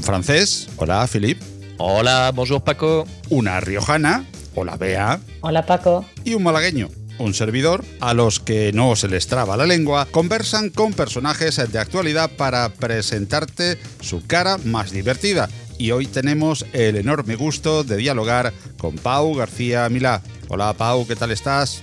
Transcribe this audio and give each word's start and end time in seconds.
Un 0.00 0.04
francés, 0.04 0.66
hola 0.78 1.06
Philippe. 1.06 1.44
Hola, 1.76 2.32
bonjour 2.34 2.64
Paco. 2.64 3.06
Una 3.28 3.60
riojana, 3.60 4.24
hola 4.54 4.78
Bea. 4.78 5.20
Hola 5.42 5.66
Paco. 5.66 6.06
Y 6.24 6.32
un 6.32 6.42
malagueño, 6.42 6.88
un 7.18 7.34
servidor, 7.34 7.84
a 8.00 8.14
los 8.14 8.40
que 8.40 8.72
no 8.72 8.96
se 8.96 9.08
les 9.08 9.26
traba 9.26 9.58
la 9.58 9.66
lengua, 9.66 10.06
conversan 10.10 10.70
con 10.70 10.94
personajes 10.94 11.60
de 11.70 11.78
actualidad 11.78 12.30
para 12.38 12.70
presentarte 12.70 13.76
su 14.00 14.26
cara 14.26 14.56
más 14.64 14.90
divertida. 14.90 15.50
Y 15.76 15.90
hoy 15.90 16.06
tenemos 16.06 16.64
el 16.72 16.96
enorme 16.96 17.34
gusto 17.34 17.84
de 17.84 17.98
dialogar 17.98 18.54
con 18.78 18.96
Pau 18.96 19.34
García 19.34 19.86
Milá. 19.90 20.22
Hola 20.48 20.72
Pau, 20.72 21.06
¿qué 21.06 21.14
tal 21.14 21.30
estás? 21.30 21.82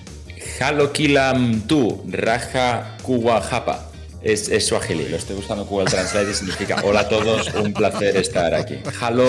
Halo 0.60 0.92
Kilam 0.92 1.68
Tu, 1.68 2.04
Raja 2.08 2.98
Kuwahapa. 3.04 3.92
Es, 4.22 4.50
es 4.50 4.66
suajili, 4.68 5.08
lo 5.10 5.18
estoy 5.18 5.36
buscando 5.36 5.64
en 5.64 5.70
Google 5.70 5.86
Translate 5.90 6.32
y 6.32 6.34
significa 6.34 6.82
hola 6.84 7.02
a 7.02 7.10
todos, 7.10 7.54
un 7.54 7.74
placer 7.74 8.18
estar 8.18 8.54
aquí. 8.54 8.78
Halo 9.00 9.26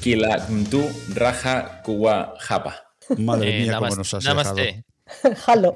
Kilam 0.00 0.64
Tu, 0.66 0.82
Raja 1.14 1.82
Kuwahapa. 1.82 2.84
Madre 3.18 3.50
Eh, 3.58 3.62
mía, 3.62 3.74
cómo 3.78 3.86
namas- 3.90 3.96
nos 3.98 4.14
has 4.14 4.24
dejado. 4.24 4.54
namaste. 4.54 4.84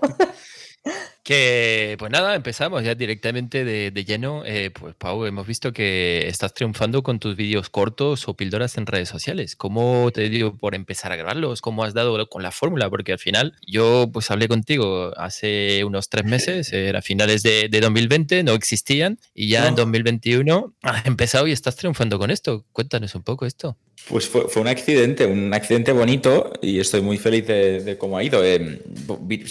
Que, 1.28 1.96
pues 1.98 2.10
nada, 2.10 2.34
empezamos 2.34 2.82
ya 2.82 2.94
directamente 2.94 3.62
de, 3.62 3.90
de 3.90 4.04
lleno. 4.06 4.44
Eh, 4.46 4.70
pues 4.70 4.94
Pau, 4.94 5.26
hemos 5.26 5.46
visto 5.46 5.74
que 5.74 6.26
estás 6.26 6.54
triunfando 6.54 7.02
con 7.02 7.18
tus 7.18 7.36
vídeos 7.36 7.68
cortos 7.68 8.26
o 8.28 8.32
píldoras 8.34 8.78
en 8.78 8.86
redes 8.86 9.10
sociales. 9.10 9.54
¿Cómo 9.54 10.10
te 10.10 10.30
dio 10.30 10.56
por 10.56 10.74
empezar 10.74 11.12
a 11.12 11.16
grabarlos? 11.16 11.60
¿Cómo 11.60 11.84
has 11.84 11.92
dado 11.92 12.30
con 12.30 12.42
la 12.42 12.50
fórmula? 12.50 12.88
Porque 12.88 13.12
al 13.12 13.18
final 13.18 13.52
yo 13.66 14.08
pues 14.10 14.30
hablé 14.30 14.48
contigo 14.48 15.12
hace 15.18 15.84
unos 15.84 16.08
tres 16.08 16.24
meses, 16.24 16.72
era 16.72 17.02
finales 17.02 17.42
de, 17.42 17.68
de 17.68 17.80
2020, 17.82 18.42
no 18.42 18.54
existían 18.54 19.18
y 19.34 19.50
ya 19.50 19.68
en 19.68 19.74
No. 19.74 19.82
2021 19.82 20.72
has 20.80 21.04
empezado 21.04 21.46
y 21.46 21.52
estás 21.52 21.76
triunfando 21.76 22.18
con 22.18 22.30
esto. 22.30 22.64
Cuéntanos 22.72 23.14
un 23.14 23.22
poco 23.22 23.44
esto. 23.44 23.76
Pues 24.08 24.26
fue, 24.26 24.48
fue 24.48 24.62
un 24.62 24.68
accidente, 24.68 25.26
un 25.26 25.52
accidente 25.52 25.92
bonito 25.92 26.54
y 26.62 26.80
estoy 26.80 27.02
muy 27.02 27.18
feliz 27.18 27.46
de, 27.46 27.84
de 27.84 27.98
cómo 27.98 28.16
ha 28.16 28.24
ido. 28.24 28.42
Eh, 28.42 28.80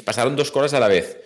pasaron 0.04 0.36
dos 0.36 0.50
cosas 0.50 0.74
a 0.74 0.80
la 0.80 0.88
vez 0.88 1.18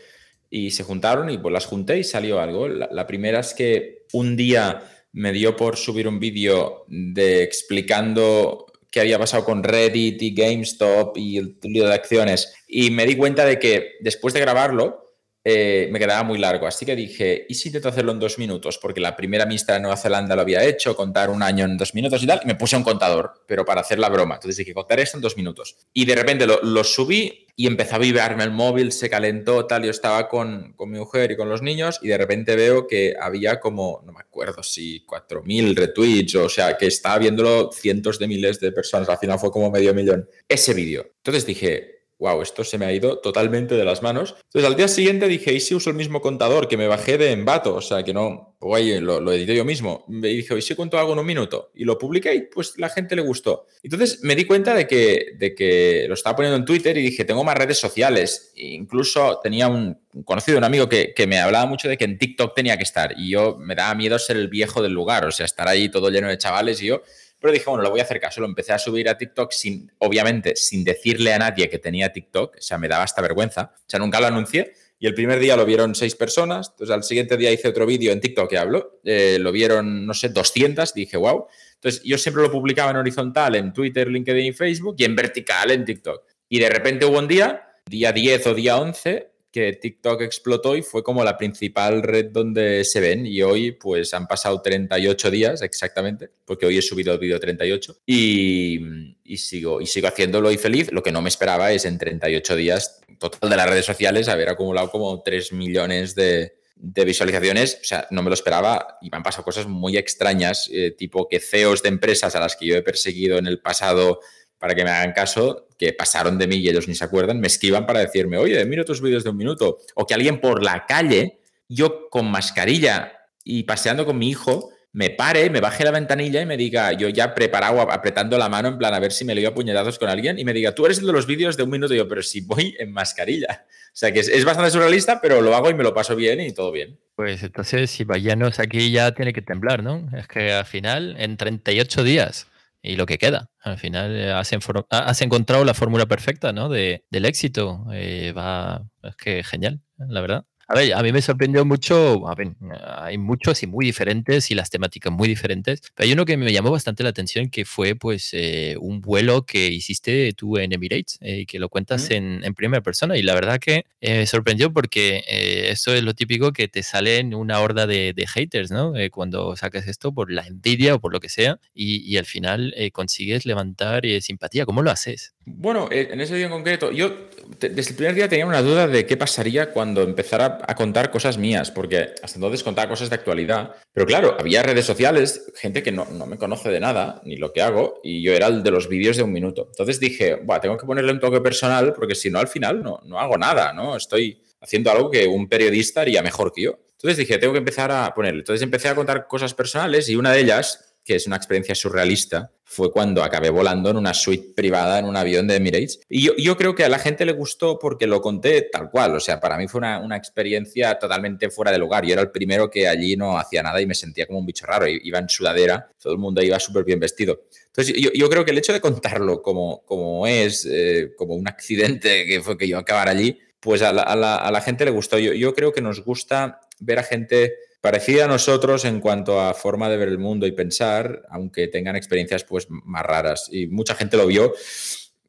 y 0.54 0.72
se 0.72 0.84
juntaron 0.84 1.30
y 1.30 1.38
pues 1.38 1.54
las 1.54 1.66
junté 1.66 1.98
y 1.98 2.04
salió 2.04 2.40
algo. 2.40 2.68
La, 2.68 3.08
primera 3.08 3.40
es 3.40 3.54
que 3.54 4.06
un 4.12 4.36
día 4.36 4.84
me 5.14 5.32
dio 5.32 5.56
por 5.56 5.78
subir 5.78 6.10
un 6.10 6.20
vídeo 6.20 6.84
de 6.90 7.42
explicando 7.42 8.66
qué 8.92 9.00
había 9.00 9.18
pasado 9.18 9.46
con 9.46 9.64
Reddit 9.64 10.22
y 10.22 10.36
GameStop 10.36 11.18
y 11.18 11.38
el 11.38 11.58
lío 11.64 11.88
de 11.88 11.94
acciones 11.94 12.54
y 12.68 12.92
me 12.92 13.06
di 13.06 13.16
cuenta 13.16 13.46
de 13.46 13.58
que 13.58 13.94
después 14.02 14.34
de 14.34 14.42
grabarlo 14.42 15.06
eh, 15.46 15.88
me 15.90 16.00
quedaba 16.00 16.24
muy 16.24 16.38
largo. 16.38 16.68
Así 16.68 16.86
que 16.86 16.98
dije, 16.98 17.46
¿y 17.48 17.56
si 17.56 17.70
intento 17.70 17.88
hacerlo 17.88 18.12
en 18.12 18.20
dos 18.20 18.38
minutos? 18.38 18.78
Porque 18.78 19.00
la 19.00 19.16
primera 19.16 19.46
ministra 19.46 19.76
de 19.76 19.82
Nueva 19.82 19.96
Zelanda 19.96 20.36
lo 20.36 20.42
había 20.42 20.66
hecho, 20.66 20.98
contar 20.98 21.30
un 21.30 21.42
año 21.42 21.64
en 21.64 21.78
dos 21.78 21.96
minutos 21.96 22.22
y 22.22 22.28
tal, 22.28 22.42
y 22.44 22.48
me 22.48 22.56
puse 22.56 22.76
un 22.76 22.84
contador, 22.84 23.34
pero 23.48 23.64
para 23.64 23.82
hacer 23.82 24.00
la 24.00 24.10
broma. 24.10 24.36
Entonces 24.36 24.58
dije, 24.58 24.74
contar 24.74 25.00
esto 25.00 25.18
en 25.18 25.22
dos 25.22 25.38
minutos. 25.38 25.78
Y 25.94 26.04
de 26.04 26.16
repente 26.16 26.46
lo 26.46 26.84
subí 26.84 27.41
y 27.62 27.68
empezó 27.68 27.98
a 27.98 28.00
vibrarme 28.00 28.44
el 28.44 28.50
móvil, 28.50 28.92
se 28.92 29.08
calentó, 29.08 29.68
tal. 29.68 29.84
Yo 29.84 29.92
estaba 29.92 30.28
con, 30.28 30.74
con 30.74 30.90
mi 30.90 30.98
mujer 30.98 31.30
y 31.30 31.38
con 31.38 31.48
los 31.48 31.62
niños 31.62 32.00
y 32.02 32.08
de 32.08 32.18
repente 32.18 32.56
veo 32.56 32.88
que 32.88 33.14
había 33.22 33.60
como, 33.60 34.02
no 34.04 34.14
me 34.14 34.20
acuerdo 34.20 34.64
si 34.64 35.06
4.000 35.06 35.76
retweets, 35.76 36.34
o 36.34 36.50
sea, 36.50 36.76
que 36.76 36.88
estaba 36.88 37.20
viéndolo 37.20 37.70
cientos 37.72 38.18
de 38.18 38.28
miles 38.28 38.60
de 38.60 38.72
personas. 38.72 39.10
Al 39.10 39.20
final 39.20 39.38
fue 39.38 39.52
como 39.52 39.70
medio 39.70 39.94
millón. 39.94 40.28
Ese 40.50 40.74
vídeo. 40.74 41.12
Entonces 41.18 41.46
dije, 41.46 42.01
wow, 42.22 42.40
esto 42.44 42.64
se 42.64 42.78
me 42.78 42.86
ha 42.86 42.94
ido 42.94 43.18
totalmente 43.18 43.74
de 43.76 43.84
las 43.84 44.04
manos. 44.04 44.36
Entonces 44.44 44.70
al 44.70 44.78
día 44.78 44.88
siguiente 44.88 45.28
dije, 45.28 45.54
¿y 45.54 45.60
si 45.60 45.74
uso 45.74 45.90
el 45.90 45.96
mismo 45.96 46.22
contador 46.22 46.68
que 46.68 46.78
me 46.78 46.88
bajé 46.88 47.18
de 47.18 47.32
Envato? 47.32 47.74
O 47.74 47.82
sea, 47.82 48.04
que 48.04 48.14
no, 48.14 48.56
guay, 48.60 49.00
lo, 49.00 49.20
lo 49.20 49.34
edité 49.34 49.56
yo 49.56 49.66
mismo. 49.66 50.06
Me 50.08 50.28
dije, 50.28 50.56
¿y 50.56 50.62
si 50.62 50.76
cuento 50.76 51.00
algo 51.00 51.14
en 51.14 51.20
un 51.20 51.26
minuto? 51.26 51.72
Y 51.74 51.84
lo 51.84 51.98
publiqué 51.98 52.36
y 52.36 52.42
pues 52.42 52.78
la 52.78 52.90
gente 52.90 53.16
le 53.16 53.24
gustó. 53.24 53.66
Entonces 53.82 54.20
me 54.22 54.36
di 54.36 54.46
cuenta 54.46 54.76
de 54.76 54.86
que, 54.86 55.34
de 55.36 55.56
que 55.56 56.06
lo 56.08 56.14
estaba 56.14 56.36
poniendo 56.36 56.58
en 56.58 56.66
Twitter 56.66 56.96
y 56.96 57.02
dije, 57.02 57.26
tengo 57.26 57.44
más 57.44 57.58
redes 57.58 57.80
sociales. 57.80 58.54
E 58.56 58.68
incluso 58.68 59.40
tenía 59.42 59.68
un, 59.68 59.98
un 60.14 60.24
conocido, 60.24 60.60
un 60.60 60.64
amigo 60.64 60.88
que, 60.88 61.16
que 61.16 61.26
me 61.26 61.40
hablaba 61.40 61.66
mucho 61.66 61.90
de 61.90 61.98
que 61.98 62.06
en 62.06 62.20
TikTok 62.20 62.54
tenía 62.54 62.78
que 62.78 62.84
estar. 62.84 63.16
Y 63.18 63.32
yo 63.32 63.58
me 63.58 63.74
daba 63.74 63.96
miedo 63.96 64.20
ser 64.20 64.38
el 64.38 64.48
viejo 64.48 64.84
del 64.84 64.94
lugar, 64.94 65.26
o 65.26 65.32
sea, 65.32 65.48
estar 65.48 65.68
ahí 65.68 65.90
todo 65.90 66.12
lleno 66.12 66.28
de 66.28 66.38
chavales 66.38 66.84
y 66.84 66.86
yo... 66.86 67.02
Pero 67.42 67.54
dije, 67.54 67.66
bueno, 67.68 67.82
lo 67.84 67.90
voy 67.90 68.00
a 68.00 68.04
hacer 68.04 68.20
caso. 68.20 68.40
Lo 68.40 68.46
empecé 68.46 68.72
a 68.72 68.78
subir 68.78 69.10
a 69.10 69.18
TikTok 69.18 69.52
sin, 69.52 69.92
obviamente, 69.98 70.56
sin 70.56 70.84
decirle 70.84 71.34
a 71.34 71.40
nadie 71.40 71.70
que 71.70 71.80
tenía 71.80 72.14
TikTok. 72.14 72.58
O 72.58 72.62
sea, 72.62 72.78
me 72.78 72.88
daba 72.88 73.04
hasta 73.04 73.20
vergüenza. 73.20 73.74
O 73.76 73.84
sea, 73.88 74.00
nunca 74.00 74.22
lo 74.22 74.28
anuncié. 74.28 74.74
Y 75.00 75.08
el 75.08 75.16
primer 75.16 75.40
día 75.40 75.58
lo 75.58 75.66
vieron 75.66 75.96
seis 75.96 76.16
personas. 76.16 76.70
Entonces, 76.70 76.94
al 76.94 77.04
siguiente 77.04 77.36
día 77.38 77.52
hice 77.52 77.68
otro 77.68 77.88
vídeo 77.88 78.12
en 78.14 78.22
TikTok 78.22 78.48
que 78.48 78.60
hablo. 78.60 79.00
Eh, 79.04 79.40
lo 79.40 79.52
vieron, 79.52 80.06
no 80.06 80.14
sé, 80.14 80.30
200. 80.30 80.94
Dije, 80.94 81.18
wow. 81.18 81.48
Entonces, 81.74 82.04
yo 82.04 82.20
siempre 82.20 82.44
lo 82.44 82.52
publicaba 82.52 82.92
en 82.92 82.98
horizontal 82.98 83.56
en 83.56 83.74
Twitter, 83.74 84.08
LinkedIn 84.08 84.46
y 84.46 84.54
Facebook 84.54 84.96
y 85.00 85.06
en 85.06 85.16
vertical 85.16 85.72
en 85.72 85.84
TikTok. 85.84 86.24
Y 86.48 86.60
de 86.60 86.70
repente 86.70 87.06
hubo 87.06 87.18
un 87.18 87.28
día, 87.28 87.74
día 87.88 88.12
10 88.12 88.46
o 88.48 88.54
día 88.54 88.78
11, 88.78 89.31
que 89.52 89.74
TikTok 89.74 90.22
explotó 90.22 90.78
y 90.78 90.82
fue 90.82 91.04
como 91.04 91.24
la 91.24 91.38
principal 91.38 92.04
red 92.04 92.28
donde 92.32 92.86
se 92.86 93.02
ven. 93.02 93.26
Y 93.26 93.42
hoy, 93.42 93.72
pues 93.72 94.14
han 94.14 94.28
pasado 94.28 94.62
38 94.62 95.30
días 95.30 95.62
exactamente, 95.62 96.30
porque 96.46 96.66
hoy 96.66 96.78
he 96.78 96.82
subido 96.82 97.14
el 97.14 97.20
vídeo 97.20 97.40
38 97.40 97.98
y, 98.06 99.16
y 99.24 99.38
sigo, 99.38 99.82
y 99.82 99.88
sigo 99.88 100.08
haciéndolo 100.08 100.52
y 100.52 100.58
feliz. 100.58 100.92
Lo 100.92 101.04
que 101.04 101.12
no 101.12 101.22
me 101.22 101.30
esperaba 101.30 101.72
es 101.72 101.86
en 101.86 101.98
38 101.98 102.56
días, 102.56 103.02
total 103.20 103.50
de 103.50 103.58
las 103.58 103.70
redes 103.70 103.86
sociales, 103.86 104.30
haber 104.30 104.50
acumulado 104.50 104.90
como 104.90 105.22
3 105.22 105.52
millones 105.52 106.16
de, 106.16 106.54
de 106.76 107.06
visualizaciones. 107.06 107.80
O 107.82 107.86
sea, 107.86 108.08
no 108.10 108.24
me 108.24 108.30
lo 108.30 108.34
esperaba 108.34 108.98
y 109.02 109.10
me 109.10 109.18
han 109.18 109.24
pasado 109.24 109.44
cosas 109.44 109.68
muy 109.68 109.98
extrañas, 109.98 110.70
eh, 110.72 110.92
tipo 110.92 111.28
que 111.28 111.40
CEOs 111.40 111.84
de 111.84 111.90
empresas 111.90 112.36
a 112.36 112.40
las 112.40 112.56
que 112.56 112.66
yo 112.66 112.76
he 112.76 112.82
perseguido 112.82 113.38
en 113.38 113.48
el 113.48 113.60
pasado 113.60 114.20
para 114.62 114.76
que 114.76 114.84
me 114.84 114.92
hagan 114.92 115.12
caso, 115.12 115.70
que 115.76 115.92
pasaron 115.92 116.38
de 116.38 116.46
mí 116.46 116.58
y 116.58 116.70
ellos 116.70 116.88
ni 116.88 116.94
se 116.94 117.04
acuerdan, 117.04 117.40
me 117.40 117.48
esquivan 117.48 117.88
para 117.88 118.00
decirme, 118.00 118.38
oye, 118.38 118.64
miro 118.66 118.86
tus 118.86 119.02
vídeos 119.02 119.24
de 119.24 119.32
un 119.32 119.38
minuto. 119.38 119.80
O 119.96 120.06
que 120.06 120.14
alguien 120.14 120.40
por 120.40 120.64
la 120.64 120.86
calle, 120.86 121.40
yo 121.68 122.12
con 122.12 122.30
mascarilla 122.30 123.12
y 123.44 123.64
paseando 123.64 124.06
con 124.06 124.20
mi 124.20 124.30
hijo, 124.30 124.70
me 124.94 125.10
pare, 125.10 125.50
me 125.50 125.62
baje 125.62 125.84
la 125.84 125.90
ventanilla 125.90 126.44
y 126.44 126.46
me 126.46 126.58
diga, 126.58 126.92
yo 126.94 127.10
ya 127.10 127.34
preparado, 127.34 127.82
apretando 127.92 128.38
la 128.38 128.50
mano 128.50 128.68
en 128.68 128.78
plan 128.78 128.94
a 128.94 129.00
ver 129.00 129.12
si 129.12 129.26
me 129.26 129.34
le 129.34 129.48
a 129.48 129.52
puñetazos 129.52 129.98
con 129.98 130.10
alguien 130.10 130.38
y 130.38 130.46
me 130.46 130.54
diga, 130.54 130.76
tú 130.76 130.86
eres 130.86 131.00
el 131.00 131.08
de 131.08 131.14
los 131.14 131.26
vídeos 131.26 131.58
de 131.58 131.64
un 131.64 131.72
minuto. 131.72 131.96
Y 131.96 131.98
yo, 131.98 132.08
pero 132.08 132.22
si 132.22 132.42
voy 132.42 132.76
en 132.78 132.94
mascarilla. 132.94 133.66
O 133.68 133.96
sea 133.96 134.12
que 134.12 134.20
es, 134.20 134.28
es 134.28 134.46
bastante 134.46 134.70
surrealista, 134.70 135.22
pero 135.22 135.42
lo 135.42 135.56
hago 135.56 135.72
y 135.72 135.74
me 135.74 135.82
lo 135.82 135.96
paso 135.96 136.16
bien 136.16 136.40
y 136.40 136.54
todo 136.54 136.72
bien. 136.72 137.00
Pues 137.16 137.42
entonces, 137.42 137.90
si 137.90 138.04
vayanos 138.04 138.60
aquí 138.60 138.92
ya 138.92 139.12
tiene 139.16 139.34
que 139.34 139.42
temblar, 139.42 139.82
¿no? 139.82 140.08
Es 140.16 140.28
que 140.28 140.52
al 140.52 140.66
final, 140.66 141.16
en 141.18 141.36
38 141.36 142.04
días 142.04 142.51
y 142.82 142.96
lo 142.96 143.06
que 143.06 143.18
queda, 143.18 143.52
al 143.60 143.78
final 143.78 144.16
eh, 144.16 144.32
has, 144.32 144.52
has 144.90 145.22
encontrado 145.22 145.66
la 145.66 145.74
fórmula 145.74 146.08
perfecta, 146.08 146.54
¿no? 146.54 146.70
De, 146.70 147.06
del 147.10 147.26
éxito. 147.26 147.86
Eh, 147.94 148.34
va, 148.36 148.84
es 149.04 149.16
que 149.16 149.44
genial, 149.44 149.82
la 149.98 150.22
verdad. 150.22 150.46
A 150.72 150.74
ver, 150.74 150.94
a 150.94 151.04
mí 151.04 151.12
me 151.12 151.22
sorprendió 151.22 151.66
mucho, 151.66 152.30
a 152.30 152.34
ver, 152.34 152.52
hay 152.86 153.18
muchos 153.18 153.62
y 153.62 153.68
muy 153.68 153.86
diferentes 153.86 154.52
y 154.52 154.56
las 154.56 154.70
temáticas 154.70 155.12
muy 155.12 155.28
diferentes, 155.28 155.82
pero 155.94 156.08
hay 156.08 156.14
uno 156.14 156.24
que 156.24 156.38
me 156.38 156.50
llamó 156.54 156.72
bastante 156.72 157.04
la 157.04 157.10
atención 157.10 157.50
que 157.50 157.66
fue 157.66 157.94
pues 157.96 158.30
eh, 158.32 158.78
un 158.80 159.02
vuelo 159.02 159.46
que 159.46 159.68
hiciste 159.68 160.32
tú 160.32 160.58
en 160.58 160.72
Emirates 160.72 161.18
eh, 161.20 161.40
y 161.40 161.46
que 161.46 161.60
lo 161.60 161.68
cuentas 161.68 162.06
Ujú. 162.06 162.14
en, 162.14 162.42
en 162.46 162.54
primera 162.54 162.82
persona 162.82 163.18
y 163.18 163.22
la 163.22 163.34
verdad 163.34 163.60
que 163.60 163.84
eh, 164.00 164.20
me 164.20 164.26
sorprendió 164.26 164.72
porque 164.72 165.26
eh, 165.28 165.72
esto 165.72 165.94
es 165.94 166.04
lo 166.04 166.14
típico 166.14 166.54
que 166.54 166.70
te 166.70 166.84
salen 166.84 167.36
una 167.36 167.60
horda 167.60 167.86
de, 167.86 168.14
de 168.14 168.26
haters, 168.28 168.72
¿no? 168.72 168.96
Eh, 168.96 169.10
cuando 169.10 169.58
sacas 169.58 169.90
esto 169.90 170.14
por 170.14 170.32
la 170.32 170.48
envidia 170.48 170.96
o 170.96 171.00
por 171.02 171.12
lo 171.12 171.20
que 171.20 171.28
sea 171.28 171.60
y, 171.76 171.98
y 172.10 172.16
al 172.16 172.26
final 172.26 172.74
eh, 172.78 172.92
consigues 172.92 173.46
levantar 173.46 174.06
eh, 174.06 174.22
simpatía. 174.22 174.66
¿Cómo 174.66 174.84
lo 174.84 174.92
haces? 174.92 175.34
Bueno, 175.46 175.90
eh, 175.92 176.10
en 176.12 176.22
ese 176.22 176.36
día 176.36 176.46
en 176.46 176.52
concreto, 176.52 176.94
yo 176.94 177.14
desde 177.60 177.92
el 177.92 177.96
primer 177.96 178.16
día 178.16 178.30
tenía 178.30 178.46
una 178.46 178.62
duda 178.62 178.88
de 178.88 179.06
qué 179.06 179.18
pasaría 179.18 179.72
cuando 179.72 180.02
empezara 180.02 180.60
a 180.68 180.76
contar 180.76 181.12
cosas 181.12 181.38
mías, 181.38 181.72
porque 181.72 182.10
hasta 182.22 182.38
entonces 182.38 182.64
contaba 182.64 182.90
cosas 182.90 183.10
de 183.10 183.16
actualidad. 183.16 183.76
Pero 183.94 184.06
claro, 184.06 184.36
había 184.40 184.64
redes 184.64 184.86
sociales, 184.86 185.52
gente 185.56 185.84
que 185.84 185.92
no, 185.92 186.06
me 186.06 186.38
conoce 186.38 186.70
de 186.70 186.80
nada, 186.80 187.22
ni 187.26 187.38
lo 187.38 187.54
que 187.54 187.62
hago, 187.62 188.00
y 188.04 188.22
yo 188.24 188.34
era 188.34 188.48
el 188.48 188.64
de 188.64 188.72
los 188.72 188.88
vídeos 188.88 189.18
de 189.18 189.24
un 189.24 189.32
minuto. 189.32 189.68
Entonces 189.70 190.00
dije, 190.00 190.36
Buah, 190.36 190.60
tengo 190.60 190.78
que 190.78 190.86
ponerle 190.86 191.12
un 191.12 191.20
toque 191.20 191.42
personal, 191.42 191.94
porque 191.94 192.16
si 192.16 192.30
no, 192.30 192.40
al 192.40 192.48
final 192.48 192.82
no, 192.82 193.00
no 193.06 193.20
hago 193.20 193.38
nada, 193.38 193.74
¿no? 193.74 193.96
Estoy 193.96 194.42
haciendo 194.62 194.92
algo 194.92 195.10
que 195.10 195.28
un 195.28 195.48
periodista 195.48 196.02
haría 196.02 196.22
mejor 196.22 196.52
que 196.54 196.64
yo. 196.64 196.80
Entonces 196.92 197.18
dije, 197.18 197.40
tengo 197.40 197.54
que 197.54 197.60
empezar 197.60 197.92
a 197.92 198.14
ponerle. 198.14 198.42
Entonces 198.42 198.62
empecé 198.62 198.88
a 198.88 198.96
contar 198.96 199.28
cosas 199.28 199.56
personales 199.56 200.08
y 200.08 200.16
una 200.16 200.32
de 200.32 200.42
ellas 200.42 200.91
que 201.12 201.18
es 201.18 201.28
una 201.28 201.36
experiencia 201.36 201.76
surrealista, 201.76 202.54
fue 202.64 202.90
cuando 202.90 203.22
acabé 203.22 203.50
volando 203.50 203.90
en 203.90 203.98
una 203.98 204.14
suite 204.14 204.54
privada 204.56 204.98
en 204.98 205.04
un 205.04 205.18
avión 205.18 205.46
de 205.46 205.58
Emirates. 205.58 206.00
Y 206.08 206.24
yo, 206.24 206.32
yo 206.38 206.56
creo 206.56 206.74
que 206.74 206.86
a 206.86 206.90
la 206.90 207.00
gente 207.00 207.26
le 207.26 207.34
gustó 207.34 207.78
porque 207.78 208.08
lo 208.08 208.22
conté 208.22 208.62
tal 208.72 208.90
cual. 208.90 209.14
O 209.14 209.20
sea, 209.20 209.42
para 209.42 209.58
mí 209.58 209.68
fue 209.68 209.80
una, 209.80 210.00
una 210.00 210.16
experiencia 210.16 210.98
totalmente 210.98 211.50
fuera 211.50 211.70
de 211.70 211.80
lugar. 211.80 212.06
Yo 212.06 212.14
era 212.14 212.22
el 212.22 212.32
primero 212.32 212.70
que 212.70 212.88
allí 212.88 213.18
no 213.18 213.38
hacía 213.38 213.62
nada 213.62 213.82
y 213.82 213.86
me 213.86 213.94
sentía 213.94 214.26
como 214.26 214.40
un 214.40 214.46
bicho 214.46 214.66
raro. 214.66 214.88
Iba 214.88 215.20
en 215.20 215.28
sudadera, 215.28 215.92
todo 216.02 216.14
el 216.14 216.20
mundo 216.20 216.42
iba 216.42 216.58
súper 216.62 216.86
bien 216.86 217.02
vestido. 217.02 217.42
Entonces, 217.66 217.94
yo, 217.94 218.10
yo, 218.14 218.30
creo 218.30 218.46
que 218.46 218.52
el 218.52 218.58
hecho 218.58 218.72
de 218.72 218.80
contarlo 218.80 219.42
como, 219.42 219.84
como 219.84 220.26
es, 220.26 220.66
eh, 220.66 221.12
como 221.18 221.36
un 221.36 221.50
accidente 221.50 222.26
que 222.26 222.42
fue 222.42 222.58
que 222.58 222.70
yo 222.70 222.78
acabar 222.78 223.10
allí, 223.10 223.38
pues 223.60 223.82
a 223.82 223.92
la, 223.92 224.04
a 224.04 224.16
la, 224.16 224.38
a 224.38 224.50
la 224.50 224.62
gente 224.62 224.86
le 224.86 224.92
gustó. 224.92 225.20
Yo, 225.20 225.34
yo 225.34 225.54
creo 225.54 225.74
que 225.74 225.82
nos 225.82 226.06
gusta 226.06 226.62
ver 226.80 227.00
a 227.00 227.04
gente 227.04 227.54
parecida 227.82 228.26
a 228.26 228.28
nosotros 228.28 228.86
en 228.86 229.00
cuanto 229.00 229.42
a 229.42 229.54
forma 229.54 229.90
de 229.90 229.98
ver 229.98 230.08
el 230.08 230.20
mundo 230.20 230.46
y 230.46 230.52
pensar, 230.52 231.24
aunque 231.30 231.68
tengan 231.68 231.96
experiencias 231.96 232.44
pues 232.44 232.68
más 232.70 233.04
raras. 233.04 233.50
Y 233.52 233.68
mucha 233.68 233.96
gente 233.96 234.18
lo 234.18 234.28
vio 234.28 234.54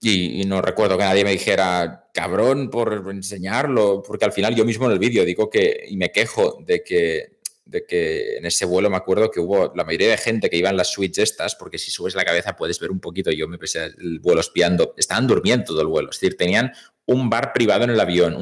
y, 0.05 0.45
no 0.47 0.61
recuerdo 0.61 0.99
que 0.99 1.05
nadie 1.05 1.25
me 1.25 1.31
dijera, 1.31 2.09
cabrón, 2.13 2.71
por 2.71 3.05
enseñarlo, 3.11 4.03
porque 4.05 4.25
al 4.25 4.33
final 4.33 4.55
yo 4.57 4.65
mismo 4.65 4.87
en 4.87 4.93
el 4.93 4.99
vídeo 4.99 5.25
digo 5.25 5.49
que, 5.49 5.85
y 5.89 5.97
me 5.97 6.11
quejo 6.11 6.59
de 6.67 6.83
que, 6.83 7.39
de 7.65 7.87
que 7.87 8.37
en 8.39 8.45
ese 8.45 8.65
vuelo 8.65 8.91
me 8.91 8.97
acuerdo 8.97 9.31
que 9.31 9.39
hubo 9.39 9.73
la 9.77 9.85
mayoría 9.85 10.11
de 10.11 10.17
gente 10.17 10.51
que 10.51 10.57
iba 10.57 10.71
en 10.71 10.77
las 10.77 10.93
suites 10.93 11.19
estas, 11.19 11.55
porque 11.55 11.79
si 11.79 11.93
subes 11.93 12.17
la 12.17 12.25
cabeza 12.25 12.57
puedes 12.57 12.81
ver 12.81 12.91
un 12.91 12.99
poquito, 12.99 13.31
yo 13.31 13.47
me 13.47 13.59
pese 13.59 13.85
el 13.85 14.19
vuelo 14.19 14.41
espiando, 14.41 14.93
estaban 14.97 15.29
durmiendo 15.29 15.67
todo 15.67 15.81
el 15.81 15.87
vuelo, 15.87 16.11
es 16.11 16.19
decir, 16.19 16.37
tenían 16.37 16.73
un 17.07 17.29
bar 17.29 17.53
privado 17.53 17.85
en 17.85 17.91
el 17.91 18.01
avión, 18.01 18.37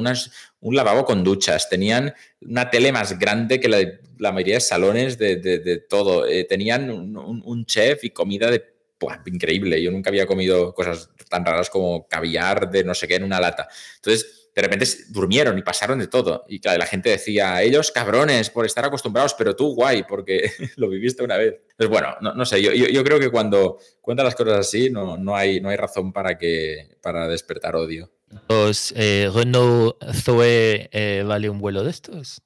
un 0.60 0.76
lavabo 0.76 1.04
con 1.04 1.24
duchas, 1.24 1.68
tenían 1.68 2.14
una 2.40 2.70
tele 2.70 2.92
más 2.92 3.18
grande 3.18 3.60
que 3.60 3.68
la, 3.68 4.32
mayoría 4.32 4.54
de 4.54 4.60
salones 4.60 5.18
de, 5.18 5.84
todo, 5.88 6.26
eh, 6.26 6.44
tenían 6.44 6.90
un, 6.90 7.66
chef 7.66 8.04
y 8.04 8.10
comida 8.10 8.50
de 8.50 8.80
increíble. 9.26 9.82
Yo 9.82 9.90
nunca 9.90 10.10
había 10.10 10.26
comido 10.26 10.74
cosas 10.74 11.10
tan 11.28 11.44
raras 11.44 11.70
como 11.70 12.06
caviar 12.06 12.70
de 12.70 12.84
no 12.84 12.94
sé 12.94 13.08
qué 13.08 13.14
en 13.14 13.24
una 13.24 13.40
lata. 13.40 13.66
Entonces, 13.96 14.50
de 14.54 14.62
repente 14.62 14.86
durmieron 15.08 15.56
y 15.58 15.62
pasaron 15.62 15.98
de 15.98 16.08
todo. 16.08 16.44
Y 16.48 16.60
la 16.62 16.86
gente 16.86 17.10
decía, 17.10 17.62
ellos 17.62 17.90
cabrones 17.92 18.50
por 18.50 18.66
estar 18.66 18.84
acostumbrados, 18.84 19.34
pero 19.34 19.54
tú 19.54 19.74
guay, 19.74 20.02
porque 20.02 20.50
lo 20.76 20.88
viviste 20.88 21.22
una 21.22 21.36
vez. 21.36 21.60
Entonces, 21.70 21.88
bueno, 21.88 22.16
no, 22.20 22.44
sé, 22.44 22.60
yo, 22.60 23.04
creo 23.04 23.18
que 23.18 23.30
cuando 23.30 23.78
cuentan 24.00 24.26
las 24.26 24.34
cosas 24.34 24.58
así, 24.58 24.90
no, 24.90 25.16
no, 25.16 25.36
hay, 25.36 25.60
no 25.60 25.68
hay 25.68 25.76
razón 25.76 26.12
para, 26.12 26.36
que, 26.36 26.96
para 27.00 27.28
despertar 27.28 27.76
odio. 27.76 28.10
¿Los 28.48 28.94
eh, 28.96 29.28
Renault 29.32 29.96
Zoe 30.12 30.88
eh, 30.92 31.24
vale 31.26 31.50
un 31.50 31.58
vuelo 31.58 31.82
de 31.82 31.90
estos? 31.90 32.42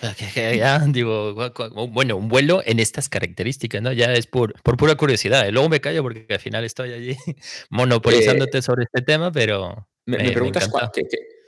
Ya, 0.56 0.78
digo, 0.78 1.34
bueno, 1.88 2.16
un 2.16 2.28
vuelo 2.28 2.62
en 2.64 2.80
estas 2.80 3.08
características, 3.08 3.82
¿no? 3.82 3.92
Ya 3.92 4.14
es 4.14 4.26
por, 4.26 4.54
por 4.62 4.76
pura 4.76 4.94
curiosidad. 4.94 5.46
Luego 5.50 5.68
me 5.68 5.80
callo 5.80 6.02
porque 6.02 6.26
al 6.30 6.38
final 6.38 6.64
estoy 6.64 6.92
allí 6.92 7.16
monopolizándote 7.70 8.58
eh, 8.58 8.62
sobre 8.62 8.84
este 8.84 9.02
tema, 9.02 9.30
pero. 9.30 9.88
Me, 10.06 10.30
preguntas 10.32 10.70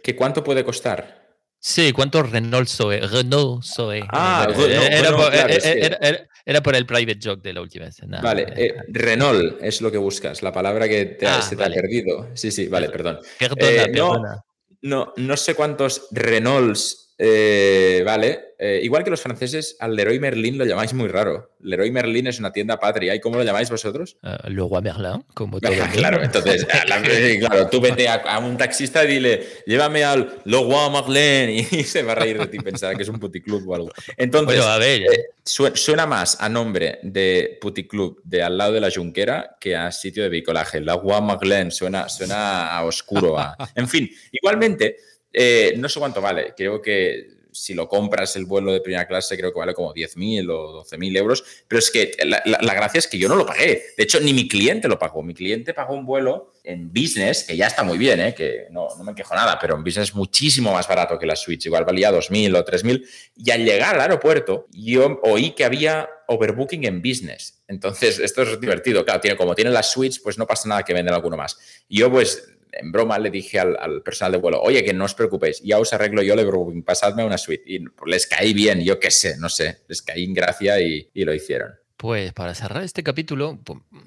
qué, 0.02 0.14
cuánto 0.16 0.44
puede 0.44 0.64
costar. 0.64 1.22
Sí, 1.58 1.92
¿cuánto 1.92 2.22
Renault 2.22 2.68
Zoe? 2.68 3.00
Renault 3.00 3.62
Zoe. 3.62 4.04
Ah, 4.10 4.48
era, 4.50 6.28
por, 6.62 6.74
el 6.74 6.86
private 6.86 7.18
joke 7.22 7.42
de 7.42 7.52
la 7.52 7.60
última 7.60 7.86
vez. 7.86 7.96
vale, 8.22 8.46
eh, 8.56 8.74
Renault 8.88 9.62
es 9.62 9.80
lo 9.80 9.90
que 9.90 9.98
buscas, 9.98 10.42
la 10.42 10.52
palabra 10.52 10.88
que 10.88 11.04
te, 11.04 11.26
ah, 11.26 11.42
se 11.42 11.56
te 11.56 11.64
ha 11.64 11.70
perdido. 11.70 12.30
Sí, 12.34 12.50
sí, 12.50 12.68
vale, 12.68 12.88
perdón. 12.88 13.18
Perdona, 13.38 13.68
eh, 13.68 13.88
perdona. 13.92 14.34
No, 14.34 14.44
no, 14.82 15.12
no 15.16 15.36
sé 15.36 15.54
cuántos 15.54 16.08
Renaults 16.10 17.11
eh, 17.18 18.02
vale. 18.04 18.52
Eh, 18.58 18.80
igual 18.84 19.02
que 19.02 19.10
los 19.10 19.20
franceses, 19.20 19.76
al 19.80 19.96
Leroy 19.96 20.20
Merlin 20.20 20.56
lo 20.56 20.64
llamáis 20.64 20.92
muy 20.92 21.08
raro. 21.08 21.50
Leroy 21.60 21.90
Merlin 21.90 22.28
es 22.28 22.38
una 22.38 22.52
tienda 22.52 22.78
patria. 22.78 23.12
¿Y 23.14 23.20
cómo 23.20 23.36
lo 23.36 23.42
llamáis 23.42 23.68
vosotros? 23.68 24.16
Uh, 24.22 24.48
Leroy 24.48 24.82
Merlin, 24.82 25.24
como 25.34 25.60
todo. 25.60 25.72
claro, 25.92 26.22
entonces, 26.22 26.64
claro, 27.40 27.68
tú 27.68 27.80
vete 27.80 28.08
a, 28.08 28.38
un 28.38 28.56
taxista 28.56 29.04
y 29.04 29.08
dile, 29.08 29.46
llévame 29.66 30.04
al 30.04 30.42
Leroy 30.44 30.90
Merlin 30.92 31.66
y 31.72 31.82
se 31.82 32.04
va 32.04 32.12
a 32.12 32.14
reír 32.14 32.38
de 32.38 32.46
ti 32.46 32.58
pensar 32.58 32.96
que 32.96 33.02
es 33.02 33.08
un 33.08 33.18
puticlub 33.18 33.68
o 33.68 33.74
algo. 33.74 33.90
Entonces, 34.16 34.60
a 34.60 34.78
ver, 34.78 35.02
eh. 35.02 35.32
suena 35.44 36.06
más 36.06 36.40
a 36.40 36.48
nombre 36.48 37.00
de 37.02 37.58
puticlub 37.60 38.20
de 38.22 38.44
al 38.44 38.56
lado 38.56 38.74
de 38.74 38.80
la 38.80 38.90
Junquera 38.94 39.56
que 39.60 39.74
a 39.74 39.90
sitio 39.90 40.22
de 40.22 40.28
bricolaje. 40.28 40.80
Leroy 40.80 41.20
Merlin 41.20 41.72
suena, 41.72 42.08
suena 42.08 42.76
a 42.76 42.84
oscuro. 42.84 43.36
En 43.74 43.88
fin, 43.88 44.08
igualmente 44.30 44.96
eh, 45.32 45.74
no 45.78 45.88
sé 45.88 45.98
cuánto 45.98 46.20
vale, 46.20 46.54
creo 46.56 46.80
que 46.80 47.42
si 47.52 47.74
lo 47.74 47.88
compras 47.88 48.34
el 48.36 48.46
vuelo 48.46 48.72
de 48.72 48.80
primera 48.80 49.06
clase, 49.06 49.36
creo 49.36 49.52
que 49.52 49.58
vale 49.58 49.74
como 49.74 49.94
10.000 49.94 50.50
o 50.50 50.84
12.000 50.84 51.16
euros, 51.16 51.44
pero 51.68 51.78
es 51.78 51.90
que 51.90 52.12
la, 52.24 52.74
gracia 52.74 52.98
es 52.98 53.06
que 53.06 53.18
yo 53.18 53.28
no 53.28 53.36
lo 53.36 53.46
pagué. 53.46 53.82
De 53.96 54.02
hecho, 54.02 54.18
ni 54.20 54.32
mi 54.32 54.48
cliente 54.48 54.88
lo 54.88 54.98
pagó. 54.98 55.22
Mi 55.22 55.34
cliente 55.34 55.74
pagó 55.74 55.94
un 55.94 56.06
vuelo 56.06 56.52
en 56.64 56.88
business, 56.88 57.44
que 57.44 57.56
ya 57.56 57.66
está 57.66 57.82
muy 57.82 57.98
bien, 57.98 58.20
¿eh? 58.20 58.34
que 58.34 58.66
no, 58.70 58.88
no 58.96 59.04
me 59.04 59.14
quejo 59.14 59.34
nada, 59.34 59.58
pero 59.60 59.76
en 59.76 59.84
business 59.84 60.08
es 60.08 60.14
muchísimo 60.14 60.72
más 60.72 60.88
barato 60.88 61.18
que 61.18 61.26
la 61.26 61.36
Switch, 61.36 61.66
igual 61.66 61.84
valía 61.84 62.10
2.000 62.10 62.56
o 62.56 62.64
3.000. 62.64 63.06
Y 63.36 63.50
al 63.50 63.64
llegar 63.64 63.94
al 63.94 64.00
aeropuerto, 64.00 64.66
yo 64.72 65.20
oí 65.22 65.50
que 65.52 65.64
había 65.64 66.08
overbooking 66.28 66.84
en 66.84 67.02
business. 67.02 67.62
Entonces, 67.68 68.18
esto 68.18 68.42
es 68.42 68.60
divertido. 68.60 69.04
Claro, 69.04 69.20
tiene, 69.20 69.36
como 69.36 69.54
tiene 69.54 69.70
la 69.70 69.82
Switch, 69.82 70.22
pues 70.22 70.38
no 70.38 70.46
pasa 70.46 70.68
nada 70.68 70.82
que 70.82 70.94
venden 70.94 71.14
alguno 71.14 71.36
más. 71.36 71.58
Yo, 71.88 72.10
pues, 72.10 72.48
en 72.72 72.90
broma 72.90 73.18
le 73.18 73.30
dije 73.30 73.60
al, 73.60 74.02
personal 74.02 74.32
de 74.32 74.38
vuelo, 74.38 74.60
oye, 74.62 74.82
que 74.82 74.92
no 74.92 75.04
os 75.04 75.14
preocupéis, 75.14 75.60
ya 75.62 75.78
os 75.78 75.92
arreglo 75.92 76.22
yo 76.22 76.34
el 76.34 76.82
pasadme 76.82 77.24
una 77.24 77.38
suite. 77.38 77.64
Y 77.66 77.84
les 78.06 78.26
caí 78.26 78.54
bien, 78.54 78.82
yo 78.82 78.98
qué 78.98 79.10
sé, 79.10 79.36
no 79.38 79.48
sé, 79.48 79.78
les 79.88 80.02
caí 80.02 80.24
en 80.24 80.34
gracia 80.34 80.80
y 80.80 81.08
lo 81.14 81.34
hicieron. 81.34 81.81
Pues 82.02 82.32
para 82.32 82.52
cerrar 82.52 82.82
este 82.82 83.04
capítulo, 83.04 83.60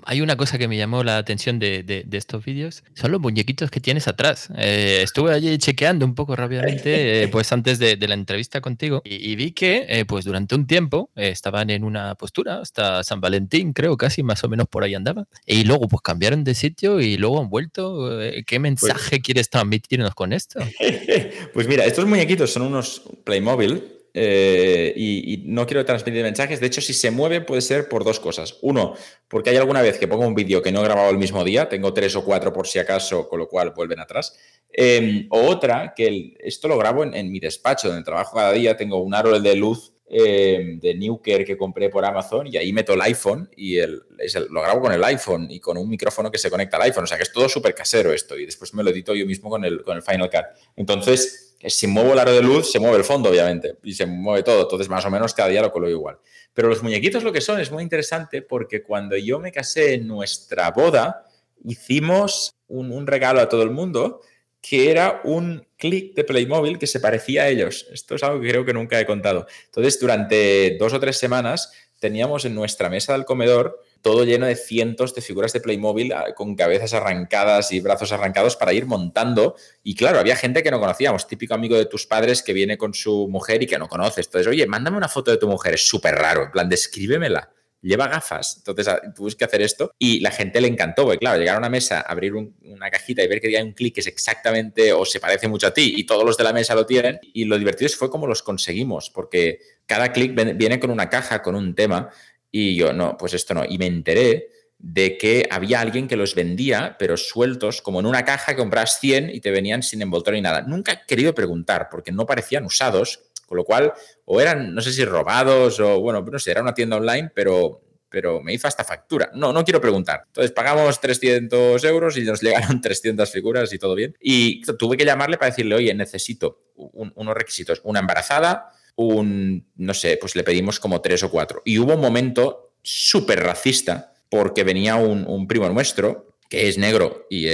hay 0.04 0.20
una 0.20 0.36
cosa 0.36 0.58
que 0.58 0.68
me 0.68 0.76
llamó 0.76 1.06
la 1.06 1.18
atención 1.18 1.60
de, 1.60 2.06
estos 2.12 2.44
vídeos, 2.44 2.84
son 2.94 3.14
los 3.14 3.22
muñequitos 3.22 3.72
que 3.72 3.80
tienes 3.80 4.10
atrás. 4.10 4.50
Eh, 4.58 5.00
estuve 5.02 5.32
allí 5.32 5.58
chequeando 5.58 6.06
un 6.06 6.14
poco 6.14 6.36
rápidamente, 6.36 7.24
eh, 7.24 7.28
pues 7.32 7.54
antes 7.54 7.80
de, 7.80 7.96
la 8.06 8.16
entrevista 8.16 8.60
contigo, 8.60 9.02
y, 9.06 9.34
vi 9.38 9.54
que 9.54 9.86
eh, 9.88 10.04
pues 10.04 10.26
durante 10.26 10.56
un 10.56 10.68
tiempo 10.68 11.10
estaban 11.16 11.70
en 11.70 11.86
una 11.86 12.16
postura, 12.16 12.60
hasta 12.60 13.02
San 13.06 13.22
Valentín 13.22 13.72
creo, 13.72 13.96
casi 13.96 14.24
más 14.24 14.44
o 14.44 14.50
menos 14.50 14.68
por 14.68 14.84
ahí 14.84 14.94
andaba, 14.94 15.26
y 15.46 15.64
luego 15.64 15.88
pues 15.88 16.02
cambiaron 16.02 16.44
de 16.44 16.54
sitio 16.54 17.00
y 17.00 17.16
luego 17.16 17.40
han 17.40 17.48
vuelto. 17.48 18.10
¿Qué 18.20 18.44
pues 18.46 18.60
mensaje 18.60 19.22
quieres 19.22 19.50
transmitirnos 19.50 20.14
con 20.16 20.34
esto? 20.34 20.60
Pues 21.54 21.70
mira, 21.70 21.86
estos 21.86 22.06
muñequitos 22.06 22.52
son 22.52 22.64
unos 22.64 23.04
Playmobil 23.24 23.95
eh, 24.18 24.94
y, 24.96 25.44
no 25.46 25.68
quiero 25.68 25.84
transmitir 25.84 26.24
mensajes. 26.24 26.62
De 26.62 26.68
hecho, 26.68 26.80
si 26.80 26.94
se 26.94 27.12
mueve 27.12 27.42
puede 27.42 27.62
ser 27.62 27.90
por 27.90 28.06
dos 28.06 28.22
cosas. 28.22 28.58
Uno, 28.62 28.96
porque 29.28 29.50
hay 29.50 29.58
alguna 29.58 29.82
vez 29.82 30.00
que 30.00 30.08
pongo 30.08 30.26
un 30.26 30.34
vídeo 30.34 30.62
que 30.62 30.72
no 30.72 30.80
he 30.80 30.86
grabado 30.86 31.10
el 31.10 31.18
mismo 31.18 31.44
día, 31.44 31.68
tengo 31.68 31.94
tres 31.94 32.16
o 32.16 32.24
cuatro 32.24 32.54
por 32.54 32.66
si 32.66 32.80
acaso, 32.80 33.28
con 33.28 33.40
lo 33.40 33.50
cual 33.50 33.72
vuelven 33.76 34.00
atrás. 34.00 34.38
Em, 34.72 35.28
o 35.30 35.42
otra, 35.42 35.94
que 35.96 36.34
esto 36.40 36.70
lo 36.70 36.78
grabo 36.78 37.04
en, 37.04 37.30
mi 37.30 37.40
despacho, 37.40 37.90
donde 37.90 38.04
trabajo 38.04 38.38
cada 38.38 38.54
día, 38.54 38.78
tengo 38.78 39.02
un 39.02 39.14
árbol 39.14 39.44
de 39.44 39.56
luz 39.56 39.95
em, 40.08 40.80
de 40.80 40.94
Newker 40.96 41.46
que 41.46 41.58
compré 41.58 41.90
por 41.90 42.06
Amazon 42.06 42.48
y 42.48 42.58
ahí 42.58 42.72
meto 42.74 42.94
el 42.94 43.02
iPhone 43.02 43.50
y 43.56 43.78
el, 43.78 44.04
lo 44.50 44.62
grabo 44.62 44.82
con 44.82 44.92
el 44.92 45.04
iPhone 45.04 45.48
y 45.50 45.60
con 45.60 45.78
un 45.78 45.90
micrófono 45.90 46.32
que 46.32 46.38
se 46.38 46.50
conecta 46.50 46.78
al 46.78 46.84
iPhone. 46.84 47.06
O 47.06 47.08
sea 47.08 47.18
que 47.18 47.24
es 47.24 47.32
todo 47.32 47.50
súper 47.50 47.74
casero 47.74 48.12
esto 48.12 48.38
y 48.38 48.46
después 48.46 48.74
me 48.74 48.84
lo 48.84 48.90
edito 48.90 49.14
yo 49.14 49.26
mismo 49.26 49.50
con 49.50 49.66
el, 49.66 49.84
con 49.84 49.98
el 49.98 50.04
Final 50.04 50.30
Cut. 50.30 50.46
Entonces 50.76 51.46
si 51.68 51.88
muevo 51.88 52.14
el 52.14 52.20
aro 52.20 52.32
de 52.34 52.42
luz, 52.42 52.72
se 52.72 52.80
mueve 52.80 52.98
el 52.98 53.04
fondo, 53.04 53.30
obviamente, 53.30 53.78
y 53.84 53.94
se 53.94 54.06
mueve 54.06 54.44
todo. 54.44 54.64
Entonces, 54.64 54.90
más 54.90 55.06
o 55.06 55.10
menos 55.10 55.34
cada 55.34 55.50
día 55.50 55.62
lo 55.62 55.72
coloco 55.72 55.92
igual. 55.92 56.18
Pero 56.54 56.70
los 56.70 56.84
muñequitos 56.84 57.24
lo 57.24 57.34
que 57.34 57.42
son 57.42 57.60
es 57.60 57.72
muy 57.72 57.84
interesante 57.84 58.42
porque 58.42 58.84
cuando 58.84 59.18
yo 59.18 59.40
me 59.40 59.52
casé 59.52 59.96
en 59.96 60.08
nuestra 60.08 60.72
boda, 60.72 61.28
hicimos 61.64 62.56
un, 62.68 63.08
regalo 63.08 63.42
a 63.42 63.50
todo 63.50 63.64
el 63.64 63.72
mundo 63.72 64.22
que 64.62 64.92
era 64.92 65.22
un 65.24 65.66
de 65.90 66.24
Playmobil 66.24 66.80
que 66.80 66.88
se 66.88 67.00
parecía 67.00 67.44
a 67.44 67.50
ellos. 67.50 67.88
Esto 67.92 68.16
es 68.16 68.24
algo 68.24 68.42
que 68.42 68.50
creo 68.50 68.66
que 68.66 68.74
nunca 68.74 69.00
he 69.00 69.06
contado. 69.06 69.48
Entonces, 69.66 70.00
durante 70.00 70.78
dos 70.78 70.94
o 70.94 71.00
tres 71.00 71.18
semanas 71.18 71.72
teníamos 72.00 72.46
en 72.46 72.56
nuestra 72.56 72.90
mesa 72.90 73.14
del 73.14 73.26
comedor 73.26 73.82
todo 74.02 74.24
lleno 74.24 74.46
de 74.46 74.56
cientos 74.56 75.16
de 75.16 75.22
figuras 75.22 75.52
de 75.52 75.62
Playmobil 75.62 76.14
ah, 76.14 76.26
con 76.36 76.56
cabezas 76.56 76.94
arrancadas 76.94 77.72
y 77.72 77.80
brazos 77.80 78.12
arrancados 78.12 78.56
para 78.56 78.72
ir 78.72 78.86
montando. 78.86 79.56
Y 79.84 79.96
claro, 79.96 80.20
había 80.20 80.36
gente 80.36 80.62
que 80.62 80.70
no 80.70 80.80
conocíamos, 80.80 81.28
típico 81.28 81.56
amigo 81.56 81.76
de 81.76 81.88
tus 81.88 82.06
padres 82.06 82.44
que 82.44 82.54
viene 82.54 82.78
con 82.78 82.94
su 82.94 83.28
mujer 83.28 83.64
y 83.64 83.66
que 83.66 83.80
no 83.80 83.88
conoces. 83.88 84.28
Entonces, 84.28 84.48
oye, 84.48 84.68
mándame 84.68 84.98
una 84.98 85.10
foto 85.10 85.32
de 85.32 85.38
tu 85.38 85.48
mujer, 85.48 85.74
es 85.74 85.88
súper 85.88 86.14
raro, 86.14 86.44
en 86.44 86.52
plan, 86.52 86.70
descríbemela. 86.70 87.50
Lleva 87.86 88.08
gafas, 88.08 88.56
entonces 88.58 88.88
ah, 88.88 89.00
tuviste 89.16 89.38
que 89.38 89.46
hacer 89.46 89.62
esto 89.62 89.92
y 90.00 90.20
la 90.20 90.32
gente 90.32 90.60
le 90.60 90.68
encantó, 90.68 91.04
porque 91.04 91.20
claro, 91.20 91.38
llegar 91.38 91.56
a 91.56 91.60
una 91.60 91.70
mesa, 91.70 92.02
abrir 92.02 92.34
una 92.34 92.90
cajita 92.90 93.22
y 93.24 93.28
ver 93.28 93.40
que 93.40 93.56
hay 93.56 93.62
un 93.62 93.74
clic 93.74 93.94
que 93.94 94.02
es 94.02 94.08
exactamente 94.08 94.92
o 94.92 95.06
se 95.06 95.20
parece 95.20 95.48
mucho 95.48 95.68
a 95.68 95.74
ti 95.74 95.94
y 95.96 96.06
todos 96.06 96.26
los 96.26 96.36
de 96.36 96.46
la 96.46 96.52
mesa 96.52 96.74
lo 96.74 96.88
tienen. 96.88 97.20
Y 97.22 97.46
lo 97.46 97.60
divertido 97.60 97.90
fue 97.90 98.10
cómo 98.10 98.26
los 98.26 98.42
conseguimos, 98.42 99.12
porque 99.12 99.60
cada 99.86 100.12
clic 100.12 100.34
viene 100.58 100.80
con 100.80 100.90
una 100.90 101.10
caja, 101.10 101.44
con 101.44 101.56
un 101.56 101.76
tema 101.76 102.10
y 102.52 102.76
yo, 102.76 102.92
no, 102.92 103.18
pues 103.18 103.34
esto 103.34 103.54
no. 103.54 103.64
Y 103.68 103.78
me 103.78 103.86
enteré 103.86 104.50
de 104.80 105.18
que 105.18 105.48
había 105.52 105.80
alguien 105.80 106.08
que 106.08 106.16
los 106.16 106.36
vendía, 106.36 106.96
pero 106.98 107.18
sueltos, 107.18 107.82
como 107.82 108.00
en 108.00 108.06
una 108.06 108.26
caja 108.26 108.56
compras 108.56 109.00
100 109.00 109.30
y 109.30 109.42
te 109.42 109.52
venían 109.52 109.84
sin 109.84 110.02
envoltorio 110.02 110.38
ni 110.38 110.42
nada. 110.42 110.62
Nunca 110.62 110.94
he 110.94 111.06
querido 111.06 111.36
preguntar 111.36 111.90
porque 111.90 112.12
no 112.12 112.26
parecían 112.26 112.66
usados, 112.66 113.22
con 113.46 113.58
lo 113.58 113.64
cual 113.64 113.94
o 114.26 114.42
eran, 114.42 114.74
no 114.74 114.82
sé 114.82 114.92
si 114.92 115.06
robados 115.06 115.80
o, 115.80 116.00
bueno, 116.00 116.22
no 116.22 116.40
sé, 116.40 116.52
era 116.52 116.62
una 116.62 116.74
tienda 116.74 116.98
online, 116.98 117.32
pero, 117.34 117.82
pero 118.10 118.42
me 118.42 118.54
hizo 118.54 118.68
hasta 118.68 118.84
factura. 118.84 119.32
No, 119.34 119.54
no 119.54 119.64
quiero 119.64 119.82
preguntar. 119.82 120.24
Entonces 120.28 120.52
pagamos 120.52 121.00
300 121.00 121.84
euros 121.84 122.18
y 122.18 122.24
nos 122.24 122.42
llegaron 122.44 122.82
300 122.82 123.30
figuras 123.32 123.72
y 123.74 123.78
todo 123.78 123.96
bien. 123.96 124.16
Y 124.20 124.62
tuve 124.78 124.98
que 124.98 125.06
llamarle 125.06 125.38
para 125.38 125.52
decirle, 125.52 125.76
oye, 125.76 125.94
necesito 125.94 126.62
unos 126.76 127.36
requisitos, 127.36 127.82
una 127.84 128.00
embarazada, 128.00 128.72
un, 128.96 129.68
no 129.76 129.94
sé, 129.94 130.18
pues 130.20 130.36
le 130.36 130.44
pedimos 130.44 130.80
como 130.80 131.02
tres 131.02 131.24
o 131.24 131.32
cuatro. 131.32 131.62
Y 131.66 131.80
hubo 131.80 131.94
un 131.96 132.02
momento 132.02 132.74
súper 132.82 133.42
racista 133.42 134.14
porque 134.30 134.64
venía 134.64 134.96
un, 134.96 135.48
primo 135.48 135.68
nuestro 135.70 136.38
que 136.50 136.68
es 136.68 136.78
negro 136.78 137.26
y, 137.30 137.48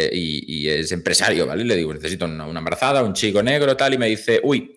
es 0.68 0.92
empresario, 0.92 1.48
¿vale? 1.48 1.64
Le 1.64 1.76
digo, 1.76 1.94
necesito 1.94 2.26
una, 2.26 2.46
embarazada, 2.46 3.04
un 3.04 3.14
chico 3.14 3.42
negro, 3.42 3.78
tal, 3.78 3.94
y 3.94 3.98
me 3.98 4.08
dice, 4.08 4.42
uy, 4.44 4.76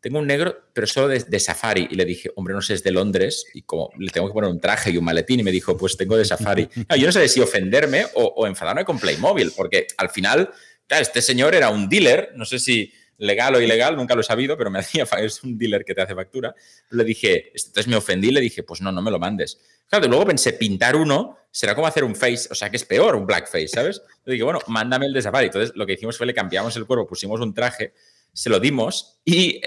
tengo 0.00 0.18
un 0.18 0.26
negro, 0.26 0.68
pero 0.72 0.86
solo 0.86 1.08
de, 1.08 1.40
safari. 1.40 1.88
Y 1.90 1.94
le 1.94 2.04
dije, 2.04 2.30
hombre, 2.36 2.54
no 2.54 2.62
sé, 2.62 2.74
es 2.74 2.82
de 2.82 2.92
Londres 2.92 3.46
y 3.54 3.62
como 3.62 3.90
le 3.98 4.10
tengo 4.10 4.28
que 4.28 4.34
poner 4.34 4.50
un 4.50 4.60
traje 4.60 4.90
y 4.90 4.96
un 4.96 5.04
maletín. 5.04 5.40
Y 5.40 5.42
me 5.42 5.50
dijo, 5.50 5.76
pues 5.76 5.96
tengo 5.96 6.16
de 6.16 6.24
safari. 6.24 6.68
yo 6.98 7.06
no 7.06 7.12
sé 7.12 7.26
si 7.28 7.40
ofenderme 7.40 8.06
o, 8.14 8.46
enfadarme 8.46 8.84
con 8.84 8.98
Playmobil, 8.98 9.52
porque 9.56 9.86
al 9.96 10.10
final, 10.10 10.50
este 10.88 11.22
señor 11.22 11.54
era 11.54 11.70
un 11.70 11.88
dealer, 11.88 12.32
no 12.36 12.44
sé 12.44 12.58
si 12.58 12.92
legal 13.18 13.54
o 13.54 13.60
ilegal, 13.60 13.96
nunca 13.96 14.14
lo 14.14 14.20
he 14.20 14.24
sabido, 14.24 14.56
pero 14.56 14.70
me 14.70 14.78
hacía, 14.80 15.04
es 15.18 15.42
un 15.42 15.58
dealer 15.58 15.84
que 15.84 15.94
te 15.94 16.02
hace 16.02 16.14
factura. 16.14 16.54
Le 16.90 17.04
dije, 17.04 17.52
entonces 17.54 17.88
me 17.88 17.96
ofendí, 17.96 18.30
le 18.30 18.40
dije, 18.40 18.62
pues 18.62 18.80
no, 18.80 18.92
no 18.92 19.02
me 19.02 19.10
lo 19.10 19.18
mandes. 19.18 19.58
Claro, 19.88 20.08
luego 20.08 20.26
pensé, 20.26 20.52
pintar 20.52 20.96
uno 20.96 21.38
será 21.50 21.74
como 21.74 21.86
hacer 21.86 22.04
un 22.04 22.14
face, 22.14 22.48
o 22.50 22.54
sea, 22.54 22.68
que 22.68 22.76
es 22.76 22.84
peor, 22.84 23.16
un 23.16 23.24
blackface, 23.24 23.68
¿sabes? 23.68 24.02
Le 24.24 24.34
dije, 24.34 24.44
bueno, 24.44 24.58
mándame 24.66 25.06
el 25.06 25.12
de 25.14 25.22
safari. 25.22 25.46
Entonces 25.46 25.74
lo 25.74 25.86
que 25.86 25.94
hicimos 25.94 26.18
fue 26.18 26.26
le 26.26 26.34
cambiamos 26.34 26.76
el 26.76 26.84
cuerpo, 26.84 27.06
pusimos 27.06 27.40
un 27.40 27.54
traje 27.54 27.94
se 28.36 28.50
lo 28.50 28.60
dimos 28.60 29.18
y 29.24 29.60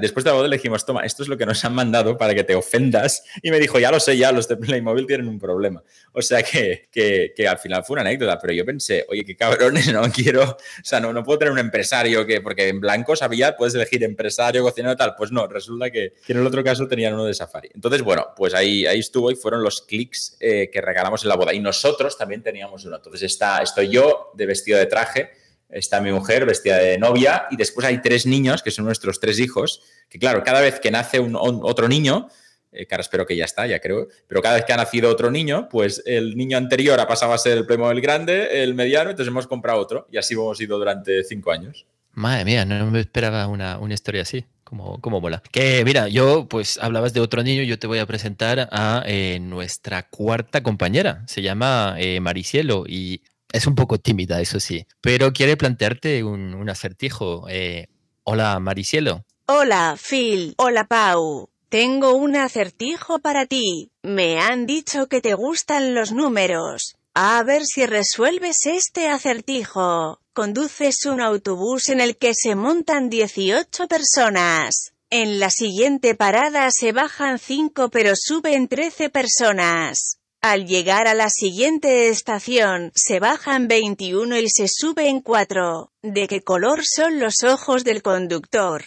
después 0.00 0.24
de 0.24 0.30
la 0.30 0.34
boda 0.34 0.46
le 0.46 0.56
dijimos, 0.56 0.84
toma, 0.84 1.04
esto 1.04 1.22
es 1.22 1.28
lo 1.28 1.38
que 1.38 1.46
nos 1.46 1.64
han 1.64 1.74
mandado 1.74 2.18
para 2.18 2.34
que 2.34 2.44
te 2.44 2.54
ofendas. 2.54 3.24
Y 3.42 3.50
me 3.50 3.58
dijo, 3.58 3.80
ya 3.80 3.90
lo 3.90 3.98
sé, 3.98 4.16
ya 4.16 4.30
los 4.30 4.46
de 4.46 4.56
Playmobil 4.56 5.06
tienen 5.06 5.26
un 5.26 5.38
problema. 5.38 5.82
O 6.12 6.20
sea 6.22 6.42
que, 6.42 6.88
que, 6.92 7.48
al 7.48 7.58
final 7.58 7.82
fue 7.82 7.94
una 7.94 8.02
anécdota, 8.02 8.38
pero 8.38 8.52
yo 8.52 8.64
pensé, 8.64 9.06
oye, 9.08 9.24
qué 9.24 9.34
cabrones, 9.34 9.92
no 9.92 10.02
quiero, 10.12 10.42
o 10.44 10.56
sea, 10.84 11.00
no, 11.00 11.12
no 11.12 11.24
puedo 11.24 11.40
tener 11.40 11.50
un 11.50 11.58
empresario 11.58 12.26
que, 12.26 12.40
porque 12.42 12.68
en 12.68 12.78
blanco 12.78 13.16
sabía, 13.16 13.56
puedes 13.56 13.74
elegir 13.74 14.04
empresario, 14.04 14.62
cocinero, 14.62 14.94
tal. 14.96 15.14
Pues 15.16 15.32
no, 15.32 15.46
resulta 15.46 15.90
que, 15.90 16.12
en 16.28 16.36
el 16.36 16.46
otro 16.46 16.62
caso 16.62 16.86
tenían 16.86 17.14
uno 17.14 17.24
de 17.24 17.32
Safari. 17.32 17.70
Entonces, 17.74 18.02
bueno, 18.02 18.28
pues 18.36 18.52
ahí, 18.52 18.84
ahí 18.84 19.00
estuvo 19.00 19.30
y 19.30 19.34
fueron 19.34 19.62
los 19.62 19.80
clics 19.80 20.36
eh, 20.38 20.68
que 20.70 20.80
regalamos 20.82 21.22
en 21.24 21.30
la 21.30 21.36
boda. 21.36 21.54
Y 21.54 21.58
nosotros 21.58 22.18
también 22.18 22.42
teníamos 22.42 22.84
uno. 22.84 22.96
Entonces 22.96 23.22
está, 23.22 23.62
estoy 23.62 23.88
yo 23.88 24.30
de 24.34 24.44
vestido 24.44 24.78
de 24.78 24.86
traje 24.86 25.43
está 25.68 26.00
mi 26.00 26.12
mujer 26.12 26.46
vestida 26.46 26.78
de 26.78 26.98
novia 26.98 27.46
y 27.50 27.56
después 27.56 27.86
hay 27.86 28.00
tres 28.00 28.26
niños, 28.26 28.62
que 28.62 28.70
son 28.70 28.84
nuestros 28.84 29.20
tres 29.20 29.38
hijos, 29.38 29.82
que 30.08 30.18
claro, 30.18 30.42
cada 30.42 30.60
vez 30.60 30.80
que 30.80 30.90
nace 30.90 31.20
un, 31.20 31.36
otro 31.36 31.88
niño, 31.88 32.28
eh, 32.72 32.86
ahora 32.90 33.00
espero 33.02 33.26
que 33.26 33.36
ya 33.36 33.44
está, 33.44 33.66
ya 33.66 33.80
creo, 33.80 34.08
pero 34.26 34.42
cada 34.42 34.56
vez 34.56 34.64
que 34.64 34.72
ha 34.72 34.76
nacido 34.76 35.10
otro 35.10 35.30
niño, 35.30 35.68
pues 35.68 36.02
el 36.06 36.36
niño 36.36 36.56
anterior 36.58 36.98
ha 37.00 37.08
pasado 37.08 37.32
a 37.32 37.38
ser 37.38 37.58
el 37.58 37.66
Playmobil 37.66 38.00
grande, 38.00 38.62
el 38.62 38.74
mediano, 38.74 39.10
entonces 39.10 39.30
hemos 39.30 39.46
comprado 39.46 39.80
otro 39.80 40.06
y 40.10 40.16
así 40.16 40.34
hemos 40.34 40.60
ido 40.60 40.78
durante 40.78 41.24
cinco 41.24 41.50
años. 41.50 41.86
Madre 42.14 42.44
mía, 42.44 42.64
no 42.64 42.90
me 42.90 43.00
esperaba 43.00 43.46
una, 43.48 43.78
historia 43.90 44.22
así. 44.22 44.44
Como, 44.62 44.98
como 45.00 45.20
mola. 45.20 45.42
Que 45.52 45.84
mira, 45.84 46.08
yo 46.08 46.48
pues 46.48 46.78
hablabas 46.80 47.12
de 47.12 47.20
otro 47.20 47.42
niño, 47.42 47.62
yo 47.62 47.78
te 47.78 47.86
voy 47.86 47.98
a 47.98 48.06
presentar 48.06 48.68
a 48.72 49.04
eh, 49.06 49.38
nuestra 49.40 50.08
cuarta 50.08 50.62
compañera. 50.62 51.22
Se 51.26 51.42
llama 51.42 51.96
eh, 51.98 52.18
Maricielo 52.20 52.84
y 52.88 53.20
es 53.54 53.68
un 53.68 53.76
poco 53.76 53.98
tímida, 53.98 54.40
eso 54.40 54.58
sí, 54.58 54.84
pero 55.00 55.32
quiere 55.32 55.56
plantearte 55.56 56.24
un, 56.24 56.68
acertijo. 56.68 57.46
Eh, 57.48 57.86
hola, 58.24 58.58
Maricielo. 58.58 59.24
Hola, 59.46 59.96
Phil. 59.96 60.54
Hola, 60.58 60.86
Pau. 60.88 61.48
Tengo 61.68 62.16
un 62.16 62.34
acertijo 62.34 63.20
para 63.20 63.46
ti. 63.46 63.92
Me 64.02 64.40
han 64.40 64.66
dicho 64.66 65.06
que 65.06 65.20
te 65.20 65.34
gustan 65.34 65.94
los 65.94 66.10
números. 66.10 66.96
A 67.14 67.40
ver 67.44 67.64
si 67.64 67.86
resuelves 67.86 68.66
este 68.66 69.08
acertijo. 69.08 70.20
Conduces 70.32 71.06
un 71.06 71.20
autobús 71.20 71.90
en 71.90 72.00
el 72.00 72.16
que 72.16 72.32
se 72.34 72.56
montan 72.56 73.08
18 73.08 73.86
personas. 73.86 74.94
En 75.10 75.38
la 75.38 75.50
siguiente 75.50 76.16
parada 76.16 76.68
se 76.72 76.90
bajan 76.90 77.38
5 77.38 77.88
pero 77.90 78.14
suben 78.16 78.66
13 78.66 79.10
personas. 79.10 80.18
Al 80.46 80.66
llegar 80.66 81.08
a 81.08 81.14
la 81.14 81.30
siguiente 81.30 82.10
estación, 82.10 82.92
se 82.94 83.18
bajan 83.18 83.66
21 83.66 84.40
y 84.40 84.50
se 84.50 84.66
suben 84.68 85.22
4. 85.22 85.90
¿De 86.02 86.28
qué 86.28 86.42
color 86.42 86.80
son 86.84 87.18
los 87.18 87.42
ojos 87.44 87.82
del 87.82 88.02
conductor? 88.02 88.84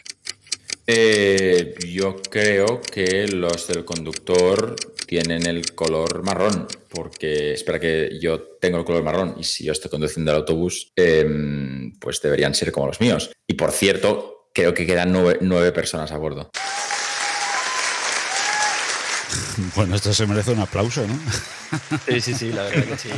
Eh, 0.86 1.74
yo 1.90 2.22
creo 2.30 2.80
que 2.80 3.28
los 3.30 3.68
del 3.70 3.86
conductor 3.86 4.76
tienen 5.08 5.48
el 5.48 5.74
color 5.74 6.22
marrón, 6.22 6.68
porque 6.92 7.54
espera 7.54 7.80
que 7.80 8.20
yo 8.22 8.40
tengo 8.62 8.78
el 8.78 8.86
color 8.86 9.02
marrón 9.02 9.36
y 9.40 9.44
si 9.44 9.64
yo 9.64 9.72
estoy 9.72 9.90
conduciendo 9.90 10.30
el 10.30 10.38
autobús, 10.38 10.92
em, 10.96 11.92
pues 12.00 12.22
deberían 12.22 12.54
ser 12.54 12.72
como 12.72 12.86
los 12.86 13.02
míos. 13.02 13.32
Y 13.48 13.56
por 13.56 13.72
cierto, 13.72 14.52
creo 14.54 14.76
que 14.76 14.86
quedan 14.86 15.12
nueve 15.12 15.72
personas 15.72 16.12
a 16.12 16.18
bordo. 16.20 16.52
Bueno, 19.76 19.96
esto 19.96 20.14
se 20.14 20.28
merece 20.28 20.52
un 20.52 20.60
aplauso, 20.60 21.06
¿no? 21.08 21.18
Sí, 22.08 22.22
sí, 22.22 22.34
sí, 22.34 22.52
la 22.52 22.64
verdad 22.64 22.86
que 22.86 22.98
sí. 22.98 23.10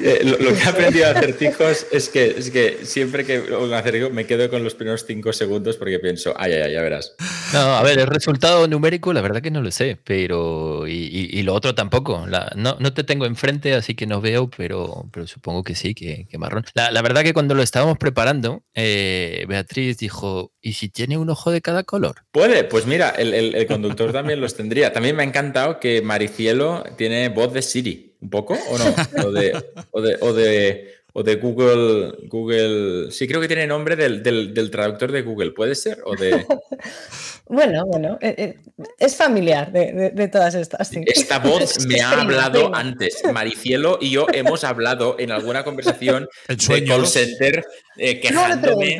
Eh, 0.00 0.20
lo, 0.24 0.36
que 0.38 0.54
he 0.54 0.68
aprendido 0.68 1.06
a 1.06 1.10
acertijos 1.10 1.86
es 1.90 2.08
que, 2.08 2.34
es 2.38 2.50
que 2.50 2.84
siempre 2.84 3.24
que 3.24 3.40
un 3.40 3.72
acertijo 3.72 4.10
me 4.10 4.26
quedo 4.26 4.48
con 4.48 4.62
los 4.62 4.74
primeros 4.74 5.04
cinco 5.06 5.32
segundos 5.32 5.76
porque 5.76 5.98
pienso, 5.98 6.34
ay, 6.36 6.52
ay, 6.52 6.62
ay, 6.62 6.72
ya 6.74 6.82
verás. 6.82 7.14
No, 7.52 7.58
a 7.58 7.82
ver, 7.82 7.98
el 7.98 8.06
resultado 8.06 8.66
numérico, 8.68 9.12
la 9.12 9.20
verdad 9.20 9.42
que 9.42 9.50
no 9.50 9.60
lo 9.62 9.70
sé, 9.70 9.98
pero. 10.04 10.86
Y, 10.86 11.42
lo 11.42 11.54
otro 11.54 11.74
tampoco. 11.74 12.26
no, 12.56 12.76
no, 12.78 12.92
te 12.92 13.04
tengo 13.04 13.26
enfrente, 13.26 13.74
así 13.74 13.94
que 13.94 14.06
no 14.06 14.20
veo, 14.20 14.50
pero, 14.56 15.08
pero 15.12 15.26
supongo 15.26 15.64
que 15.64 15.74
sí, 15.74 15.94
que, 15.94 16.26
marrón. 16.38 16.64
La, 16.74 17.02
verdad 17.02 17.22
que 17.22 17.34
cuando 17.34 17.54
lo 17.54 17.62
estábamos 17.62 17.98
preparando, 17.98 18.62
eh, 18.74 19.44
Beatriz 19.48 19.98
dijo, 19.98 20.52
¿y 20.60 20.74
si 20.74 20.88
tiene 20.88 21.18
un 21.18 21.30
ojo 21.30 21.50
de 21.50 21.60
cada 21.60 21.82
color? 21.82 22.24
Puede, 22.30 22.64
pues 22.64 22.86
mira, 22.86 23.10
el, 23.10 23.34
el 23.34 23.66
conductor 23.66 24.12
también 24.12 24.40
los 24.40 24.54
tendría. 24.54 24.92
También 24.92 25.16
me 25.16 25.22
ha 25.22 25.26
encantado 25.26 25.80
que 25.80 26.02
Maricielo 26.02 26.84
tiene 26.96 27.28
voz 27.30 27.52
de 27.52 27.62
Siri, 27.62 28.09
un 28.20 28.30
poco, 28.30 28.54
¿o 28.54 28.78
no? 28.78 28.84
O 29.26 29.32
de, 29.32 29.64
o 29.90 30.00
de, 30.02 30.18
o 30.20 30.32
de, 30.32 30.94
o 31.12 31.22
de 31.22 31.36
Google, 31.36 32.28
Google. 32.28 33.10
Sí, 33.10 33.26
creo 33.26 33.40
que 33.40 33.48
tiene 33.48 33.66
nombre 33.66 33.96
del, 33.96 34.22
del, 34.22 34.54
del 34.54 34.70
traductor 34.70 35.12
de 35.12 35.22
Google, 35.22 35.52
¿puede 35.52 35.74
ser? 35.74 35.98
O 36.04 36.14
de. 36.16 36.46
Bueno, 37.50 37.84
bueno, 37.84 38.16
eh, 38.20 38.34
eh, 38.38 38.54
es 38.96 39.16
familiar 39.16 39.72
de, 39.72 40.28
todas 40.28 40.54
estas. 40.54 40.92
Esta 40.92 41.38
voz 41.40 41.84
me 41.84 42.00
ha 42.00 42.20
hablado 42.20 42.72
antes. 42.72 43.24
Maricielo 43.32 43.98
y 44.00 44.10
yo 44.10 44.28
hemos 44.32 44.62
hablado 44.62 45.16
en 45.18 45.32
alguna 45.32 45.64
conversación 45.64 46.28
de 46.48 46.84
call 46.84 47.08
center 47.08 47.64
eh, 47.96 48.20
quejándome. 48.20 48.98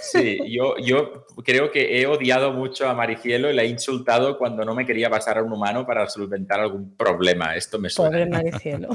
sí, 0.00 0.38
yo, 0.48 0.76
yo 0.78 1.26
creo 1.44 1.72
que 1.72 2.00
he 2.00 2.06
odiado 2.06 2.52
mucho 2.52 2.88
a 2.88 2.94
Maricielo 2.94 3.50
y 3.50 3.54
la 3.54 3.64
he 3.64 3.66
insultado 3.66 4.38
cuando 4.38 4.64
no 4.64 4.72
me 4.76 4.86
quería 4.86 5.10
pasar 5.10 5.38
a 5.38 5.42
un 5.42 5.52
humano 5.52 5.84
para 5.84 6.08
solventar 6.08 6.60
algún 6.60 6.96
problema. 6.96 7.56
Esto 7.56 7.80
me 7.80 7.90
suena. 7.90 8.10
Pobre 8.10 8.26
Maricielo. 8.26 8.90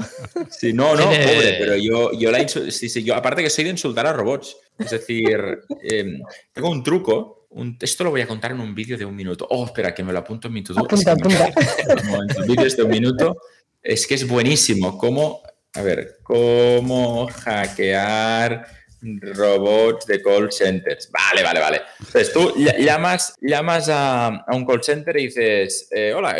Sí, 0.48 0.72
no, 0.72 0.94
no, 0.96 1.04
pobre, 1.04 1.56
pero 1.58 1.76
yo, 1.76 2.12
yo 2.12 2.29
la 2.30 2.48
sí, 2.48 2.88
sí, 2.88 3.02
yo 3.02 3.14
aparte 3.14 3.42
que 3.42 3.50
soy 3.50 3.64
de 3.64 3.70
insultar 3.70 4.06
a 4.06 4.12
robots. 4.12 4.56
Es 4.78 4.90
decir, 4.90 5.60
em, 5.82 6.20
tengo 6.52 6.70
un 6.70 6.82
truco 6.82 7.40
esto 7.80 8.04
lo 8.04 8.10
voy 8.10 8.20
a 8.20 8.28
contar 8.28 8.52
en 8.52 8.60
un 8.60 8.74
vídeo 8.74 8.96
de 8.96 9.04
un 9.04 9.16
minuto. 9.16 9.46
Oh, 9.50 9.64
espera, 9.64 9.92
que 9.92 10.04
me 10.04 10.12
lo 10.12 10.20
apunto 10.20 10.48
en 10.48 10.54
mi 10.54 10.62
to-do. 10.62 10.80
Apunta, 10.80 11.12
apunta. 11.12 11.52
En 12.38 12.46
vídeos 12.46 12.76
de 12.76 12.84
un 12.84 12.90
minuto. 12.90 13.36
Es 13.82 14.06
que 14.06 14.14
es 14.14 14.26
buenísimo. 14.26 14.96
Cómo, 14.96 15.42
a 15.74 15.82
ver, 15.82 16.18
cómo 16.22 17.26
hackear 17.26 18.66
robots 19.02 20.06
de 20.06 20.22
call 20.22 20.52
centers. 20.52 21.10
Vale, 21.10 21.42
vale, 21.42 21.60
vale. 21.60 21.80
Entonces 21.98 22.32
tú 22.32 22.54
llamas, 22.78 23.34
llamas 23.40 23.88
a, 23.90 24.44
un 24.48 24.66
call 24.66 24.82
center 24.82 25.16
y 25.18 25.26
dices, 25.26 25.88
eh, 25.90 26.12
hola, 26.14 26.36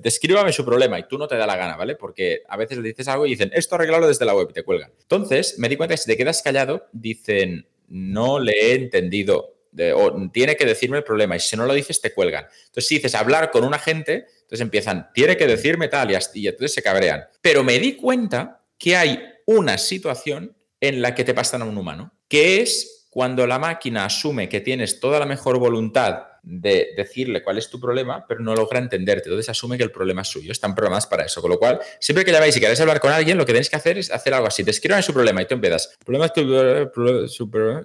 descríbame 0.00 0.52
su 0.52 0.64
problema 0.64 0.98
y 0.98 1.08
tú 1.08 1.18
no 1.18 1.26
te 1.26 1.36
da 1.36 1.46
la 1.46 1.56
gana, 1.56 1.76
¿vale? 1.76 1.96
Porque 1.96 2.42
a 2.48 2.56
veces 2.56 2.78
le 2.78 2.88
dices 2.88 3.08
algo 3.08 3.26
y 3.26 3.30
dicen, 3.30 3.50
esto 3.54 3.74
arreglarlo 3.74 4.08
desde 4.08 4.24
la 4.24 4.34
web 4.34 4.48
y 4.50 4.52
te 4.52 4.62
cuelgan. 4.62 4.90
Entonces 5.00 5.58
me 5.58 5.68
di 5.68 5.76
cuenta 5.76 5.94
que 5.94 5.98
si 5.98 6.06
te 6.06 6.16
quedas 6.16 6.42
callado, 6.42 6.86
dicen, 6.92 7.66
no 7.88 8.38
le 8.38 8.52
he 8.52 8.74
entendido 8.74 9.52
o 9.94 10.30
tiene 10.30 10.56
que 10.56 10.66
decirme 10.66 10.98
el 10.98 11.04
problema 11.04 11.36
y 11.36 11.40
si 11.40 11.56
no 11.56 11.64
lo 11.64 11.72
dices 11.72 12.00
te 12.00 12.12
cuelgan. 12.12 12.44
Entonces 12.66 12.86
si 12.86 12.96
dices 12.96 13.14
hablar 13.14 13.50
con 13.50 13.64
un 13.64 13.72
agente, 13.72 14.26
entonces 14.42 14.60
empiezan, 14.60 15.10
tiene 15.14 15.36
que 15.36 15.46
decirme 15.46 15.88
tal 15.88 16.10
y, 16.10 16.16
y 16.34 16.46
entonces 16.46 16.74
se 16.74 16.82
cabrean. 16.82 17.24
Pero 17.40 17.64
me 17.64 17.78
di 17.78 17.96
cuenta 17.96 18.62
que 18.78 18.96
hay 18.96 19.22
una 19.46 19.78
situación 19.78 20.54
en 20.82 21.00
la 21.00 21.14
que 21.14 21.24
te 21.24 21.32
pasan 21.32 21.62
a 21.62 21.64
un 21.64 21.78
humano, 21.78 22.12
que 22.28 22.60
es 22.60 23.06
cuando 23.08 23.46
la 23.46 23.58
máquina 23.58 24.04
asume 24.04 24.48
que 24.48 24.60
tienes 24.60 25.00
toda 25.00 25.18
la 25.20 25.26
mejor 25.26 25.58
voluntad 25.58 26.24
de 26.42 26.90
decirle 26.96 27.42
cuál 27.42 27.58
es 27.58 27.70
tu 27.70 27.78
problema, 27.78 28.26
pero 28.26 28.40
no 28.40 28.54
logra 28.54 28.80
entenderte. 28.80 29.28
Entonces 29.28 29.48
asume 29.48 29.76
que 29.76 29.84
el 29.84 29.92
problema 29.92 30.22
es 30.22 30.28
suyo. 30.28 30.50
Están 30.50 30.74
programadas 30.74 31.06
para 31.06 31.24
eso. 31.24 31.40
Con 31.40 31.50
lo 31.50 31.58
cual, 31.58 31.80
siempre 32.00 32.24
que 32.24 32.32
llamáis 32.32 32.56
y 32.56 32.60
queréis 32.60 32.80
hablar 32.80 32.98
con 32.98 33.12
alguien, 33.12 33.38
lo 33.38 33.46
que 33.46 33.52
tenéis 33.52 33.70
que 33.70 33.76
hacer 33.76 33.98
es 33.98 34.10
hacer 34.10 34.34
algo 34.34 34.48
así. 34.48 34.64
Te 34.64 34.72
su 34.72 35.12
problema 35.12 35.42
y 35.42 35.46
tú 35.46 35.54
empiezas. 35.54 35.96
Problema 36.04 36.26
es 36.26 37.32
su 37.32 37.50
problema, 37.50 37.84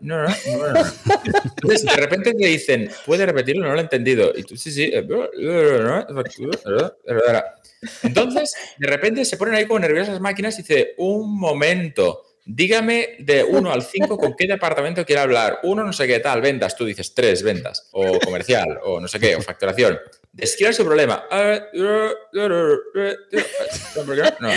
no, 0.00 0.22
no, 0.22 0.28
no. 0.28 0.84
Entonces, 1.56 1.84
de 1.84 1.96
repente 1.96 2.34
te 2.34 2.46
dicen, 2.46 2.90
¿puede 3.04 3.26
repetirlo? 3.26 3.66
No 3.66 3.72
lo 3.72 3.78
he 3.78 3.82
entendido. 3.82 4.32
Y 4.36 4.44
tú, 4.44 4.56
sí, 4.56 4.70
sí. 4.70 4.92
Entonces, 8.02 8.54
de 8.78 8.86
repente 8.86 9.24
se 9.24 9.36
ponen 9.36 9.54
ahí 9.54 9.66
como 9.66 9.80
nerviosas 9.80 10.20
máquinas 10.20 10.54
y 10.58 10.62
dice, 10.62 10.94
un 10.98 11.38
momento 11.38 12.29
Dígame 12.52 13.16
de 13.20 13.44
1 13.44 13.72
al 13.72 13.82
5 13.82 14.18
con 14.18 14.34
qué 14.36 14.48
departamento 14.48 15.06
quiere 15.06 15.22
hablar. 15.22 15.60
Uno, 15.62 15.84
no 15.84 15.92
sé 15.92 16.08
qué 16.08 16.18
tal, 16.18 16.40
ventas. 16.40 16.76
Tú 16.76 16.84
dices 16.84 17.14
tres 17.14 17.44
ventas. 17.44 17.88
O 17.92 18.18
comercial, 18.18 18.80
o 18.82 19.00
no 19.00 19.06
sé 19.06 19.20
qué, 19.20 19.36
o 19.36 19.40
facturación. 19.40 19.98
Describe 20.32 20.72
su 20.72 20.84
problema. 20.84 21.24
No. 24.40 24.50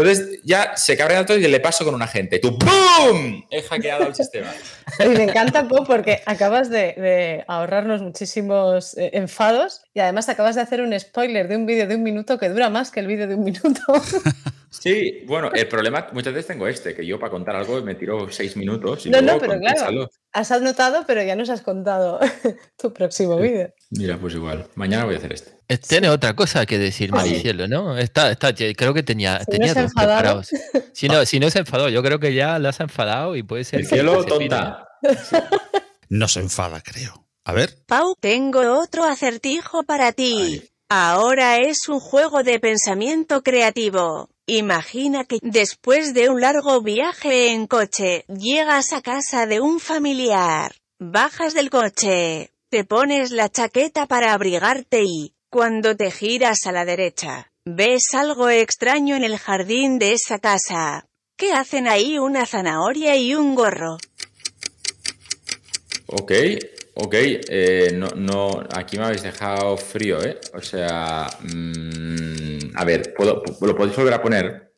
Entonces 0.00 0.40
ya 0.44 0.76
se 0.76 0.96
cabrea 0.96 1.26
todo 1.26 1.38
y 1.38 1.48
le 1.48 1.58
paso 1.58 1.84
con 1.84 1.92
un 1.92 2.02
agente. 2.02 2.38
Tú, 2.38 2.56
¡pum! 2.56 3.42
He 3.50 3.62
hackeado 3.62 4.06
el 4.06 4.14
sistema. 4.14 4.46
Y 5.04 5.08
me 5.08 5.24
encanta 5.24 5.68
Po, 5.68 5.84
porque 5.84 6.22
acabas 6.24 6.70
de, 6.70 6.94
de 6.94 7.44
ahorrarnos 7.46 8.00
muchísimos 8.00 8.96
eh, 8.96 9.10
enfados 9.12 9.82
y 9.92 10.00
además 10.00 10.28
acabas 10.28 10.54
de 10.54 10.62
hacer 10.62 10.80
un 10.80 10.98
spoiler 10.98 11.46
de 11.46 11.56
un 11.56 11.66
vídeo 11.66 11.86
de 11.86 11.96
un 11.96 12.02
minuto 12.02 12.38
que 12.38 12.48
dura 12.48 12.70
más 12.70 12.90
que 12.90 13.00
el 13.00 13.06
vídeo 13.06 13.26
de 13.26 13.34
un 13.34 13.44
minuto. 13.44 13.82
Sí, 14.70 15.24
bueno, 15.26 15.50
el 15.54 15.66
problema 15.66 16.08
muchas 16.12 16.34
veces 16.34 16.48
tengo 16.48 16.68
este, 16.68 16.94
que 16.94 17.04
yo 17.04 17.18
para 17.18 17.30
contar 17.30 17.56
algo 17.56 17.80
me 17.80 17.94
tiro 17.94 18.30
seis 18.30 18.54
minutos. 18.54 19.06
Y 19.06 19.10
No, 19.10 19.20
luego 19.22 19.40
no, 19.40 19.40
pero 19.40 19.60
claro. 19.60 20.10
Has 20.38 20.50
anotado, 20.52 21.04
pero 21.06 21.22
ya 21.22 21.36
nos 21.36 21.50
has 21.50 21.60
contado 21.62 22.18
tu 22.78 22.92
próximo 22.92 23.36
vídeo. 23.36 23.72
Mira, 23.90 24.16
pues 24.18 24.34
igual. 24.34 24.66
Mañana 24.74 25.04
voy 25.04 25.14
a 25.14 25.18
hacer 25.18 25.32
este. 25.32 25.58
Eh, 25.68 25.78
Tiene 25.78 26.08
otra 26.08 26.34
cosa 26.34 26.64
que 26.66 26.78
decir, 26.78 27.10
Ah, 27.12 27.22
sí. 27.22 27.28
Maricielo, 27.30 27.68
¿no? 27.68 27.96
Está, 27.98 28.30
está, 28.30 28.54
creo 28.54 28.94
que 28.94 29.02
tenía, 29.02 29.38
Si 29.40 29.44
no 29.44 29.52
tenía 29.52 29.72
se 29.74 29.78
ha 29.78 29.82
dos 29.82 29.90
enfadado. 29.92 30.18
preparados. 30.42 30.50
Si 30.94 31.08
no, 31.08 31.24
si 31.26 31.40
no 31.40 31.50
se 31.50 31.58
enfadó, 31.60 31.88
yo 31.88 32.02
creo 32.02 32.18
que 32.18 32.34
ya 32.34 32.58
la 32.58 32.70
has 32.70 32.80
enfadado 32.80 33.36
y 33.36 33.42
puede 33.42 33.64
ser. 33.64 33.80
El 33.80 33.86
cielo 33.86 34.22
se 34.22 34.28
tonta. 34.28 34.88
No 36.08 36.26
se 36.28 36.40
enfada, 36.40 36.80
creo. 36.80 37.26
A 37.44 37.52
ver. 37.52 37.76
Pau, 37.86 38.14
tengo 38.18 38.60
otro 38.80 39.04
acertijo 39.04 39.82
para 39.82 40.12
ti. 40.12 40.60
Ay. 40.62 40.68
Ahora 40.90 41.58
es 41.58 41.88
un 41.88 42.00
juego 42.00 42.42
de 42.42 42.58
pensamiento 42.60 43.42
creativo. 43.42 44.30
Imagina 44.50 45.24
que 45.24 45.40
después 45.42 46.14
de 46.14 46.30
un 46.30 46.40
largo 46.40 46.80
viaje 46.80 47.48
en 47.48 47.66
coche, 47.66 48.24
llegas 48.28 48.94
a 48.94 49.02
casa 49.02 49.44
de 49.44 49.60
un 49.60 49.78
familiar. 49.78 50.74
Bajas 50.98 51.52
del 51.52 51.68
coche, 51.68 52.50
te 52.70 52.82
pones 52.84 53.30
la 53.30 53.50
chaqueta 53.50 54.06
para 54.06 54.32
abrigarte 54.32 55.02
y, 55.04 55.34
cuando 55.50 55.96
te 55.96 56.10
giras 56.10 56.60
a 56.64 56.72
la 56.72 56.86
derecha, 56.86 57.52
ves 57.66 58.14
algo 58.14 58.48
extraño 58.48 59.16
en 59.16 59.24
el 59.24 59.36
jardín 59.36 59.98
de 59.98 60.12
esa 60.12 60.38
casa. 60.38 61.04
¿Qué 61.36 61.52
hacen 61.52 61.86
ahí 61.86 62.18
una 62.18 62.46
zanahoria 62.46 63.16
y 63.16 63.34
un 63.34 63.54
gorro? 63.54 63.98
Ok, 66.06 66.32
ok. 66.98 67.14
eh, 67.14 67.90
no, 67.94 68.08
no, 68.16 68.62
aquí 68.74 68.96
me 68.98 69.04
habéis 69.04 69.22
dejado 69.22 69.76
frío, 69.76 70.22
¿eh? 70.22 70.38
O 70.54 70.60
sea, 70.60 71.26
mm, 71.40 72.76
a 72.76 72.84
ver, 72.84 73.14
¿puedo, 73.16 73.42
¿lo 73.60 73.76
podéis 73.76 73.96
volver 73.96 74.14
a 74.14 74.22
poner? 74.22 74.72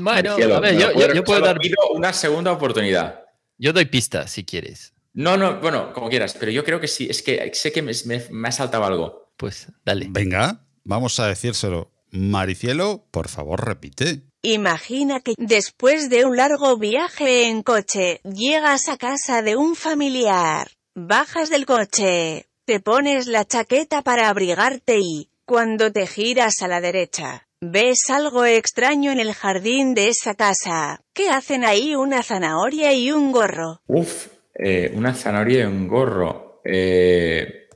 Bueno, 0.00 0.36
Cielo, 0.36 0.56
a 0.56 0.60
ver, 0.60 0.74
me 0.74 0.80
yo, 0.80 0.92
puedo- 0.92 1.14
yo 1.14 1.24
puedo 1.24 1.40
dar. 1.40 1.58
una 1.94 2.12
segunda 2.12 2.52
oportunidad. 2.52 3.20
Yo 3.58 3.72
doy 3.72 3.86
pistas 3.86 4.30
si 4.30 4.44
quieres. 4.44 4.92
No, 5.12 5.36
no, 5.36 5.60
bueno, 5.60 5.92
como 5.92 6.08
quieras, 6.08 6.36
pero 6.38 6.50
yo 6.50 6.64
creo 6.64 6.80
que 6.80 6.88
sí. 6.88 7.06
Es 7.08 7.22
que 7.22 7.50
sé 7.54 7.72
que 7.72 7.82
me, 7.82 7.92
me- 8.06 8.24
me 8.30 8.48
ha 8.48 8.52
saltado 8.52 8.84
algo. 8.84 9.30
Pues 9.36 9.68
dale. 9.84 10.06
Venga, 10.10 10.66
vamos 10.84 11.18
a 11.20 11.28
decírselo. 11.28 11.92
Maricielo, 12.10 13.06
por 13.10 13.28
favor, 13.28 13.64
repite. 13.66 14.22
Imagina 14.42 15.20
que 15.20 15.34
después 15.38 16.10
de 16.10 16.24
un 16.24 16.36
largo 16.36 16.76
viaje 16.76 17.48
en 17.48 17.62
coche, 17.62 18.20
llegas 18.24 18.88
a 18.88 18.96
casa 18.98 19.40
de 19.42 19.56
un 19.56 19.74
familiar. 19.76 20.68
Bajas 20.96 21.50
del 21.50 21.66
coche, 21.66 22.46
te 22.66 22.78
pones 22.78 23.26
la 23.26 23.44
chaqueta 23.44 24.02
para 24.02 24.28
abrigarte 24.28 25.00
y, 25.00 25.28
cuando 25.44 25.90
te 25.90 26.06
giras 26.06 26.62
a 26.62 26.68
la 26.68 26.80
derecha, 26.80 27.48
ves 27.60 27.98
algo 28.10 28.44
extraño 28.44 29.10
en 29.10 29.18
el 29.18 29.34
jardín 29.34 29.94
de 29.94 30.06
esa 30.06 30.36
casa. 30.36 31.02
¿Qué 31.12 31.30
hacen 31.30 31.64
ahí 31.64 31.96
una 31.96 32.22
zanahoria 32.22 32.92
y 32.92 33.10
un 33.10 33.32
gorro? 33.32 33.82
Uf, 33.88 34.28
eh, 34.54 34.92
una 34.94 35.12
zanahoria 35.14 35.64
y 35.64 35.66
un 35.66 35.88
gorro. 35.88 36.60
Eh, 36.64 37.66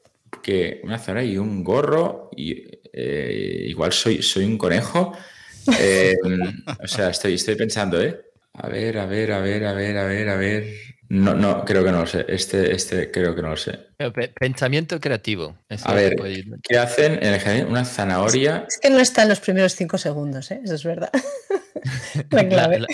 que 0.40 0.80
una 0.84 1.00
zanahoria 1.00 1.32
y 1.32 1.38
un 1.38 1.64
gorro. 1.64 2.30
Y, 2.37 2.52
eh, 2.92 3.64
igual 3.66 3.93
soy, 3.93 4.23
soy 4.23 4.45
un 4.45 4.56
conejo. 4.56 5.12
Eh, 5.76 6.14
o 6.84 6.86
sea, 6.86 7.10
estoy, 7.10 7.34
estoy 7.34 7.56
pensando, 7.56 8.00
¿eh? 8.00 8.16
A 8.52 8.69
ver, 8.69 8.97
a 8.99 9.06
ver, 9.06 9.32
a 9.32 9.40
ver, 9.40 9.64
a 9.64 9.73
ver, 9.73 9.99
a 9.99 10.04
ver, 10.04 10.28
a 10.28 10.36
ver. 10.36 10.64
No, 11.10 11.34
no, 11.34 11.64
creo 11.64 11.82
que 11.82 11.90
no 11.90 12.00
lo 12.00 12.06
sé. 12.06 12.26
Este, 12.28 12.75
este 12.75 13.10
creo 13.10 13.34
que 13.34 13.40
no 13.40 13.50
lo 13.50 13.56
sé. 13.56 13.78
Pensamiento 14.38 15.00
creativo. 15.00 15.56
A 15.84 15.94
ver, 15.94 16.16
¿qué 16.62 16.76
hacen 16.76 17.14
en 17.14 17.34
el 17.34 17.40
jardín? 17.40 17.66
Una 17.66 17.84
zanahoria. 17.84 18.66
Es 18.68 18.78
que 18.78 18.90
no 18.90 18.99
está 18.99 19.23
en 19.23 19.30
los 19.30 19.40
primeros 19.40 19.75
cinco 19.75 19.97
segundos, 19.97 20.50
¿eh? 20.50 20.60
eso 20.62 20.75
es 20.75 20.84
verdad. 20.84 21.10
la, 22.30 22.49
clave. 22.49 22.86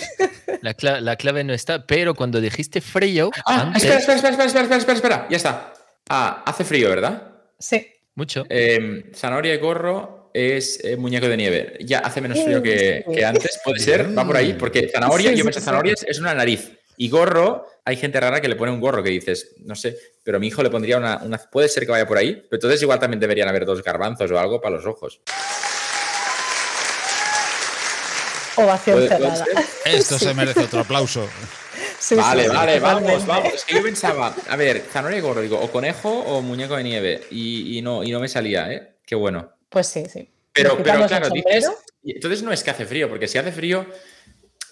La, 1.01 1.15
clave. 1.17 1.43
No 1.43 1.53
está, 1.53 1.85
pero 1.85 2.15
cuando 2.15 2.39
dijiste 2.39 2.79
frío. 2.79 3.31
Ah, 3.45 3.63
antes... 3.63 3.83
espera, 3.83 3.99
espera, 3.99 4.15
espera, 4.15 4.45
espera, 4.45 4.61
espera, 4.63 4.77
espera, 4.77 4.95
espera, 4.95 5.27
ya 5.29 5.37
está. 5.37 5.73
Ah, 6.09 6.43
hace 6.45 6.63
frío, 6.63 6.89
¿verdad? 6.89 7.33
Sí. 7.59 7.85
Mucho. 8.15 8.45
Em, 8.47 9.11
zanahoria 9.13 9.53
y 9.53 9.57
gorro 9.57 10.31
es 10.33 10.79
eh, 10.85 10.95
muñeco 10.95 11.27
de 11.27 11.35
nieve. 11.35 11.77
Ya 11.81 11.99
hace 11.99 12.21
menos 12.21 12.41
frío 12.41 12.63
que, 12.63 13.03
antes, 13.25 13.59
puede 13.63 13.79
ser, 13.79 14.17
va 14.17 14.25
por 14.25 14.37
ahí, 14.37 14.53
porque 14.53 14.87
zanahoria, 14.87 15.31
yo 15.31 15.37
sí, 15.37 15.43
pensé 15.43 15.59
sí. 15.59 15.65
zanahoria 15.65 15.93
es 16.07 16.19
una 16.19 16.33
nariz. 16.33 16.71
Y 16.97 17.09
gorro, 17.09 17.67
hay 17.83 17.97
gente 17.97 18.19
rara 18.19 18.39
que 18.41 18.47
le 18.47 18.55
pone 18.55 18.71
un 18.71 18.79
gorro 18.79 19.03
que 19.03 19.09
dices, 19.09 19.53
no 19.59 19.75
sé, 19.75 19.97
pero 20.23 20.37
a 20.37 20.39
mi 20.39 20.47
hijo 20.47 20.63
le 20.63 20.69
pondría 20.69 20.97
una, 20.97 21.17
una- 21.17 21.37
Puede 21.37 21.67
ser 21.69 21.85
que 21.85 21.91
vaya 21.91 22.07
por 22.07 22.17
ahí, 22.17 22.33
pero 22.35 22.47
entonces 22.57 22.81
igual 22.81 22.99
también 22.99 23.19
deberían 23.19 23.47
haber 23.49 23.65
dos 23.65 23.83
garbanzos 23.83 24.29
o 24.31 24.39
algo 24.39 24.61
para 24.61 24.75
los 24.77 24.85
ojos. 24.85 25.21
Ovación 28.57 28.95
¿Puede- 28.97 29.07
puede 29.17 29.35
cerrada. 29.35 29.45
Esto 29.85 30.17
se 30.19 30.33
merece 30.33 30.61
otro 30.61 30.79
aplauso. 30.81 31.27
Sí, 31.99 32.15
vale, 32.15 32.43
sí, 32.43 32.49
vale, 32.49 32.79
vamos, 32.79 33.25
vamos. 33.25 33.53
Es 33.53 33.65
que 33.65 33.75
yo 33.75 33.83
pensaba, 33.83 34.33
a 34.47 34.55
ver, 34.55 34.83
zanahoria 34.91 35.17
y 35.17 35.21
gorro, 35.21 35.41
digo, 35.41 35.59
o 35.59 35.71
conejo 35.71 36.09
o 36.09 36.41
muñeco 36.41 36.75
de 36.77 36.83
nieve. 36.83 37.21
Y, 37.31 37.77
y 37.77 37.81
no, 37.81 38.03
y 38.03 38.11
no 38.11 38.19
me 38.19 38.27
salía, 38.29 38.71
¿eh? 38.71 38.95
Qué 39.05 39.15
bueno. 39.15 39.51
Pues 39.69 39.87
sí, 39.87 40.05
sí. 40.11 40.29
Pero, 40.53 40.77
claro, 40.81 41.29
dices. 41.29 41.69
Entonces 42.03 42.43
no 42.43 42.51
es 42.53 42.63
que 42.63 42.69
hace 42.71 42.85
frío, 42.85 43.09
porque 43.09 43.27
si 43.27 43.37
hace 43.37 43.51
frío. 43.51 43.85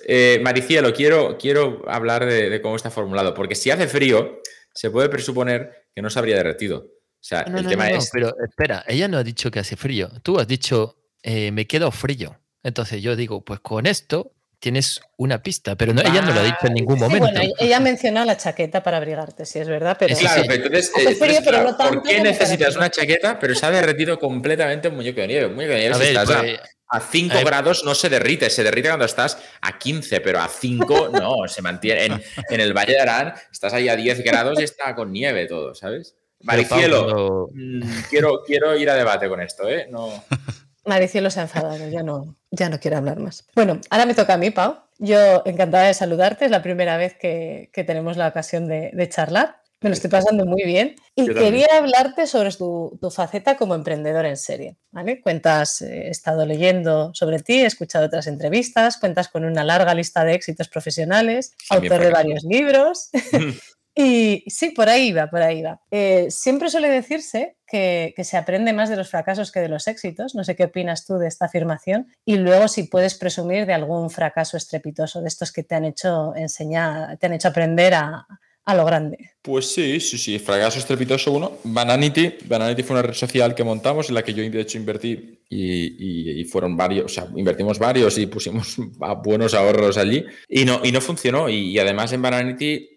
Eh, 0.07 0.39
Maricielo, 0.43 0.93
quiero, 0.93 1.37
quiero 1.37 1.83
hablar 1.87 2.25
de, 2.25 2.49
de 2.49 2.61
cómo 2.61 2.75
está 2.75 2.89
formulado, 2.91 3.33
porque 3.33 3.55
si 3.55 3.71
hace 3.71 3.87
frío, 3.87 4.41
se 4.73 4.89
puede 4.91 5.09
presuponer 5.09 5.87
que 5.95 6.01
no 6.01 6.09
se 6.09 6.19
habría 6.19 6.35
derretido. 6.37 6.77
O 6.79 7.25
sea, 7.25 7.43
No, 7.47 7.59
el 7.59 7.63
no, 7.63 7.69
tema 7.69 7.85
no, 7.85 7.91
no, 7.95 7.97
es. 7.99 8.09
pero 8.11 8.33
espera, 8.45 8.83
ella 8.87 9.07
no 9.07 9.17
ha 9.17 9.23
dicho 9.23 9.49
que 9.49 9.59
hace 9.59 9.75
frío. 9.77 10.09
Tú 10.23 10.39
has 10.39 10.47
dicho, 10.47 10.97
eh, 11.21 11.51
me 11.51 11.65
quedo 11.67 11.89
frío. 11.91 12.37
Entonces 12.63 13.01
yo 13.01 13.15
digo, 13.15 13.43
pues 13.45 13.59
con 13.61 13.85
esto 13.85 14.33
tienes 14.59 15.01
una 15.17 15.43
pista, 15.43 15.75
pero 15.75 15.93
no, 15.93 16.01
ella 16.01 16.21
no 16.21 16.33
lo 16.33 16.39
ha 16.39 16.43
dicho 16.43 16.67
en 16.67 16.73
ningún 16.73 16.95
Sí, 16.97 17.03
momento. 17.03 17.27
bueno, 17.31 17.41
ella 17.59 17.77
ha 17.77 17.79
mencionado 17.81 18.25
la 18.25 18.37
chaqueta 18.37 18.81
para 18.81 18.95
abrigarte, 18.97 19.45
sí 19.45 19.59
es 19.59 19.67
verdad, 19.67 19.97
pero 19.99 20.15
Claro, 20.17 20.41
sí. 20.41 20.47
pero 20.47 20.65
entonces, 20.65 20.89
Hace 20.89 20.99
eh, 21.01 21.03
entonces, 21.09 21.19
frío, 21.27 21.39
pero 21.43 21.57
claro, 21.57 21.71
no 21.71 21.77
tanto 21.77 21.93
¿por 21.95 22.03
qué 22.09 22.21
necesitas 22.21 22.75
una 22.77 22.89
chaqueta? 22.89 23.39
Pero 23.39 23.55
se 23.55 23.65
ha 23.65 23.71
derretido 23.71 24.17
completamente 24.17 24.87
un 24.87 24.95
muñeco 24.95 25.19
de 25.21 25.27
nieve. 25.27 25.45
Un 25.47 25.55
muñeco 25.55 25.73
de 25.73 25.79
nieve, 25.79 25.93
A 25.95 25.97
si 25.97 26.03
ver, 26.13 26.25
pues, 26.25 26.59
a, 26.93 26.99
5 26.99 27.33
a 27.33 27.37
ver. 27.37 27.45
grados 27.45 27.83
no 27.83 27.95
se 27.95 28.09
derrite, 28.09 28.49
se 28.49 28.63
derrite 28.63 28.89
cuando 28.89 29.05
estás 29.05 29.37
a 29.61 29.77
15, 29.77 30.21
pero 30.21 30.39
a 30.39 30.47
5 30.47 31.09
no, 31.13 31.47
se 31.47 31.61
mantiene. 31.61 32.05
En, 32.05 32.23
en 32.49 32.59
el 32.61 32.73
Valle 32.73 32.93
de 32.93 33.01
Arán 33.01 33.33
estás 33.51 33.73
ahí 33.73 33.89
a 33.89 33.95
10 33.95 34.23
grados 34.23 34.59
y 34.59 34.63
está 34.63 34.95
con 34.95 35.11
nieve 35.11 35.45
todo, 35.47 35.75
¿sabes? 35.75 36.15
Maricielo, 36.41 37.49
Mm, 37.53 37.81
quiero, 38.09 38.43
quiero 38.45 38.75
ir 38.77 38.89
a 38.89 38.95
debate 38.95 39.29
con 39.29 39.41
esto, 39.41 39.67
¿eh? 39.67 39.87
No. 39.89 40.23
Maricielo 40.85 41.29
se 41.29 41.39
ha 41.39 41.43
enfadado, 41.43 41.87
ya 41.89 42.03
no, 42.03 42.35
ya 42.51 42.67
no 42.67 42.79
quiere 42.79 42.97
hablar 42.97 43.17
más. 43.19 43.47
Bueno, 43.55 43.79
ahora 43.89 44.05
me 44.05 44.13
toca 44.13 44.33
a 44.33 44.37
mí, 44.37 44.51
Pau. 44.51 44.77
Yo 44.99 45.41
encantada 45.45 45.87
de 45.87 45.93
saludarte, 45.93 46.45
es 46.45 46.51
la 46.51 46.61
primera 46.61 46.97
vez 46.97 47.15
que, 47.17 47.69
que 47.73 47.83
tenemos 47.85 48.17
la 48.17 48.27
ocasión 48.27 48.67
de, 48.67 48.91
de 48.93 49.09
charlar. 49.09 49.62
Me 49.83 49.89
lo 49.89 49.93
estoy 49.93 50.09
pasando 50.09 50.45
muy 50.45 50.63
bien. 50.63 50.95
Y 51.15 51.27
Yo 51.27 51.33
también. 51.33 51.51
quería 51.51 51.67
hablarte 51.77 52.25
sobre 52.25 52.51
tu, 52.51 52.97
tu 52.99 53.11
faceta 53.11 53.57
como 53.57 53.75
emprendedor 53.75 54.25
en 54.25 54.37
serie. 54.37 54.77
¿vale? 54.91 55.21
Cuentas, 55.21 55.81
eh, 55.81 56.07
he 56.07 56.09
estado 56.09 56.45
leyendo 56.45 57.13
sobre 57.13 57.39
ti, 57.39 57.61
he 57.61 57.65
escuchado 57.65 58.05
otras 58.05 58.27
entrevistas, 58.27 58.97
cuentas 58.97 59.27
con 59.27 59.43
una 59.43 59.63
larga 59.63 59.93
lista 59.93 60.23
de 60.23 60.33
éxitos 60.33 60.69
profesionales, 60.69 61.53
También 61.69 61.93
autor 61.93 62.07
de 62.07 62.13
varios 62.13 62.43
libros. 62.43 63.09
Y 63.95 64.43
sí, 64.47 64.71
por 64.71 64.89
ahí 64.89 65.11
va, 65.11 65.27
por 65.27 65.43
ahí 65.43 65.61
va. 65.61 65.79
Eh, 65.91 66.25
siempre 66.31 66.69
suele 66.69 66.89
decirse 66.89 67.57
que, 67.67 68.13
que 68.15 68.23
se 68.23 68.37
aprende 68.37 68.73
más 68.73 68.89
de 68.89 68.95
los 68.95 69.09
fracasos 69.09 69.51
que 69.51 69.59
de 69.59 69.69
los 69.69 69.87
éxitos. 69.87 70.33
No 70.33 70.43
sé 70.43 70.55
qué 70.55 70.63
opinas 70.63 71.05
tú 71.05 71.19
de 71.19 71.27
esta 71.27 71.45
afirmación. 71.45 72.11
Y 72.25 72.37
luego 72.37 72.67
si 72.67 72.83
puedes 72.83 73.13
presumir 73.13 73.67
de 73.67 73.73
algún 73.73 74.09
fracaso 74.09 74.57
estrepitoso, 74.57 75.21
de 75.21 75.27
estos 75.27 75.51
que 75.51 75.61
te 75.61 75.75
han 75.75 75.85
hecho 75.85 76.35
enseñar, 76.35 77.17
te 77.17 77.27
han 77.27 77.33
hecho 77.33 77.49
aprender 77.49 77.93
a, 77.93 78.25
a 78.65 78.75
lo 78.75 78.85
grande. 78.85 79.31
Pues 79.41 79.73
sí, 79.73 79.99
sí, 79.99 80.17
sí. 80.17 80.39
Fracaso 80.39 80.79
estrepitoso 80.79 81.31
uno. 81.31 81.57
Bananity. 81.63 82.35
Bananity 82.45 82.83
fue 82.83 82.95
una 82.95 83.03
red 83.03 83.13
social 83.13 83.53
que 83.53 83.63
montamos 83.63 84.09
en 84.09 84.15
la 84.15 84.23
que 84.23 84.33
yo 84.33 84.49
de 84.49 84.61
hecho 84.61 84.77
invertí 84.77 85.41
y, 85.49 86.43
fueron 86.45 86.75
varios, 86.77 87.05
o 87.05 87.09
sea, 87.09 87.27
invertimos 87.35 87.77
varios 87.77 88.17
y 88.17 88.27
pusimos 88.27 88.75
buenos 89.23 89.53
ahorros 89.53 89.97
allí 89.97 90.25
y 90.47 90.65
no, 90.65 90.81
y 90.83 90.91
no 90.91 91.01
funcionó. 91.01 91.49
Y, 91.49 91.71
y 91.71 91.79
además 91.79 92.13
en 92.13 92.21
Bananity 92.21 92.93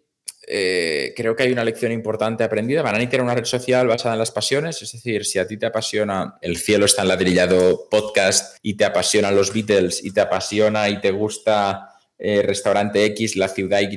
eh, 0.48 1.12
creo 1.16 1.34
que 1.34 1.42
hay 1.42 1.52
una 1.52 1.64
lección 1.64 1.90
importante 1.90 2.44
aprendida. 2.44 2.82
Bananity 2.82 3.16
era 3.16 3.24
una 3.24 3.34
red 3.34 3.44
social 3.44 3.88
basada 3.88 4.14
en 4.14 4.20
las 4.20 4.30
pasiones, 4.30 4.80
es 4.80 4.92
decir, 4.92 5.24
si 5.24 5.40
a 5.40 5.46
ti 5.46 5.56
te 5.56 5.66
apasiona 5.66 6.38
El 6.40 6.56
cielo 6.56 6.84
está 6.86 7.02
enladrillado 7.02 7.88
podcast 7.90 8.58
y 8.62 8.74
te 8.74 8.84
apasionan 8.84 9.34
los 9.34 9.52
Beatles 9.52 10.04
y 10.04 10.12
te 10.12 10.20
apasiona 10.20 10.88
y 10.88 11.00
te 11.00 11.10
gusta 11.10 11.90
eh, 12.18 12.42
restaurante 12.42 13.04
X, 13.06 13.34
la 13.36 13.48
ciudad 13.48 13.80
Y, 13.80 13.88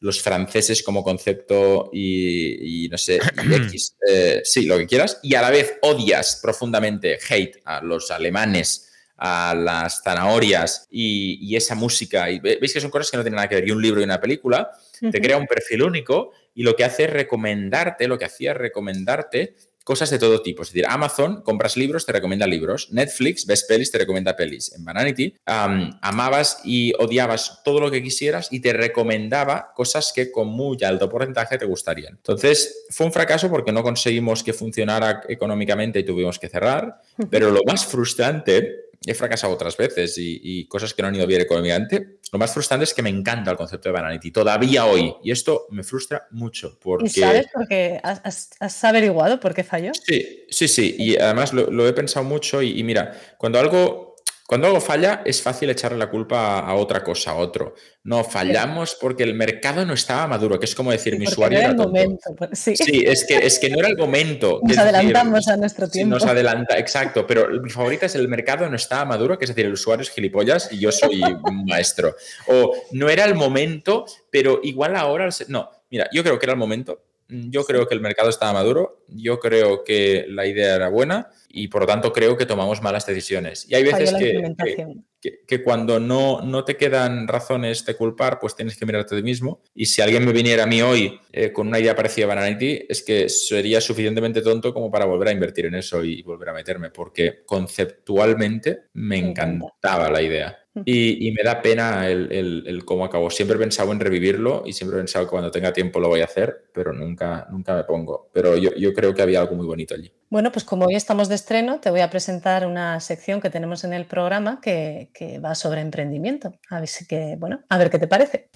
los 0.00 0.22
franceses 0.22 0.82
como 0.82 1.02
concepto 1.02 1.90
y, 1.92 2.84
y 2.84 2.88
no 2.88 2.98
sé, 2.98 3.18
y 3.44 3.54
X, 3.66 3.96
eh, 4.08 4.40
sí, 4.44 4.66
lo 4.66 4.78
que 4.78 4.86
quieras, 4.86 5.18
y 5.22 5.34
a 5.34 5.42
la 5.42 5.50
vez 5.50 5.74
odias 5.82 6.38
profundamente, 6.42 7.18
hate 7.28 7.60
a 7.64 7.82
los 7.82 8.10
alemanes, 8.10 8.88
a 9.18 9.52
las 9.54 10.02
zanahorias 10.02 10.86
y, 10.90 11.54
esa 11.56 11.74
música. 11.74 12.30
Y 12.30 12.38
veis 12.38 12.72
que 12.72 12.80
son 12.80 12.90
cosas 12.90 13.10
que 13.10 13.16
no 13.16 13.24
tienen 13.24 13.36
nada 13.36 13.48
que 13.48 13.56
ver. 13.56 13.68
Y 13.68 13.72
un 13.72 13.82
libro 13.82 14.00
y 14.00 14.04
una 14.04 14.20
película 14.20 14.70
te 15.00 15.20
crea 15.20 15.36
un 15.36 15.46
perfil 15.46 15.82
único 15.82 16.32
y 16.54 16.62
lo 16.62 16.76
que 16.76 16.84
hace 16.84 17.04
es 17.04 17.10
recomendarte, 17.10 18.06
lo 18.06 18.18
que 18.18 18.24
hacía 18.24 18.52
es 18.52 18.56
recomendarte 18.56 19.56
cosas 19.88 20.10
de 20.10 20.18
todo 20.18 20.42
tipo. 20.42 20.64
Es 20.64 20.68
decir, 20.68 20.84
Amazon, 20.86 21.40
compras 21.40 21.74
libros, 21.74 22.04
te 22.04 22.12
recomienda 22.12 22.46
libros. 22.46 22.92
Netflix, 22.92 23.46
ves 23.46 23.64
pelis, 23.64 23.90
te 23.90 23.96
recomienda 23.96 24.36
pelis. 24.36 24.70
En 24.74 24.84
Vanity, 24.84 25.34
amabas 25.46 26.60
y 26.62 26.92
odiabas 26.98 27.62
todo 27.64 27.80
lo 27.80 27.90
que 27.90 28.02
quisieras 28.02 28.48
y 28.50 28.60
te 28.60 28.74
recomendaba 28.74 29.72
cosas 29.74 30.12
que 30.14 30.30
con 30.30 30.48
muy 30.48 30.76
alto 30.84 31.08
porcentaje 31.08 31.56
te 31.56 31.64
gustarían. 31.64 32.16
Entonces, 32.16 32.84
fue 32.90 33.06
un 33.06 33.14
fracaso 33.14 33.48
porque 33.48 33.72
no 33.72 33.82
conseguimos 33.82 34.44
que 34.44 34.52
funcionara 34.52 35.22
económicamente 35.26 36.00
y 36.00 36.04
tuvimos 36.04 36.38
que 36.38 36.50
cerrar. 36.50 37.00
Pero 37.30 37.50
lo 37.50 37.62
más 37.64 37.86
frustrante 37.86 38.87
he 39.06 39.14
fracasado 39.14 39.52
otras 39.52 39.76
veces 39.76 40.14
y, 40.18 40.66
cosas 40.66 40.92
que 40.92 41.02
no 41.02 41.08
han 41.08 41.14
ido 41.14 41.26
bien 41.26 41.40
económicamente. 41.40 42.18
Lo 42.32 42.38
más 42.38 42.52
frustrante 42.52 42.84
es 42.84 42.92
que 42.92 43.02
me 43.02 43.10
encanta 43.10 43.50
el 43.50 43.56
concepto 43.56 43.88
de 43.88 43.92
Bananity, 43.92 44.30
todavía 44.30 44.86
hoy. 44.86 45.14
Y 45.22 45.30
esto 45.30 45.66
me 45.70 45.82
frustra 45.82 46.26
mucho. 46.30 46.78
Porque... 46.80 47.06
¿Y 47.06 47.10
sabes 47.10 47.46
por 47.52 47.66
qué? 47.68 48.00
¿Has, 48.02 48.84
averiguado 48.84 49.40
por 49.40 49.54
qué 49.54 49.64
falló? 49.64 49.92
Sí, 49.94 50.44
sí, 50.50 50.68
sí. 50.68 50.96
Y 50.98 51.16
además 51.16 51.52
lo, 51.52 51.86
he 51.88 51.92
pensado 51.92 52.24
mucho 52.24 52.60
y 52.60 52.82
mira, 52.82 53.14
cuando 53.38 53.58
algo 53.58 54.07
cuando 54.48 54.66
algo 54.66 54.80
falla, 54.80 55.20
es 55.26 55.42
fácil 55.42 55.68
echarle 55.68 55.98
la 55.98 56.08
culpa 56.08 56.60
a 56.60 56.74
otra 56.74 57.04
cosa, 57.04 57.32
a 57.32 57.34
otro. 57.34 57.74
No, 58.04 58.24
fallamos 58.24 58.96
porque 58.98 59.22
el 59.22 59.34
mercado 59.34 59.84
no 59.84 59.92
estaba 59.92 60.26
maduro, 60.26 60.58
que 60.58 60.64
es 60.64 60.74
como 60.74 60.90
decir, 60.90 61.18
mi 61.18 61.26
usuario 61.26 61.58
era, 61.58 61.74
momento. 61.74 62.34
Pues, 62.34 62.58
sí. 62.58 62.72
es, 62.72 63.26
que, 63.26 63.36
es 63.36 63.58
que 63.58 63.68
no 63.68 63.78
era 63.78 63.88
el 63.88 63.98
momento. 63.98 64.60
Nos 64.64 64.78
adelantamos 64.78 65.48
a 65.48 65.58
nuestro 65.58 65.86
tiempo. 65.90 66.14
nos 66.14 66.24
adelanta, 66.24 66.78
exacto. 66.78 67.26
Pero 67.26 67.60
mi 67.60 67.68
favorita 67.68 68.06
es 68.06 68.14
el 68.14 68.26
mercado 68.26 68.66
no 68.70 68.76
estaba 68.76 69.04
maduro, 69.04 69.36
que 69.36 69.44
es 69.44 69.50
decir, 69.50 69.66
el 69.66 69.74
usuario 69.74 70.02
es 70.02 70.08
gilipollas 70.08 70.72
y 70.72 70.78
yo 70.78 70.92
soy 70.92 71.20
un 71.22 71.66
maestro. 71.66 72.16
O 72.46 72.74
no 72.92 73.10
era 73.10 73.26
el 73.26 73.34
momento, 73.34 74.06
pero 74.30 74.60
igual 74.62 74.96
ahora... 74.96 75.28
No, 75.48 75.68
mira, 75.90 76.08
yo 76.10 76.22
creo 76.24 76.38
que 76.38 76.46
era 76.46 76.54
el 76.54 76.58
momento. 76.58 77.02
Yo 77.28 77.64
creo 77.64 77.86
que 77.86 77.94
el 77.94 78.00
mercado 78.00 78.30
estaba 78.30 78.52
maduro. 78.52 79.04
Yo 79.08 79.38
creo 79.38 79.84
que 79.84 80.26
la 80.28 80.46
idea 80.46 80.74
era 80.74 80.88
buena 80.88 81.30
y 81.48 81.68
por 81.68 81.82
lo 81.82 81.86
tanto 81.86 82.12
creo 82.12 82.36
que 82.36 82.46
tomamos 82.46 82.82
malas 82.82 83.06
decisiones. 83.06 83.66
Y 83.68 83.74
hay 83.74 83.84
veces 83.84 84.14
que, 84.14 85.34
que, 85.46 85.62
cuando 85.62 85.98
no, 85.98 86.40
no 86.42 86.64
te 86.64 86.76
quedan 86.76 87.26
razones 87.26 87.84
de 87.84 87.96
culpar, 87.96 88.38
pues 88.38 88.54
tienes 88.54 88.76
que 88.76 88.86
mirarte 88.86 89.14
a 89.14 89.18
ti 89.18 89.24
mismo. 89.24 89.62
Y 89.74 89.86
si 89.86 90.00
alguien 90.00 90.24
me 90.24 90.32
viniera 90.32 90.64
a 90.64 90.66
mí 90.66 90.80
hoy 90.80 91.20
eh, 91.32 91.52
con 91.52 91.68
una 91.68 91.80
idea 91.80 91.96
parecida 91.96 92.26
a 92.26 92.28
Bananity, 92.28 92.86
es 92.88 93.02
que 93.02 93.28
sería 93.28 93.80
suficientemente 93.80 94.42
tonto 94.42 94.72
como 94.72 94.90
para 94.90 95.04
volver 95.04 95.28
a 95.28 95.32
invertir 95.32 95.66
en 95.66 95.74
eso 95.74 96.04
y 96.04 96.22
volver 96.22 96.50
a 96.50 96.54
meterme, 96.54 96.90
porque 96.90 97.42
conceptualmente 97.44 98.84
me 98.94 99.18
encantaba 99.18 100.10
la 100.10 100.22
idea. 100.22 100.58
Y, 100.84 101.32
me 101.32 101.42
da 101.42 101.62
pena 101.62 102.08
el, 102.08 102.82
cómo 102.84 103.04
acabó. 103.04 103.30
Siempre 103.30 103.56
he 103.56 103.60
pensado 103.60 103.92
en 103.92 104.00
revivirlo 104.00 104.62
y 104.66 104.72
siempre 104.72 104.98
he 104.98 105.00
pensado 105.00 105.26
que 105.26 105.30
cuando 105.30 105.50
tenga 105.50 105.72
tiempo 105.72 106.00
lo 106.00 106.08
voy 106.08 106.20
a 106.20 106.24
hacer, 106.24 106.64
pero 106.72 106.92
nunca, 106.92 107.46
nunca 107.50 107.74
me 107.74 107.84
pongo. 107.84 108.30
Pero 108.32 108.56
yo, 108.56 108.74
yo 108.74 108.92
creo 108.92 109.14
que 109.14 109.22
había 109.22 109.40
algo 109.40 109.56
muy 109.56 109.66
bonito 109.66 109.94
allí. 109.94 110.12
Bueno, 110.30 110.52
pues 110.52 110.64
como 110.64 110.86
hoy 110.86 110.94
estamos 110.94 111.28
de 111.28 111.36
estreno, 111.36 111.80
te 111.80 111.90
voy 111.90 112.00
a 112.00 112.10
presentar 112.10 112.66
una 112.66 113.00
sección 113.00 113.40
que 113.40 113.50
tenemos 113.50 113.84
en 113.84 113.94
el 113.94 114.04
programa 114.04 114.60
que, 114.60 115.10
que 115.14 115.38
va 115.38 115.54
sobre 115.54 115.80
emprendimiento. 115.80 116.54
A 116.70 116.80
ver, 116.80 116.88
que, 117.08 117.36
bueno, 117.38 117.60
a 117.68 117.78
ver 117.78 117.90
qué 117.90 117.98
te 117.98 118.08
parece. 118.08 118.48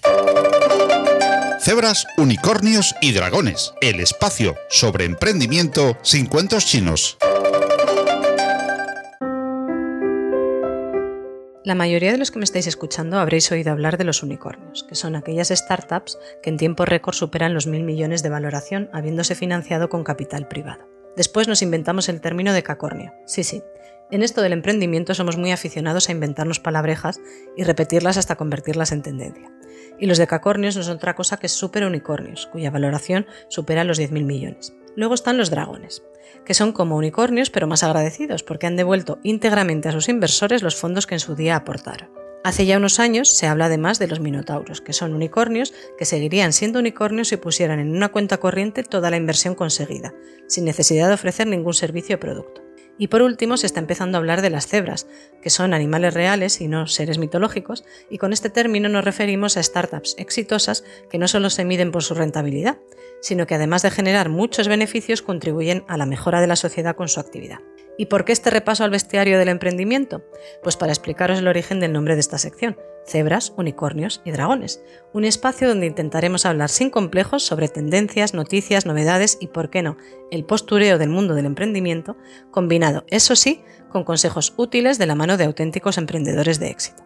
Cebras, 1.61 2.07
unicornios 2.19 2.95
y 3.01 3.13
dragones. 3.13 3.73
El 3.81 4.01
espacio 4.01 4.57
sobre 4.69 5.05
emprendimiento 5.05 5.97
sin 6.03 6.27
cuentos 6.27 6.67
chinos. 6.67 7.19
La 11.65 11.77
mayoría 11.77 12.11
de 12.11 12.19
los 12.19 12.33
que 12.33 12.41
me 12.41 12.45
estáis 12.45 12.67
escuchando 12.67 13.21
habréis 13.21 13.53
oído 13.53 13.71
hablar 13.71 13.97
de 13.97 14.03
los 14.03 14.25
unicornios, 14.25 14.83
que 14.83 14.97
son 14.97 15.15
aquellas 15.15 15.51
startups 15.51 16.19
que 16.43 16.51
en 16.51 16.57
tiempo 16.57 16.85
récord 16.85 17.15
superan 17.15 17.55
los 17.55 17.69
mil 17.69 17.85
millones 17.85 18.25
de 18.25 18.31
valoración 18.31 18.91
habiéndose 18.93 19.37
financiado 19.37 19.89
con 19.89 20.03
capital 20.03 20.49
privado. 20.49 20.89
Después 21.17 21.47
nos 21.47 21.63
inventamos 21.63 22.09
el 22.09 22.21
término 22.21 22.53
de 22.53 22.65
cacornio. 22.65 23.13
Sí, 23.27 23.45
sí. 23.45 23.63
En 24.11 24.25
esto 24.25 24.43
del 24.43 24.53
emprendimiento 24.53 25.15
somos 25.15 25.37
muy 25.37 25.53
aficionados 25.53 26.09
a 26.09 26.13
inventarnos 26.13 26.59
palabrejas 26.59 27.21
y 27.57 27.63
repetirlas 27.63 28.17
hasta 28.17 28.35
convertirlas 28.35 28.91
en 28.91 29.03
tendencia. 29.03 29.49
Y 30.03 30.07
los 30.07 30.19
decacornios 30.19 30.77
no 30.77 30.83
son 30.83 30.97
otra 30.97 31.15
cosa 31.15 31.37
que 31.39 31.49
super 31.49 31.85
unicornios, 31.85 32.49
cuya 32.49 32.73
valoración 32.73 33.25
supera 33.49 33.85
los 33.85 34.01
10.000 34.01 34.25
millones. 34.25 34.75
Luego 34.97 35.15
están 35.15 35.39
los 35.39 35.49
dragones 35.49 36.03
que 36.45 36.55
son 36.55 36.73
como 36.73 36.97
unicornios 36.97 37.51
pero 37.51 37.67
más 37.67 37.83
agradecidos 37.83 38.43
porque 38.43 38.67
han 38.67 38.77
devuelto 38.77 39.19
íntegramente 39.23 39.89
a 39.89 39.93
sus 39.93 40.09
inversores 40.09 40.63
los 40.63 40.77
fondos 40.77 41.07
que 41.07 41.15
en 41.15 41.21
su 41.21 41.35
día 41.35 41.57
aportaron. 41.57 42.11
Hace 42.45 42.67
ya 42.67 42.79
unos 42.79 42.99
años 42.99 43.29
se 43.33 43.47
habla 43.47 43.67
además 43.67 44.01
de 44.01 44.09
los 44.09 44.19
minotauros, 44.19 44.81
que 44.81 44.93
son 44.93 45.15
unicornios 45.15 45.73
que 45.97 46.05
seguirían 46.05 46.53
siendo 46.53 46.81
unicornios 46.81 47.29
si 47.29 47.37
pusieran 47.37 47.79
en 47.79 47.95
una 47.95 48.09
cuenta 48.09 48.39
corriente 48.39 48.83
toda 48.83 49.11
la 49.11 49.17
inversión 49.17 49.55
conseguida, 49.55 50.13
sin 50.49 50.65
necesidad 50.65 51.07
de 51.07 51.15
ofrecer 51.15 51.47
ningún 51.47 51.75
servicio 51.75 52.17
o 52.17 52.21
producto. 52.21 52.62
Y 52.99 53.09
por 53.09 53.23
último 53.23 53.57
se 53.57 53.67
está 53.67 53.81
empezando 53.81 54.17
a 54.17 54.21
hablar 54.21 54.43
de 54.43 54.51
las 54.51 54.67
cebras, 54.67 55.07
que 55.41 55.51
son 55.51 55.75
animales 55.75 56.15
reales 56.15 56.61
y 56.61 56.69
no 56.69 56.87
seres 56.87 57.19
mitológicos, 57.19 57.85
y 58.11 58.19
con 58.19 58.33
este 58.33 58.51
término 58.51 58.89
nos 58.89 59.05
referimos 59.05 59.57
a 59.57 59.63
startups 59.63 60.15
exitosas 60.19 60.85
que 61.11 61.19
no 61.19 61.27
solo 61.27 61.51
se 61.51 61.65
miden 61.65 61.91
por 61.91 62.03
su 62.03 62.15
rentabilidad, 62.15 62.79
sino 63.21 63.47
que 63.47 63.55
además 63.55 63.83
de 63.83 63.91
generar 63.91 64.29
muchos 64.29 64.69
beneficios 64.69 65.23
contribuyen 65.23 65.85
a 65.89 65.97
la 65.97 66.07
mejora 66.07 66.41
de 66.41 66.47
la 66.47 66.57
sociedad 66.57 66.95
con 66.95 67.09
su 67.09 67.21
actividad. 67.21 67.61
¿Y 67.99 68.07
por 68.07 68.25
qué 68.25 68.33
este 68.33 68.51
repaso 68.51 68.85
al 68.85 68.91
bestiario 68.91 69.39
del 69.39 69.49
emprendimiento? 69.49 70.25
Pues 70.63 70.77
para 70.77 70.93
explicaros 70.93 71.39
el 71.39 71.49
origen 71.49 71.81
del 71.81 71.93
nombre 71.93 72.15
de 72.15 72.21
esta 72.21 72.39
sección, 72.39 72.77
Cebras, 73.07 73.53
Unicornios 73.57 74.21
y 74.25 74.31
Dragones, 74.31 74.83
un 75.13 75.25
espacio 75.25 75.69
donde 75.69 75.87
intentaremos 75.87 76.47
hablar 76.47 76.69
sin 76.69 76.91
complejos 76.91 77.43
sobre 77.43 77.69
tendencias, 77.69 78.35
noticias, 78.35 78.87
novedades 78.87 79.39
y, 79.41 79.49
por 79.49 79.71
qué 79.71 79.83
no, 79.83 79.97
el 80.31 80.45
postureo 80.45 80.99
del 80.99 81.11
mundo 81.11 81.35
del 81.35 81.47
emprendimiento, 81.47 82.17
combinado, 82.51 83.05
eso 83.09 83.37
sí, 83.37 83.63
con 83.91 84.05
consejos 84.05 84.55
útiles 84.57 84.99
de 84.99 85.07
la 85.07 85.15
mano 85.15 85.37
de 85.37 85.45
auténticos 85.45 85.99
emprendedores 85.99 86.59
de 86.59 86.71
éxito. 86.71 87.03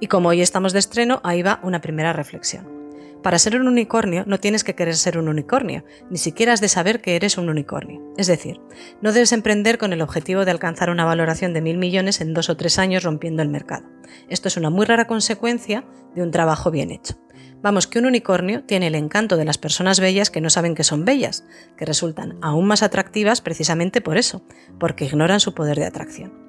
Y 0.00 0.08
como 0.08 0.30
hoy 0.30 0.40
estamos 0.40 0.72
de 0.72 0.80
estreno, 0.80 1.20
ahí 1.24 1.42
va 1.42 1.60
una 1.62 1.80
primera 1.80 2.12
reflexión. 2.12 2.83
Para 3.24 3.38
ser 3.38 3.58
un 3.58 3.66
unicornio 3.68 4.24
no 4.26 4.38
tienes 4.38 4.64
que 4.64 4.74
querer 4.74 4.94
ser 4.96 5.16
un 5.16 5.28
unicornio, 5.28 5.82
ni 6.10 6.18
siquiera 6.18 6.52
has 6.52 6.60
de 6.60 6.68
saber 6.68 7.00
que 7.00 7.16
eres 7.16 7.38
un 7.38 7.48
unicornio. 7.48 8.02
Es 8.18 8.26
decir, 8.26 8.60
no 9.00 9.12
debes 9.12 9.32
emprender 9.32 9.78
con 9.78 9.94
el 9.94 10.02
objetivo 10.02 10.44
de 10.44 10.50
alcanzar 10.50 10.90
una 10.90 11.06
valoración 11.06 11.54
de 11.54 11.62
mil 11.62 11.78
millones 11.78 12.20
en 12.20 12.34
dos 12.34 12.50
o 12.50 12.56
tres 12.58 12.78
años 12.78 13.02
rompiendo 13.02 13.40
el 13.40 13.48
mercado. 13.48 13.88
Esto 14.28 14.48
es 14.48 14.58
una 14.58 14.68
muy 14.68 14.84
rara 14.84 15.06
consecuencia 15.06 15.86
de 16.14 16.22
un 16.22 16.32
trabajo 16.32 16.70
bien 16.70 16.90
hecho. 16.90 17.14
Vamos, 17.62 17.86
que 17.86 17.98
un 17.98 18.04
unicornio 18.04 18.62
tiene 18.64 18.88
el 18.88 18.94
encanto 18.94 19.38
de 19.38 19.46
las 19.46 19.56
personas 19.56 20.00
bellas 20.00 20.28
que 20.28 20.42
no 20.42 20.50
saben 20.50 20.74
que 20.74 20.84
son 20.84 21.06
bellas, 21.06 21.46
que 21.78 21.86
resultan 21.86 22.36
aún 22.42 22.66
más 22.66 22.82
atractivas 22.82 23.40
precisamente 23.40 24.02
por 24.02 24.18
eso, 24.18 24.44
porque 24.78 25.06
ignoran 25.06 25.40
su 25.40 25.54
poder 25.54 25.78
de 25.78 25.86
atracción 25.86 26.44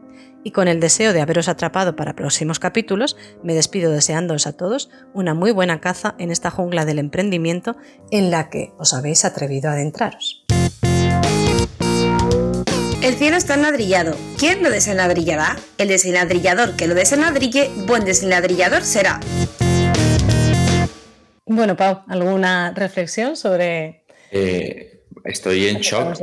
y 0.45 0.51
con 0.51 0.67
el 0.67 0.79
deseo 0.79 1.12
de 1.12 1.21
haberos 1.21 1.49
atrapado 1.49 1.95
para 1.95 2.15
próximos 2.15 2.60
capítulos, 2.60 3.17
me 3.43 3.55
despido 3.55 3.91
deseándoos 3.91 4.45
a 4.45 4.53
todos 4.53 4.91
una 5.13 5.34
muy 5.34 5.51
buena 5.51 5.81
caza 5.81 6.13
en 6.19 6.29
esta 6.31 6.51
jungla 6.51 6.86
del 6.86 6.99
emprendimiento 6.99 7.75
en 8.12 8.29
la 8.29 8.51
que 8.51 8.71
os 8.77 8.93
habéis 8.93 9.25
atrevido 9.25 9.71
a 9.71 9.73
adentraros. 9.73 10.45
El 13.01 13.15
cielo 13.15 13.38
está 13.38 13.55
enladrillado. 13.55 14.15
¿Quién 14.38 14.62
lo 14.62 14.69
desenladrillará? 14.69 15.58
El 15.79 15.88
desenladrillador 15.88 16.75
que 16.75 16.88
lo 16.88 16.93
desenladrille, 16.93 17.71
buen 17.88 18.05
desenladrillador 18.05 18.84
será. 18.84 19.19
Bueno, 21.47 21.75
Pau, 21.75 22.03
¿alguna 22.08 22.71
reflexión 22.75 23.36
sobre... 23.36 24.03
Eh, 24.29 25.05
estoy 25.23 25.67
en 25.69 25.77
shock. 25.77 26.19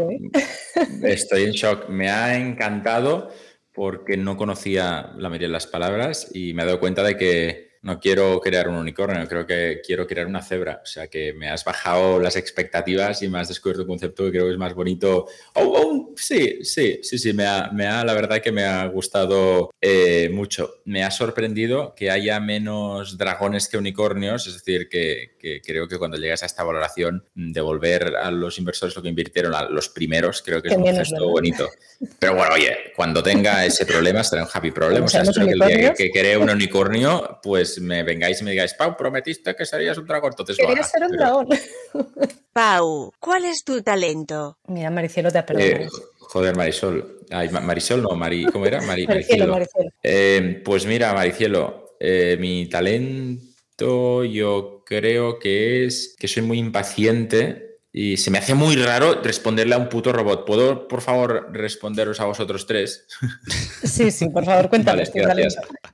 Estoy 1.03 1.45
en 1.45 1.53
shock. 1.53 1.89
Me 1.89 2.09
ha 2.09 2.37
encantado 2.37 3.31
porque 3.73 4.17
no 4.17 4.37
conocía 4.37 5.13
la 5.17 5.29
mayoría 5.29 5.49
de 5.49 5.53
las 5.53 5.67
palabras 5.67 6.31
y 6.35 6.55
me 6.55 6.63
he 6.63 6.67
dado 6.67 6.81
cuenta 6.81 7.03
de 7.03 7.17
que 7.17 7.73
no 7.83 7.99
quiero 7.99 8.41
crear 8.41 8.69
un 8.69 8.77
unicornio, 8.77 9.27
creo 9.27 9.45
que 9.45 9.81
quiero 9.85 10.07
crear 10.07 10.27
una 10.27 10.41
cebra. 10.41 10.81
O 10.83 10.87
sea 10.87 11.09
que 11.09 11.33
me 11.33 11.49
has 11.49 11.65
bajado 11.65 12.21
las 12.21 12.37
expectativas 12.37 13.23
y 13.23 13.29
me 13.29 13.41
has 13.41 13.49
descubierto 13.49 13.83
un 13.83 13.89
concepto 13.89 14.25
que 14.25 14.31
creo 14.31 14.47
que 14.47 14.53
es 14.53 14.59
más 14.59 14.75
bonito. 14.75 15.27
Oh, 15.55 15.65
oh, 15.65 16.15
sí, 16.17 16.61
sí, 16.63 17.01
sí, 17.03 17.19
sí, 17.19 17.33
me 17.33 17.45
ha, 17.45 18.05
la 18.05 18.15
verdad 18.15 18.41
que 18.41 18.53
me 18.53 18.63
ha 18.65 18.87
gustado 18.87 19.71
eh, 19.81 20.31
mucho. 20.33 20.77
Me 20.85 21.03
ha 21.03 21.11
sorprendido 21.11 21.95
que 21.97 22.11
haya 22.11 22.39
menos 22.39 23.19
dragones 23.19 23.69
que 23.69 23.79
unicornios, 23.79 24.47
es 24.47 24.55
decir, 24.55 24.89
que, 24.89 25.32
que, 25.43 25.61
creo 25.61 25.89
que 25.89 25.99
cuando 25.99 26.17
llegas 26.17 26.45
a 26.45 26.47
esta 26.47 26.63
valoración, 26.63 27.27
devolver 27.35 28.15
a 28.17 28.31
los 28.31 28.59
inversores 28.59 28.95
lo 28.95 29.03
que 29.03 29.09
invirtieron 29.09 29.55
a 29.55 29.65
los 29.65 29.89
primeros, 29.89 30.41
creo 30.41 30.63
que 30.63 30.69
es 30.69 30.77
un 30.77 30.87
gesto 30.87 31.29
bonito. 31.29 31.69
Pero 32.21 32.37
bueno, 32.37 32.55
oye, 32.55 32.93
cuando 32.95 33.23
tenga 33.23 33.67
ese 33.67 33.85
problema 33.85 34.23
será 34.23 34.45
un 34.45 34.49
happy 34.53 34.71
problem. 34.71 35.05
O 35.05 35.09
sea, 35.09 35.23
espero 35.23 35.47
que 35.47 35.53
el 35.53 35.59
día 35.59 35.95
que, 35.95 36.05
que 36.05 36.11
cree 36.13 36.37
un 36.37 36.49
unicornio, 36.49 37.41
pues 37.43 37.81
me 37.81 38.05
vengáis 38.05 38.41
y 38.41 38.45
me 38.45 38.53
digáis, 38.53 38.75
Pau, 38.75 38.97
prometiste 38.97 39.57
que 39.57 39.67
serías 39.67 39.99
un 39.99 40.07
dragón, 40.07 40.31
entonces 40.33 40.57
Quería 40.57 40.83
ser 40.85 41.03
un 41.03 41.17
dragón. 41.17 41.49
Pau, 42.53 43.13
¿cuál 43.19 43.45
es 43.45 43.65
tu 43.65 43.83
talento? 43.83 44.59
Mira, 44.69 44.91
Maricielo 44.91 45.33
te 45.33 45.39
ha 45.39 45.47
perdonado. 45.47 45.83
Eh, 45.83 45.89
joder, 46.19 46.55
Marisol. 46.55 47.21
Ay, 47.31 47.49
Marisol 47.49 48.03
no, 48.03 48.15
Mari, 48.15 48.45
¿cómo 48.45 48.67
era? 48.67 48.81
Mari, 48.83 49.07
Maricielo. 49.09 49.59
Eh, 50.03 50.63
pues 50.65 50.87
mira, 50.87 51.13
Maricielo, 51.15 51.97
eh, 51.99 52.37
mi 52.39 52.67
talento 52.67 53.52
yo 54.25 54.83
creo 54.85 55.39
que 55.39 55.85
es 55.85 56.15
que 56.19 56.29
soy 56.29 56.43
muy 56.43 56.59
impaciente 56.59 57.72
y 57.95 58.17
se 58.17 58.31
me 58.31 58.39
hace 58.39 58.55
muy 58.55 58.77
raro 58.77 59.21
responderle 59.23 59.75
a 59.75 59.79
un 59.79 59.91
puto 59.91 60.13
robot. 60.13 60.47
¿Puedo, 60.47 60.89
por 60.89 61.03
favor, 61.03 61.51
responderos 61.53 62.21
a 62.21 62.25
vosotros 62.25 62.67
tres? 62.67 63.07
Sí, 63.85 64.11
sí, 64.11 64.29
por 64.31 64.45
favor, 64.45 64.71
cuéntame. 64.71 65.03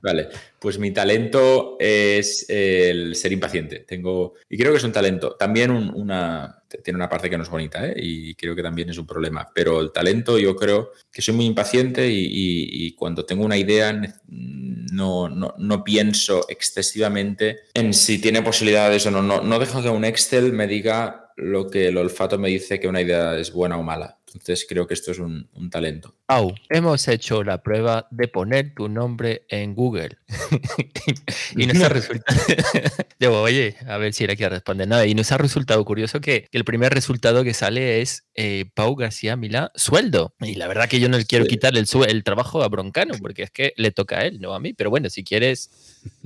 Vale, 0.01 0.29
pues 0.59 0.77
mi 0.77 0.91
talento 0.91 1.75
es 1.79 2.45
el 2.47 3.15
ser 3.15 3.33
impaciente. 3.33 3.79
Tengo, 3.79 4.35
y 4.47 4.57
creo 4.57 4.71
que 4.71 4.77
es 4.77 4.83
un 4.83 4.91
talento. 4.91 5.35
También 5.35 5.71
una, 5.71 6.61
tiene 6.83 6.97
una 6.97 7.09
parte 7.09 7.29
que 7.29 7.37
no 7.37 7.43
es 7.43 7.49
bonita, 7.49 7.85
¿eh? 7.87 7.95
y 7.97 8.35
creo 8.35 8.55
que 8.55 8.63
también 8.63 8.89
es 8.89 8.97
un 8.97 9.07
problema. 9.07 9.49
Pero 9.53 9.81
el 9.81 9.91
talento, 9.91 10.37
yo 10.37 10.55
creo 10.55 10.91
que 11.11 11.21
soy 11.21 11.33
muy 11.33 11.45
impaciente 11.45 12.07
y, 12.09 12.93
cuando 12.93 13.25
tengo 13.25 13.43
una 13.43 13.57
idea 13.57 13.91
no, 14.27 15.29
no, 15.29 15.55
no, 15.57 15.83
pienso 15.83 16.45
excesivamente 16.47 17.61
en 17.73 17.93
si 17.93 18.19
tiene 18.19 18.41
posibilidades 18.41 19.05
o 19.07 19.11
no. 19.11 19.21
No, 19.21 19.41
no 19.41 19.59
dejo 19.59 19.81
que 19.81 19.89
un 19.89 20.05
Excel 20.05 20.53
me 20.53 20.67
diga 20.67 21.28
lo 21.39 21.69
que 21.69 21.87
el 21.87 21.97
olfato 21.97 22.37
me 22.37 22.49
dice 22.49 22.79
que 22.79 22.87
una 22.87 23.01
idea 23.01 23.37
es 23.37 23.51
buena 23.51 23.77
o 23.77 23.83
mala. 23.83 24.17
Entonces 24.33 24.65
creo 24.69 24.85
que 24.85 24.93
esto 24.93 25.11
es 25.11 25.19
un, 25.19 25.47
talento. 25.71 26.15
Au, 26.27 26.53
hemos 26.69 27.07
hecho 27.07 27.43
la 27.43 27.63
prueba 27.63 28.07
de 28.11 28.27
poner 28.27 28.75
tu 28.75 28.87
nombre 28.87 29.45
en 29.49 29.73
Google 29.73 30.17
y 31.55 31.65
nos 31.65 31.81
ha 31.81 31.89
resultado. 31.89 32.37
Digo, 33.19 33.41
oye, 33.41 33.75
a 33.87 33.97
ver 33.97 34.13
si 34.13 34.25
era 34.25 34.35
que 34.35 34.47
responde 34.47 34.85
nada. 34.85 35.07
Y 35.07 35.15
nos 35.15 35.31
ha 35.31 35.37
resultado 35.37 35.83
curioso 35.83 36.21
que, 36.21 36.47
el 36.51 36.63
primer 36.63 36.93
resultado 36.93 37.43
que 37.43 37.53
sale 37.53 38.01
es 38.01 38.27
eh, 38.35 38.65
Pau 38.75 38.95
García 38.95 39.35
Milá, 39.35 39.71
sueldo. 39.73 40.35
Y 40.41 40.55
la 40.55 40.67
verdad 40.67 40.87
que 40.87 40.99
yo 40.99 41.09
no 41.09 41.17
le 41.17 41.25
quiero 41.25 41.45
quitar 41.45 41.75
el, 41.75 41.87
el 42.07 42.23
trabajo 42.23 42.61
a 42.61 42.67
Broncano, 42.67 43.15
porque 43.19 43.43
es 43.43 43.51
que 43.51 43.73
le 43.77 43.91
toca 43.91 44.19
a 44.19 44.25
él, 44.25 44.39
no 44.39 44.53
a 44.53 44.59
mí. 44.59 44.73
Pero 44.73 44.91
bueno, 44.91 45.09
si 45.09 45.23
quieres. 45.23 45.71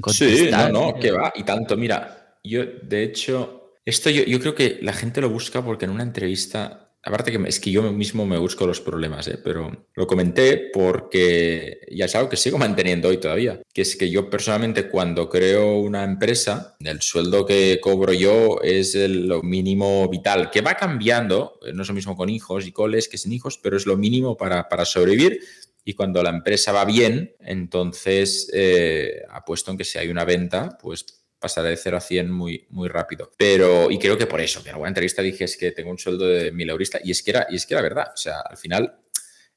Sí, 0.07 0.49
no, 0.51 0.69
no, 0.69 0.99
que 0.99 1.11
va. 1.11 1.31
Y 1.35 1.43
tanto, 1.43 1.77
mira, 1.77 2.37
yo 2.43 2.65
de 2.65 3.03
hecho 3.03 3.62
esto 3.85 4.09
yo, 4.09 4.39
creo 4.39 4.55
que 4.55 4.79
la 4.81 4.93
gente 4.93 5.21
lo 5.21 5.29
busca 5.29 5.63
porque 5.63 5.85
en 5.85 5.91
una 5.91 6.03
entrevista, 6.03 6.91
aparte 7.03 7.31
que 7.31 7.49
es 7.49 7.59
que 7.59 7.71
yo 7.71 7.83
mismo 7.91 8.25
me 8.25 8.37
busco 8.37 8.65
los 8.65 8.79
problemas, 8.79 9.27
¿eh? 9.27 9.37
pero 9.43 9.87
lo 9.93 10.07
comenté 10.07 10.69
porque 10.73 11.81
ya 11.91 12.05
es 12.05 12.15
algo 12.15 12.29
que 12.29 12.37
sigo 12.37 12.57
manteniendo 12.59 13.09
hoy 13.09 13.17
todavía, 13.17 13.61
que 13.73 13.81
es 13.81 13.95
que 13.95 14.09
yo 14.09 14.29
personalmente 14.29 14.89
cuando 14.89 15.29
creo 15.29 15.79
una 15.79 16.03
empresa, 16.03 16.77
el 16.79 17.01
sueldo 17.01 17.45
que 17.45 17.79
cobro 17.81 18.13
yo 18.13 18.59
es 18.63 18.95
lo 18.95 19.43
mínimo 19.43 20.07
vital, 20.07 20.49
que 20.49 20.61
va 20.61 20.75
cambiando, 20.75 21.59
no 21.73 21.81
es 21.81 21.87
lo 21.87 21.93
mismo 21.93 22.15
con 22.15 22.29
hijos 22.29 22.65
y 22.65 22.71
coles 22.71 23.09
que 23.09 23.17
sin 23.17 23.33
hijos, 23.33 23.57
pero 23.57 23.75
es 23.75 23.85
lo 23.85 23.97
mínimo 23.97 24.37
para, 24.37 24.69
para 24.69 24.85
sobrevivir 24.85 25.41
y 25.85 25.93
cuando 25.93 26.23
la 26.23 26.29
empresa 26.29 26.71
va 26.71 26.85
bien, 26.85 27.35
entonces 27.39 28.49
eh, 28.53 29.23
apuesto 29.29 29.71
en 29.71 29.77
que 29.77 29.83
si 29.83 29.97
hay 29.97 30.09
una 30.09 30.23
venta, 30.23 30.77
pues 30.81 31.22
pasaré 31.43 31.71
de 31.71 31.77
0 31.77 31.97
a 31.97 31.99
100 31.99 32.31
muy, 32.31 32.65
muy 32.69 32.87
rápido. 32.87 33.29
Pero, 33.37 33.91
y 33.91 33.99
creo 33.99 34.17
que 34.17 34.27
por 34.27 34.39
eso, 34.39 34.63
que 34.63 34.69
en 34.69 34.75
alguna 34.75 34.87
entrevista 34.87 35.21
dije 35.21 35.43
es 35.43 35.57
que 35.57 35.71
tengo 35.71 35.91
un 35.91 35.99
sueldo 35.99 36.25
de 36.25 36.53
mil 36.53 36.69
eurista, 36.69 36.99
y 37.03 37.11
es 37.11 37.21
que 37.21 37.31
era, 37.31 37.47
y 37.49 37.57
es 37.57 37.65
que 37.65 37.73
era 37.73 37.83
verdad. 37.83 38.07
O 38.13 38.17
sea, 38.17 38.39
al 38.39 38.55
final, 38.55 38.95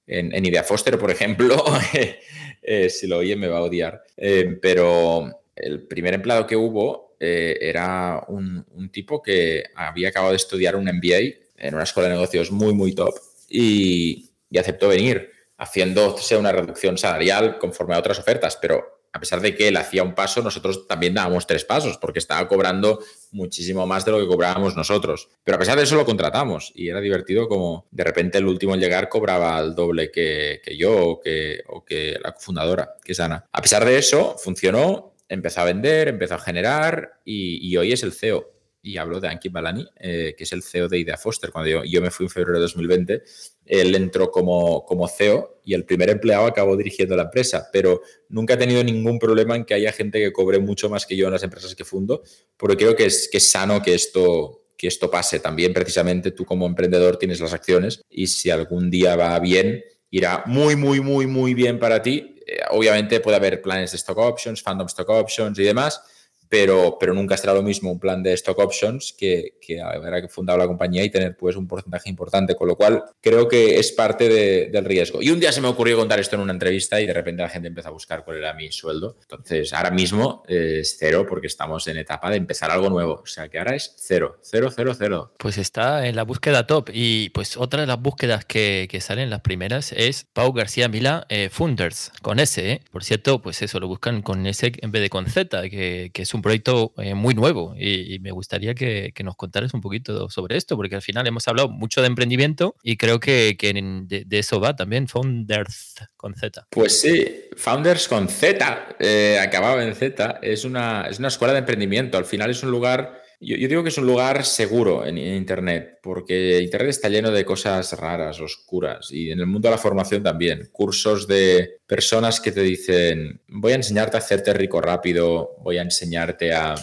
en, 0.04 0.44
Idea 0.44 0.64
Foster, 0.64 0.98
por 0.98 1.12
ejemplo, 1.12 1.64
eh, 2.62 2.90
si 2.90 3.06
lo 3.06 3.18
oye 3.18 3.36
me 3.36 3.46
va 3.46 3.58
a 3.58 3.62
odiar, 3.62 4.02
eh, 4.16 4.58
pero 4.60 5.30
el 5.54 5.86
primer 5.86 6.14
empleado 6.14 6.44
que 6.44 6.56
hubo 6.56 7.16
eh, 7.20 7.56
era 7.60 8.24
un, 8.26 8.66
tipo 8.90 9.22
que 9.22 9.64
había 9.76 10.08
acabado 10.08 10.32
de 10.32 10.36
estudiar 10.36 10.74
un 10.74 10.86
MBA 10.86 11.18
en 11.56 11.74
una 11.74 11.84
escuela 11.84 12.08
de 12.08 12.16
negocios 12.16 12.50
muy, 12.50 12.74
muy 12.74 12.94
top 12.94 13.14
y, 13.48 14.30
y 14.50 14.58
aceptó 14.58 14.88
venir 14.88 15.30
haciéndose 15.56 16.36
una 16.36 16.50
reducción 16.50 16.98
salarial 16.98 17.58
conforme 17.58 17.94
a 17.94 17.98
otras 17.98 18.18
ofertas, 18.18 18.58
pero 18.60 18.95
a 19.12 19.20
pesar 19.20 19.40
de 19.40 19.54
que 19.54 19.68
él 19.68 19.76
hacía 19.76 20.02
un 20.02 20.14
paso, 20.14 20.42
nosotros 20.42 20.86
también 20.86 21.14
dábamos 21.14 21.46
tres 21.46 21.64
pasos, 21.64 21.98
porque 21.98 22.18
estaba 22.18 22.46
cobrando 22.48 23.00
muchísimo 23.30 23.86
más 23.86 24.04
de 24.04 24.12
lo 24.12 24.20
que 24.20 24.26
cobrábamos 24.26 24.76
nosotros. 24.76 25.28
Pero 25.44 25.56
a 25.56 25.58
pesar 25.58 25.76
de 25.76 25.84
eso 25.84 25.96
lo 25.96 26.04
contratamos 26.04 26.72
y 26.74 26.88
era 26.88 27.00
divertido 27.00 27.48
como 27.48 27.86
de 27.90 28.04
repente 28.04 28.38
el 28.38 28.46
último 28.46 28.74
en 28.74 28.80
llegar 28.80 29.08
cobraba 29.08 29.58
el 29.60 29.74
doble 29.74 30.10
que, 30.10 30.60
yo 30.78 31.06
o 31.06 31.20
que, 31.20 31.62
o 31.68 31.84
que 31.84 32.18
la 32.22 32.32
cofundadora, 32.32 32.94
que 33.04 33.12
es 33.12 33.20
Ana. 33.20 33.46
A 33.52 33.62
pesar 33.62 33.84
de 33.84 33.98
eso, 33.98 34.36
funcionó, 34.38 35.14
empezó 35.28 35.62
a 35.62 35.64
vender, 35.64 36.08
empezó 36.08 36.34
a 36.34 36.38
generar 36.38 37.20
y 37.24 37.76
hoy 37.76 37.92
es 37.92 38.02
el 38.02 38.12
CEO 38.12 38.55
y 38.86 38.98
hablo 38.98 39.18
de 39.18 39.26
Ankit 39.26 39.50
Balani, 39.50 39.84
eh, 39.96 40.34
que 40.38 40.44
es 40.44 40.52
el 40.52 40.62
CEO 40.62 40.86
de 40.88 41.00
Idea 41.00 41.16
Foster. 41.16 41.50
Cuando 41.50 41.84
yo, 41.84 42.00
me 42.00 42.12
fui 42.12 42.26
en 42.26 42.30
febrero 42.30 42.58
de 42.58 42.62
2020, 42.62 43.22
él 43.64 43.94
entró 43.96 44.30
como, 44.30 44.84
como 44.84 45.08
CEO 45.08 45.60
y 45.64 45.74
el 45.74 45.84
primer 45.84 46.08
empleado 46.08 46.46
acabó 46.46 46.76
dirigiendo 46.76 47.16
la 47.16 47.24
empresa, 47.24 47.68
pero 47.72 48.00
nunca 48.28 48.54
he 48.54 48.56
tenido 48.56 48.84
ningún 48.84 49.18
problema 49.18 49.56
en 49.56 49.64
que 49.64 49.74
haya 49.74 49.90
gente 49.90 50.20
que 50.20 50.32
cobre 50.32 50.60
mucho 50.60 50.88
más 50.88 51.04
que 51.04 51.16
yo 51.16 51.26
en 51.26 51.32
las 51.32 51.42
empresas 51.42 51.74
que 51.74 51.84
fundo, 51.84 52.22
porque 52.56 52.76
creo 52.76 52.94
que 52.94 53.06
es, 53.06 53.28
que 53.28 53.38
es 53.38 53.50
sano 53.50 53.82
que 53.82 53.92
esto, 53.92 54.68
que 54.78 54.86
esto 54.86 55.10
pase. 55.10 55.40
También 55.40 55.74
precisamente 55.74 56.30
tú 56.30 56.44
como 56.44 56.64
emprendedor 56.64 57.16
tienes 57.16 57.40
las 57.40 57.52
acciones 57.52 58.02
y 58.08 58.28
si 58.28 58.50
algún 58.50 58.88
día 58.88 59.16
va 59.16 59.36
bien, 59.40 59.82
irá 60.10 60.44
muy, 60.46 60.76
muy, 60.76 61.00
muy, 61.00 61.26
muy 61.26 61.54
bien 61.54 61.80
para 61.80 62.00
ti. 62.02 62.36
Eh, 62.46 62.60
obviamente 62.70 63.18
puede 63.18 63.36
haber 63.36 63.60
planes 63.60 63.90
de 63.90 63.96
stock 63.96 64.18
options, 64.18 64.62
fandom 64.62 64.86
stock 64.86 65.08
options 65.08 65.58
y 65.58 65.64
demás, 65.64 66.00
pero, 66.48 66.96
pero 66.98 67.14
nunca 67.14 67.36
será 67.36 67.54
lo 67.54 67.62
mismo 67.62 67.90
un 67.90 68.00
plan 68.00 68.22
de 68.22 68.32
stock 68.34 68.58
options 68.58 69.14
que, 69.16 69.55
que 69.66 69.80
haber 69.80 70.28
fundado 70.28 70.58
la 70.58 70.66
compañía 70.66 71.04
y 71.04 71.10
tener 71.10 71.36
pues 71.36 71.56
un 71.56 71.66
porcentaje 71.66 72.08
importante, 72.08 72.54
con 72.54 72.68
lo 72.68 72.76
cual 72.76 73.04
creo 73.20 73.48
que 73.48 73.78
es 73.78 73.92
parte 73.92 74.28
del 74.70 74.84
riesgo. 74.84 75.22
Y 75.22 75.30
un 75.30 75.40
día 75.40 75.52
se 75.52 75.60
me 75.60 75.68
ocurrió 75.68 75.96
contar 75.96 76.20
esto 76.20 76.36
en 76.36 76.42
una 76.42 76.52
entrevista 76.52 77.00
y 77.00 77.06
de 77.06 77.12
repente 77.12 77.42
la 77.42 77.48
gente 77.48 77.68
empezó 77.68 77.88
a 77.88 77.92
buscar 77.92 78.24
cuál 78.24 78.38
era 78.38 78.54
mi 78.54 78.70
sueldo. 78.70 79.16
Entonces, 79.22 79.72
ahora 79.72 79.90
mismo 79.90 80.42
es 80.48 80.96
cero 80.98 81.26
porque 81.28 81.46
estamos 81.46 81.86
en 81.88 81.96
etapa 81.96 82.30
de 82.30 82.36
empezar 82.36 82.70
algo 82.70 82.88
nuevo. 82.88 83.20
O 83.22 83.26
sea 83.26 83.48
que 83.48 83.58
ahora 83.58 83.74
es 83.74 83.94
cero, 83.96 84.38
cero, 84.42 84.70
cero, 84.74 84.94
cero. 84.96 85.32
Pues 85.38 85.58
está 85.58 86.06
en 86.06 86.16
la 86.16 86.22
búsqueda 86.22 86.66
top. 86.66 86.90
Y 86.92 87.30
pues 87.30 87.56
otra 87.56 87.80
de 87.80 87.86
las 87.86 88.00
búsquedas 88.00 88.44
que, 88.44 88.88
salen 89.00 89.28
las 89.28 89.42
primeras 89.42 89.92
es 89.92 90.26
Pau 90.32 90.52
García 90.52 90.88
Mila 90.88 91.26
eh, 91.28 91.48
Funders, 91.50 92.10
con 92.22 92.40
S. 92.40 92.72
¿eh? 92.72 92.80
Por 92.90 93.04
cierto, 93.04 93.42
pues 93.42 93.60
eso, 93.62 93.78
lo 93.78 93.88
buscan 93.88 94.22
con 94.22 94.46
S 94.46 94.72
en 94.74 94.90
vez 94.90 95.02
de 95.02 95.10
con 95.10 95.26
Z, 95.26 95.68
que, 95.68 96.10
es 96.14 96.34
un 96.34 96.42
proyecto 96.42 96.92
eh, 96.96 97.14
muy 97.14 97.34
nuevo 97.34 97.74
y, 97.78 98.18
me 98.20 98.30
gustaría 98.30 98.74
que, 98.74 99.12
nos 99.22 99.36
contaras 99.36 99.55
un 99.74 99.80
poquito 99.80 100.28
sobre 100.30 100.56
esto, 100.56 100.76
porque 100.76 100.96
al 100.96 101.02
final 101.02 101.26
hemos 101.26 101.46
hablado 101.48 101.68
mucho 101.68 102.00
de 102.00 102.06
emprendimiento 102.06 102.76
y 102.82 102.96
creo 102.96 103.20
que, 103.20 103.56
de, 103.56 104.38
eso 104.38 104.60
va 104.60 104.76
también 104.76 105.08
Founders 105.08 105.94
con 106.16 106.34
Z. 106.34 106.66
Pues 106.70 107.00
sí, 107.00 107.24
Founders 107.56 108.08
con 108.08 108.28
Z, 108.28 108.96
eh, 108.98 109.38
acabado 109.40 109.80
en 109.80 109.94
Z, 109.94 110.38
es 110.42 110.64
una, 110.64 111.06
es 111.08 111.18
una 111.18 111.28
escuela 111.28 111.52
de 111.52 111.60
emprendimiento. 111.60 112.18
Al 112.18 112.24
final 112.24 112.50
es 112.50 112.62
un 112.62 112.70
lugar 112.70 113.22
yo, 113.38 113.56
digo 113.56 113.82
que 113.82 113.90
es 113.90 113.98
un 113.98 114.06
lugar 114.06 114.44
seguro 114.44 115.04
en, 115.04 115.18
Internet, 115.18 115.98
porque 116.02 116.60
Internet 116.60 116.90
está 116.90 117.08
lleno 117.08 117.30
de 117.30 117.44
cosas 117.44 117.92
raras, 117.92 118.40
oscuras, 118.40 119.10
y 119.10 119.30
en 119.30 119.40
el 119.40 119.46
mundo 119.46 119.68
de 119.68 119.72
la 119.72 119.78
formación 119.78 120.22
también. 120.22 120.70
Cursos 120.72 121.26
de 121.28 121.80
personas 121.86 122.40
que 122.40 122.52
te 122.52 122.62
dicen, 122.62 123.40
voy 123.48 123.72
a 123.72 123.76
enseñarte 123.76 124.16
a 124.16 124.20
hacerte 124.20 124.54
rico 124.54 124.80
rápido, 124.80 125.56
voy 125.60 125.76
a 125.76 125.82
enseñarte 125.82 126.54
a 126.54 126.74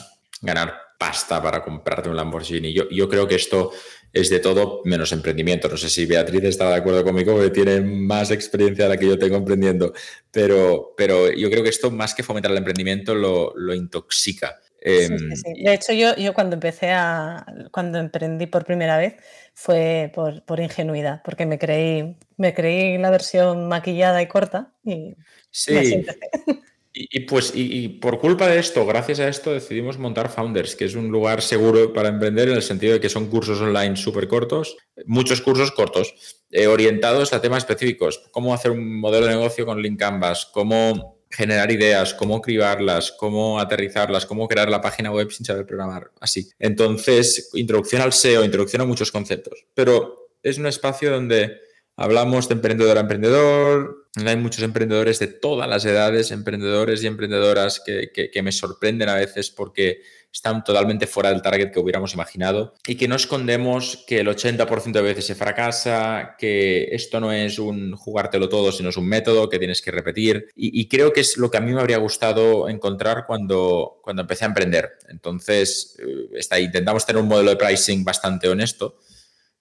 ganar 0.42 0.76
pasta 0.98 1.42
para 1.42 1.64
comprarte 1.64 2.10
un 2.10 2.16
Lamborghini. 2.16 2.74
Yo, 2.74 2.90
yo 2.90 3.10
creo 3.10 3.28
que 3.28 3.36
esto 3.36 3.72
es 4.14 4.30
de 4.30 4.40
todo 4.40 4.82
menos 4.86 5.12
emprendimiento. 5.12 5.68
No 5.68 5.76
sé 5.76 5.90
si 5.90 6.06
Beatriz 6.06 6.44
está 6.44 6.70
de 6.70 6.76
acuerdo 6.76 7.04
conmigo, 7.04 7.40
que 7.40 7.50
tiene 7.50 7.82
más 7.82 8.30
experiencia 8.30 8.86
de 8.86 8.90
la 8.90 8.98
que 8.98 9.08
yo 9.08 9.18
tengo 9.18 9.38
emprendiendo, 9.38 9.94
pero, 10.32 10.94
pero 10.96 11.32
yo 11.32 11.50
creo 11.50 11.64
que 11.64 11.70
esto, 11.70 11.90
más 11.90 12.14
que 12.14 12.24
fomentar 12.24 12.52
el 12.52 12.58
emprendimiento, 12.58 13.16
lo, 13.16 13.54
lo 13.56 13.74
intoxica. 13.74 14.60
Em, 14.86 15.30
de 15.64 15.74
hecho, 15.74 15.94
yo, 15.94 16.14
yo 16.18 16.34
cuando 16.34 16.56
empecé 16.56 16.92
a, 16.92 17.46
cuando 17.72 18.00
emprendí 18.00 18.48
por 18.48 18.66
primera 18.66 18.98
vez, 18.98 19.16
fue 19.54 20.12
por, 20.14 20.44
por 20.44 20.60
ingenuidad, 20.60 21.22
porque 21.24 21.46
me 21.46 21.58
creí, 21.58 22.18
me 22.38 22.54
creí 22.54 22.98
la 22.98 23.10
versión 23.10 23.70
maquillada 23.70 24.22
y 24.22 24.28
corta 24.28 24.74
y 24.84 25.16
sí. 25.52 26.06
Y, 26.96 27.22
pues, 27.22 27.52
y, 27.56 27.90
por 27.90 28.20
culpa 28.20 28.48
de 28.48 28.60
esto, 28.60 28.86
gracias 28.86 29.20
a 29.20 29.28
esto, 29.28 29.52
decidimos 29.52 29.98
montar 29.98 30.30
Founders, 30.30 30.76
que 30.76 30.86
es 30.86 30.94
un 30.94 31.10
lugar 31.10 31.42
seguro 31.42 31.92
para 31.92 32.10
emprender 32.10 32.50
en 32.50 32.56
el 32.56 32.62
sentido 32.62 32.94
de 32.94 33.00
que 33.00 33.10
son 33.10 33.32
cursos 33.32 33.60
online 33.62 33.96
súper 33.96 34.28
cortos, 34.28 34.78
muchos 35.08 35.42
cursos 35.42 35.72
cortos, 35.72 36.44
eh, 36.52 36.68
orientados 36.68 37.34
a 37.34 37.42
temas 37.42 37.64
específicos, 37.64 38.30
cómo 38.32 38.54
hacer 38.54 38.70
un 38.70 39.00
modelo 39.00 39.26
de 39.26 39.32
negocio 39.34 39.66
con 39.66 39.82
Link 39.82 39.98
Canvas, 39.98 40.48
cómo 40.54 41.24
generar 41.32 41.72
ideas, 41.72 42.14
cómo 42.14 42.40
cribarlas, 42.42 43.12
cómo 43.12 43.60
aterrizarlas, 43.60 44.28
cómo 44.28 44.48
crear 44.48 44.70
la 44.70 44.82
página 44.82 45.10
web 45.10 45.32
sin 45.32 45.48
saber 45.48 45.66
programar, 45.66 46.12
así. 46.20 46.48
Entonces, 46.60 47.50
introducción 47.56 48.04
al 48.04 48.14
SEO, 48.14 48.46
introducción 48.46 48.84
a 48.84 48.86
muchos 48.86 49.12
conceptos, 49.12 49.66
pero 49.74 50.30
es 50.44 50.60
un 50.60 50.68
espacio 50.68 51.10
donde 51.10 51.58
hablamos 51.96 52.48
de 52.48 52.54
emprendedor 52.54 52.98
a 52.98 53.02
emprendedor, 53.02 54.03
hay 54.16 54.38
muchos 54.38 54.64
emprendedores 54.64 55.18
de 55.20 55.28
todas 55.28 55.68
las 55.68 55.86
edades, 55.86 56.32
emprendedores 56.32 57.04
y 57.04 57.08
emprendedoras 57.08 57.82
que, 57.84 58.42
me 58.44 58.52
sorprenden 58.52 59.10
a 59.10 59.16
veces 59.16 59.50
porque 59.50 60.02
están 60.32 60.64
totalmente 60.64 61.08
fuera 61.08 61.30
del 61.30 61.42
target 61.42 61.72
que 61.72 61.80
hubiéramos 61.80 62.14
imaginado 62.14 62.74
y 62.88 62.96
que 62.96 63.08
no 63.08 63.16
escondemos 63.16 64.04
que 64.08 64.20
el 64.20 64.28
80% 64.28 64.92
de 64.92 65.02
veces 65.02 65.26
se 65.26 65.36
fracasa, 65.36 66.36
que 66.38 66.90
esto 66.92 67.20
no 67.20 67.32
es 67.32 67.60
un 67.60 67.96
jugártelo 67.96 68.50
todo, 68.50 68.72
sino 68.72 68.90
es 68.90 68.98
un 68.98 69.08
método 69.08 69.50
que 69.50 69.60
tienes 69.60 69.82
que 69.82 69.92
repetir. 69.92 70.48
Y, 70.56 70.88
creo 70.88 71.14
que 71.14 71.22
es 71.22 71.38
lo 71.38 71.50
que 71.50 71.58
a 71.58 71.62
mí 71.62 71.72
me 71.72 71.80
habría 71.80 71.98
gustado 71.98 72.70
encontrar 72.70 73.26
cuando, 73.26 74.00
cuando 74.04 74.24
empecé 74.24 74.46
a 74.46 74.48
emprender. 74.48 74.92
Entonces, 75.10 75.98
eh, 76.00 76.30
está, 76.38 76.60
intentamos 76.60 77.06
tener 77.06 77.22
un 77.22 77.28
modelo 77.28 77.52
de 77.52 77.56
pricing 77.56 78.04
bastante 78.04 78.48
honesto. 78.48 78.98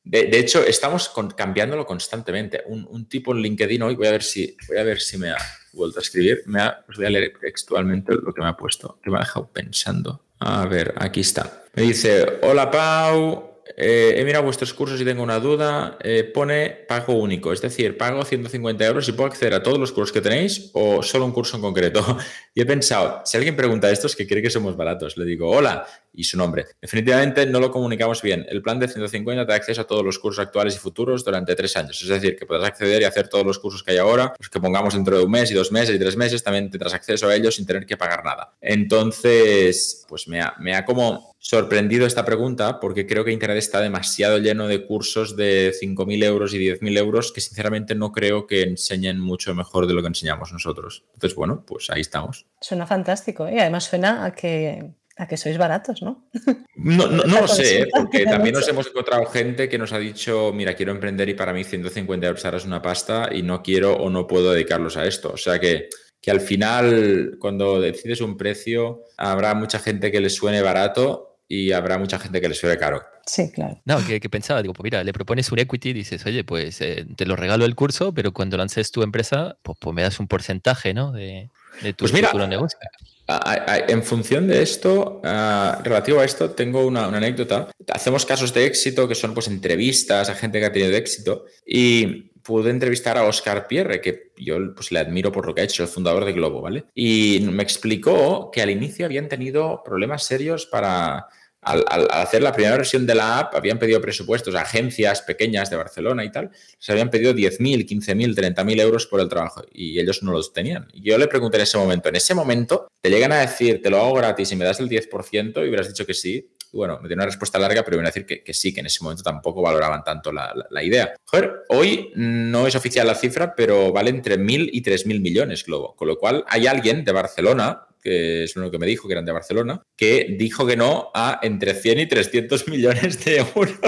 De, 0.05 0.38
hecho, 0.38 0.65
estamos 0.65 1.12
cambiándolo 1.37 1.87
constantemente. 1.87 2.62
Un, 2.67 3.07
tipo 3.07 3.33
en 3.33 3.43
LinkedIn 3.43 3.83
hoy, 3.83 3.95
voy 3.95 4.09
a 4.09 4.12
ver 4.12 4.23
si, 4.23 4.57
voy 4.67 4.79
a 4.79 4.83
ver 4.83 5.01
si 5.01 5.17
me 5.17 5.31
ha 5.31 5.38
vuelto 5.73 6.01
a 6.01 6.03
escribir. 6.03 6.43
Me 6.47 6.61
ha, 6.61 6.85
os 6.88 6.97
voy 6.97 7.07
a 7.07 7.11
leer 7.11 7.33
textualmente 7.41 8.15
lo 8.15 8.35
que 8.35 8.43
me 8.43 8.49
ha 8.49 8.57
puesto, 8.57 8.99
que 9.03 9.11
me 9.11 9.19
ha 9.19 9.21
dejado 9.21 9.49
pensando. 9.53 10.25
A 10.41 10.67
ver, 10.67 10.95
aquí 10.97 11.21
está. 11.21 11.65
Me 11.75 11.85
dice, 11.85 12.41
hola 12.43 12.71
Pau, 12.71 13.53
eh, 13.77 14.15
he 14.17 14.25
mirado 14.25 14.45
vuestros 14.45 14.75
cursos 14.75 15.01
y 15.01 15.05
tengo 15.05 15.23
una 15.23 15.38
duda. 15.38 15.97
Eh, 16.03 16.25
pone 16.25 16.71
pago 16.88 17.15
único, 17.15 17.53
es 17.53 17.61
decir, 17.61 17.97
pago 17.97 18.25
150 18.25 18.85
euros 18.85 19.09
y 19.09 19.12
puedo 19.12 19.29
acceder 19.29 19.55
a 19.55 19.62
todos 19.62 19.79
los 19.79 19.93
cursos 19.93 20.12
que 20.12 20.21
tenéis 20.21 20.71
o 20.75 21.03
solo 21.03 21.25
un 21.25 21.33
curso 21.33 21.57
en 21.57 21.62
concreto. 21.62 22.19
y 22.55 22.61
he 22.61 22.67
pensado, 22.67 23.23
si 23.25 23.37
alguien 23.37 23.57
pregunta 23.57 23.91
esto 23.91 24.07
es 24.07 24.17
que 24.17 24.27
cree 24.27 24.43
que 24.43 24.51
somos 24.51 24.77
baratos. 24.77 25.17
Le 25.17 25.25
digo, 25.25 25.51
hola, 25.51 25.87
y 26.12 26.25
su 26.25 26.37
nombre. 26.37 26.66
Definitivamente 26.81 27.46
no 27.46 27.61
lo 27.61 27.70
comunicamos 27.70 28.22
bien. 28.22 28.46
El 28.48 28.62
plan 28.62 28.79
de 28.79 28.88
150 28.88 29.46
te 29.46 29.53
da 29.53 29.57
acceso 29.57 29.81
a 29.81 29.87
todos 29.87 30.05
los 30.05 30.18
cursos 30.18 30.44
actuales 30.44 30.77
y 30.77 30.79
futuros 30.79 31.25
durante 31.25 31.55
tres 31.55 31.77
años. 31.77 32.01
Es 32.03 32.09
decir, 32.09 32.37
que 32.37 32.46
podrás 32.46 32.68
acceder 32.68 33.03
y 33.03 33.05
hacer 33.05 33.29
todos 33.29 33.46
los 33.46 33.59
cursos 33.59 33.83
que 33.83 33.92
hay 33.92 33.98
ahora, 33.98 34.35
los 34.38 34.48
que 34.48 34.61
pongamos 34.61 34.94
dentro 34.94 35.18
de 35.18 35.25
un 35.25 35.31
mes 35.31 35.51
y 35.51 35.55
dos 35.55 35.72
meses 35.72 35.94
y 35.94 35.98
tres 35.98 36.16
meses, 36.16 36.42
también 36.42 36.70
tendrás 36.70 36.94
acceso 36.94 37.29
a 37.29 37.35
ellos 37.35 37.55
sin 37.57 37.66
tener 37.66 37.87
que 37.87 37.96
pagar 37.96 38.25
nada. 38.25 38.55
Entonces, 38.61 40.05
pues 40.09 40.29
me 40.29 40.40
ha, 40.40 40.55
me 40.59 40.75
ha 40.75 40.85
como 40.85 41.33
sorprendido 41.38 42.07
esta 42.07 42.25
pregunta 42.25 42.79
porque 42.79 43.05
creo 43.05 43.25
que 43.25 43.33
Internet 43.33 43.59
está 43.59 43.81
demasiado 43.81 44.38
lleno 44.38 44.68
de 44.68 44.87
cursos 44.87 45.37
de 45.37 45.72
5.000 45.72 46.25
euros 46.25 46.55
y 46.55 46.59
10.000 46.59 46.98
euros 46.98 47.33
que 47.33 47.40
sinceramente 47.40 47.96
no 47.96 48.12
creo 48.12 48.46
que 48.46 48.62
enseñen 48.62 49.18
mucho 49.18 49.53
mejor 49.55 49.88
de 49.88 49.94
lo 49.94 50.03
que 50.03 50.09
enseñamos 50.09 50.53
nosotros. 50.53 51.05
Entonces, 51.14 51.35
bueno, 51.35 51.64
pues 51.66 51.90
ahí 51.90 52.01
estamos. 52.01 52.46
Suena 52.61 52.87
fantástico 52.87 53.48
¿eh? 53.48 53.55
y 53.57 53.59
además 53.59 53.85
suena 53.85 54.25
a 54.25 54.33
que 54.33 54.92
a 55.16 55.27
que 55.27 55.37
sois 55.37 55.59
baratos, 55.59 56.03
¿no? 56.03 56.29
No, 56.75 57.07
no, 57.07 57.25
lo 57.25 57.48
sé, 57.48 57.83
¿eh? 57.83 57.88
porque 57.94 58.25
también 58.25 58.55
nos 58.55 58.68
hemos 58.68 58.87
encontrado 58.87 59.27
gente 59.27 59.68
que 59.68 59.79
nos 59.79 59.92
ha 59.92 59.98
dicho, 59.98 60.53
mira, 60.55 60.75
quiero 60.75 60.92
emprender 60.92 61.29
y 61.29 61.35
para 61.35 61.53
mí 61.53 61.64
150 61.64 62.27
euros 62.27 62.44
ahora 62.44 62.57
es 62.57 62.64
una 62.64 62.83
pasta 62.83 63.29
y 63.33 63.42
no 63.42 63.62
quiero 63.62 63.94
o 63.94 64.11
no 64.11 64.27
puedo 64.27 64.53
dedicarlos 64.53 64.96
a 64.96 65.05
esto. 65.05 65.33
O 65.33 65.37
sea 65.37 65.59
que, 65.59 65.88
que 66.20 66.31
al 66.31 66.40
final, 66.40 67.37
cuando 67.38 67.81
decides 67.81 68.20
un 68.20 68.37
precio, 68.37 69.03
habrá 69.16 69.55
mucha 69.55 69.79
gente 69.79 70.11
que 70.11 70.20
le 70.20 70.31
suene 70.31 70.62
barato 70.62 71.38
y 71.46 71.72
habrá 71.72 71.98
mucha 71.98 72.18
gente 72.18 72.40
que 72.40 72.48
le 72.48 72.55
suene 72.55 72.79
caro. 72.79 73.03
Sí, 73.27 73.53
claro. 73.53 73.81
No, 73.85 73.98
que, 74.05 74.20
pensaba, 74.31 74.62
digo, 74.62 74.72
pues 74.72 74.85
mira, 74.85 75.05
le 75.05 75.12
propones 75.12 75.53
un 75.53 75.59
equity 75.59 75.90
y 75.90 75.92
dices, 75.92 76.25
oye, 76.25 76.44
pues 76.44 76.81
eh, 76.81 77.07
te 77.14 77.27
lo 77.27 77.37
regalo 77.37 77.64
el 77.64 77.75
curso, 77.75 78.12
pero 78.12 78.33
cuando 78.33 78.57
lances 78.57 78.90
tu 78.90 79.03
empresa, 79.03 79.59
pues, 79.62 79.77
pues 79.79 79.94
me 79.94 80.03
das 80.03 80.18
un 80.18 80.27
porcentaje, 80.27 80.94
¿no? 80.94 81.12
De, 81.12 81.51
de 81.83 81.92
tu 81.92 82.07
pues 82.07 82.12
futuro 82.12 82.46
negocio. 82.46 82.79
En 83.27 84.03
función 84.03 84.49
de 84.49 84.63
esto, 84.63 85.21
relativo 85.23 86.21
a 86.21 86.25
esto, 86.25 86.51
tengo 86.51 86.87
una, 86.87 87.07
anécdota. 87.07 87.69
Hacemos 87.93 88.27
casos 88.27 88.53
de 88.53 88.67
éxito 88.67 89.09
que 89.09 89.15
son 89.15 89.35
pues 89.35 89.49
entrevistas 89.49 90.29
a 90.29 90.35
gente 90.35 90.61
que 90.61 90.67
ha 90.67 90.73
tenido 90.73 90.97
éxito 90.97 91.45
y 91.65 92.31
pude 92.43 92.71
entrevistar 92.71 93.17
a 93.17 93.25
Oscar 93.25 93.69
Pierre, 93.69 94.01
que 94.01 94.33
yo 94.37 94.57
pues, 94.75 94.91
le 94.91 94.99
admiro 94.99 95.31
por 95.31 95.47
lo 95.47 95.55
que 95.55 95.61
ha 95.61 95.65
hecho, 95.65 95.83
el 95.83 95.89
fundador 95.89 96.25
de 96.25 96.33
Globo, 96.33 96.61
¿vale? 96.61 96.85
Y 96.95 97.41
me 97.51 97.63
explicó 97.63 98.51
que 98.51 98.63
al 98.63 98.71
inicio 98.71 99.07
habían 99.07 99.29
tenido 99.29 99.83
problemas 99.85 100.25
serios 100.25 100.67
para 100.67 101.29
al, 101.62 102.09
hacer 102.11 102.42
la 102.42 102.53
primera 102.53 102.77
versión 102.77 103.07
de 103.07 103.14
la 103.14 103.38
app, 103.38 103.55
habían 103.55 103.79
pedido 103.79 104.01
presupuestos 104.01 104.55
a 104.55 104.62
agencias 104.62 105.22
pequeñas 105.22 105.70
de 105.70 105.77
Barcelona 105.77 106.25
y 106.25 106.31
tal, 106.31 106.51
se 106.79 106.92
habían 106.92 107.11
pedido 107.11 107.33
10.000, 107.33 107.87
15.000, 107.87 108.35
30.000 108.35 108.81
euros 108.81 109.07
por 109.07 109.20
el 109.20 109.29
trabajo 109.29 109.62
y 109.72 109.98
ellos 110.01 110.22
no 110.22 110.33
los 110.33 110.53
tenían. 110.53 110.88
Y 110.92 111.03
yo 111.03 111.16
le 111.18 111.29
pregunté 111.29 111.57
en 111.59 111.62
ese 111.62 111.79
momento, 111.79 112.09
en 112.09 112.16
ese 112.16 112.35
momento, 112.35 112.88
te 113.01 113.11
llegan 113.11 113.33
a 113.33 113.40
decir, 113.40 113.81
te 113.81 113.90
lo 113.90 113.98
hago 113.98 114.14
gratis 114.14 114.51
y 114.53 114.57
me 114.57 114.64
das 114.64 114.81
el 114.81 114.88
10% 114.88 115.64
y 115.64 115.68
hubieras 115.68 115.88
dicho 115.88 116.05
que 116.05 116.14
sí. 116.14 116.51
Y 116.72 116.77
bueno, 116.77 116.98
me 117.01 117.09
dio 117.09 117.14
una 117.14 117.27
respuesta 117.27 117.59
larga, 117.59 117.85
pero 117.85 117.96
iban 117.96 118.07
a 118.07 118.09
decir 118.09 118.25
que, 118.25 118.55
sí, 118.55 118.72
que 118.72 118.81
en 118.81 118.87
ese 118.87 119.05
momento 119.05 119.22
tampoco 119.22 119.61
valoraban 119.61 120.03
tanto 120.03 120.33
la, 120.33 120.55
la, 120.70 120.83
idea. 120.83 121.12
Joder, 121.27 121.64
hoy 121.68 122.11
no 122.16 122.66
es 122.66 122.75
oficial 122.75 123.07
la 123.07 123.14
cifra, 123.14 123.55
pero 123.55 123.92
vale 123.92 124.09
entre 124.09 124.38
1.000 124.38 124.70
y 124.72 124.83
3.000 124.83 125.20
millones 125.20 125.64
Globo. 125.64 125.94
Con 125.94 126.09
lo 126.09 126.16
cual, 126.16 126.44
hay 126.48 126.66
alguien 126.66 127.05
de 127.05 127.12
Barcelona 127.12 127.87
que 128.03 128.44
es 128.44 128.57
uno 128.57 128.70
que 128.70 128.79
me 128.79 128.87
dijo, 128.87 129.07
que 129.07 129.14
eran 129.14 129.25
de 129.25 129.33
Barcelona, 129.33 129.83
que 130.03 130.35
dijo 130.37 130.67
que 130.67 130.77
no 130.77 131.12
a 131.15 131.38
entre 131.45 131.75
100 131.75 132.01
y 132.01 132.07
300 132.07 132.67
millones 132.67 133.25
de 133.25 133.37
euros 133.37 133.79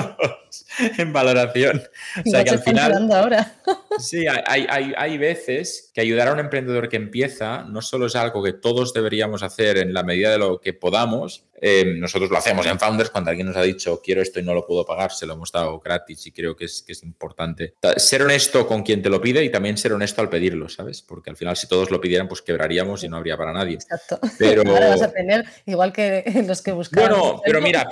en 0.98 1.12
valoración. 1.12 1.83
O 2.24 2.31
sea 2.31 2.44
que 2.44 2.50
al 2.50 2.61
final... 2.61 3.11
Ahora. 3.11 3.57
sí, 3.98 4.24
hay, 4.29 4.64
hay, 4.70 4.92
hay 4.96 5.18
veces 5.18 5.90
que 5.92 6.03
ayudar 6.03 6.29
a 6.29 6.33
un 6.33 6.38
emprendedor 6.38 6.88
que 6.88 6.98
empieza 6.98 7.64
no 7.64 7.83
solo 7.83 8.07
es 8.07 8.14
algo 8.14 8.44
que 8.44 8.53
todos 8.53 8.94
deberíamos 8.94 9.42
hacer 9.42 9.77
en 9.77 9.92
la 9.92 10.05
medida 10.05 10.31
de 10.31 10.38
lo 10.38 10.61
que 10.61 10.72
podamos, 10.72 11.48
Em, 11.66 11.98
nosotros 11.98 12.31
lo 12.31 12.37
hacemos 12.37 12.66
en 12.66 12.79
Founders 12.79 13.09
cuando 13.09 13.31
alguien 13.31 13.46
nos 13.46 13.57
ha 13.57 13.62
dicho 13.62 14.03
quiero 14.05 14.20
esto 14.20 14.38
y 14.38 14.42
no 14.42 14.53
lo 14.53 14.66
puedo 14.66 14.85
pagar, 14.85 15.12
se 15.12 15.24
lo 15.24 15.33
hemos 15.33 15.50
dado 15.50 15.81
gratis 15.81 16.27
y 16.27 16.31
creo 16.31 16.55
que 16.55 16.66
es, 16.66 16.83
que 16.83 16.92
es 16.92 17.03
importante. 17.03 17.72
Ser 17.96 18.22
honesto 18.22 18.66
con 18.66 18.83
quien 18.83 19.00
te 19.00 19.09
lo 19.09 19.18
pide 19.18 19.42
y 19.42 19.50
también 19.50 19.79
ser 19.79 19.94
honesto 19.94 20.20
al 20.20 20.29
pedirlo, 20.29 20.68
¿sabes? 20.68 21.00
Porque 21.00 21.31
al 21.31 21.37
final 21.37 21.57
si 21.57 21.66
todos 21.66 21.90
lo 21.90 22.03
pidieran 22.03 22.29
pues 22.29 22.42
quebraríamos 22.42 23.03
y 23.03 23.09
no 23.09 23.16
habría 23.16 23.38
para 23.38 23.55
nadie. 23.55 23.77
Exacto. 23.77 24.20
Pero... 24.38 24.62
Ahora 24.68 24.90
vas 24.90 25.03
a 25.03 25.12
tener 25.12 25.46
igual 25.64 25.94
que 25.94 26.03
los 26.46 26.62
que 26.62 26.72
buscamos. 26.72 27.08
Bueno, 27.08 27.42
pero 27.44 27.60
mira, 27.60 27.88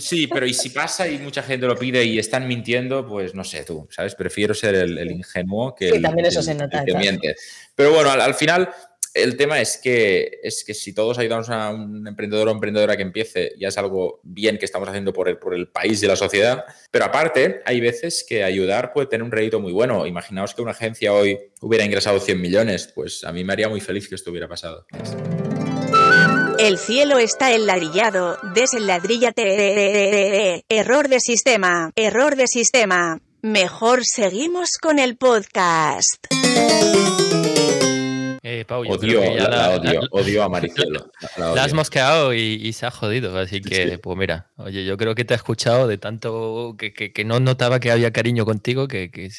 sí, 0.00 0.26
pero 0.26 0.46
y 0.46 0.54
si 0.54 0.70
pasa 0.70 1.08
y 1.08 1.18
mucha 1.18 1.42
gente 1.42 1.66
lo 1.66 1.76
pide 1.76 2.04
y 2.04 2.18
están 2.18 2.46
mintiendo, 2.46 3.06
pues 3.06 3.34
no 3.34 3.44
sé 3.44 3.64
tú, 3.64 3.88
¿sabes? 3.90 4.14
Prefiero 4.14 4.54
ser 4.54 4.74
el, 4.74 5.10
ingenuo 5.10 5.74
que 5.74 5.90
sí, 5.90 6.02
también 6.02 6.26
eso 6.26 6.42
se 6.42 6.54
nota, 6.54 6.84
que 6.84 6.94
miente. 6.94 7.36
Pero 7.74 7.92
bueno, 7.92 8.10
al 8.10 8.34
final 8.34 8.68
el 9.14 9.36
tema 9.36 9.60
es 9.60 9.78
que, 9.82 10.40
es 10.42 10.64
que 10.64 10.72
si 10.74 10.94
todos 10.94 11.18
ayudamos 11.18 11.50
a 11.50 11.70
un 11.70 12.06
emprendedor 12.06 12.48
o 12.48 12.52
emprendedora 12.52 12.96
que 12.96 13.02
empiece, 13.02 13.52
ya 13.58 13.68
es 13.68 13.76
algo 13.76 14.20
bien 14.22 14.58
que 14.58 14.64
estamos 14.64 14.88
haciendo 14.88 15.12
por 15.12 15.28
el, 15.28 15.38
por 15.38 15.54
el 15.54 15.68
país 15.68 16.02
y 16.02 16.06
la 16.06 16.16
sociedad. 16.16 16.64
Pero 16.90 17.04
aparte, 17.04 17.60
hay 17.66 17.80
veces 17.80 18.24
que 18.26 18.42
ayudar 18.42 18.92
puede 18.92 19.08
tener 19.08 19.22
un 19.22 19.32
rédito 19.32 19.60
muy 19.60 19.72
bueno. 19.72 20.06
Imaginaos 20.06 20.54
que 20.54 20.62
una 20.62 20.70
agencia 20.70 21.12
hoy 21.12 21.38
hubiera 21.60 21.84
ingresado 21.84 22.18
100 22.20 22.40
millones, 22.40 22.90
pues 22.94 23.24
a 23.24 23.32
mí 23.32 23.44
me 23.44 23.52
haría 23.52 23.68
muy 23.68 23.80
feliz 23.80 24.08
que 24.08 24.14
esto 24.14 24.30
hubiera 24.30 24.48
pasado. 24.48 24.86
El 26.62 26.78
cielo 26.78 27.18
está 27.18 27.50
enladrillado, 27.50 28.38
desenladríllate. 28.54 30.64
Error 30.68 31.08
de 31.08 31.18
sistema, 31.18 31.90
error 31.96 32.36
de 32.36 32.46
sistema. 32.46 33.18
Mejor 33.42 34.02
seguimos 34.04 34.78
con 34.80 35.00
el 35.00 35.16
podcast. 35.16 36.28
Eh, 38.44 38.64
Pau, 38.66 38.80
odio, 38.88 39.20
odio, 40.10 40.42
a 40.42 40.48
Maricelo. 40.48 41.12
La, 41.36 41.62
has 41.62 41.74
mosqueado 41.74 42.34
y, 42.34 42.72
se 42.72 42.86
ha 42.86 42.90
jodido, 42.90 43.38
así 43.38 43.60
que, 43.60 43.98
pues 43.98 44.18
mira, 44.18 44.50
oye, 44.56 44.84
yo 44.84 44.96
creo 44.96 45.14
que 45.14 45.24
te 45.24 45.34
ha 45.34 45.36
escuchado 45.36 45.86
de 45.86 45.96
tanto 45.96 46.74
que, 46.76 47.24
no 47.24 47.38
notaba 47.38 47.78
que 47.78 47.92
había 47.92 48.12
cariño 48.12 48.44
contigo, 48.44 48.88
que, 48.88 49.30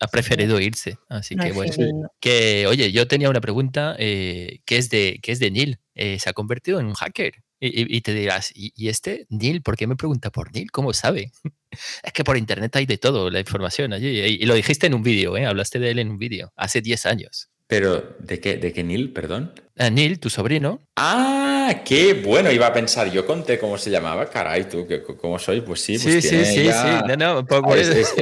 ha, 0.00 0.06
preferido 0.06 0.60
irse. 0.60 0.96
Así 1.08 1.34
que, 1.34 1.50
bueno, 1.50 1.74
que, 2.20 2.68
oye, 2.68 2.92
yo 2.92 3.08
tenía 3.08 3.28
una 3.30 3.40
pregunta 3.40 3.96
eh, 3.98 4.60
que, 4.64 4.76
es 4.76 4.90
de, 4.90 5.18
que 5.20 5.32
es 5.32 5.40
de 5.40 5.50
Neil. 5.50 5.80
Eh, 5.94 6.20
se 6.20 6.30
ha 6.30 6.32
convertido 6.32 6.78
en 6.78 6.86
un 6.86 6.94
hacker. 6.94 7.42
Y, 7.64 8.00
te 8.00 8.12
dirás, 8.12 8.52
¿y, 8.54 8.88
este 8.88 9.26
Neil? 9.28 9.62
¿Por 9.62 9.76
qué 9.76 9.86
me 9.86 9.96
pregunta 9.96 10.30
por 10.30 10.52
Neil? 10.52 10.70
¿Cómo 10.70 10.92
sabe? 10.92 11.30
es 12.02 12.12
que 12.12 12.24
por 12.24 12.36
internet 12.36 12.74
hay 12.76 12.86
de 12.86 12.98
todo, 12.98 13.28
la 13.28 13.40
información 13.40 13.92
allí. 13.92 14.06
Y, 14.06 14.46
lo 14.46 14.54
dijiste 14.54 14.86
en 14.86 14.94
un 14.94 15.02
vídeo, 15.02 15.36
¿eh? 15.36 15.46
hablaste 15.46 15.80
de 15.80 15.90
él 15.90 15.98
en 15.98 16.10
un 16.10 16.18
vídeo, 16.18 16.52
hace 16.56 16.80
10 16.80 17.06
años. 17.06 17.51
Pero, 17.72 18.16
¿de 18.18 18.38
qué, 18.38 18.58
de 18.58 18.70
qué 18.70 18.84
Neil, 18.84 19.14
perdón? 19.14 19.54
Ah, 19.78 19.88
Neil, 19.88 20.20
tu 20.20 20.28
sobrino. 20.28 20.82
Ah, 20.94 21.80
qué 21.86 22.12
bueno, 22.12 22.52
iba 22.52 22.66
a 22.66 22.72
pensar, 22.74 23.10
yo 23.10 23.24
conté 23.24 23.58
cómo 23.58 23.78
se 23.78 23.88
llamaba, 23.88 24.28
caray, 24.28 24.68
tú, 24.68 24.86
¿cómo 25.18 25.38
soy? 25.38 25.62
Pues 25.62 25.80
sí, 25.80 25.98
pues 25.98 26.16
sí, 26.16 26.20
sí, 26.20 26.44
sí, 26.44 26.70
sí, 26.70 27.16
no, 27.16 27.16
no, 27.16 27.74
es, 27.74 27.88
es, 27.88 28.12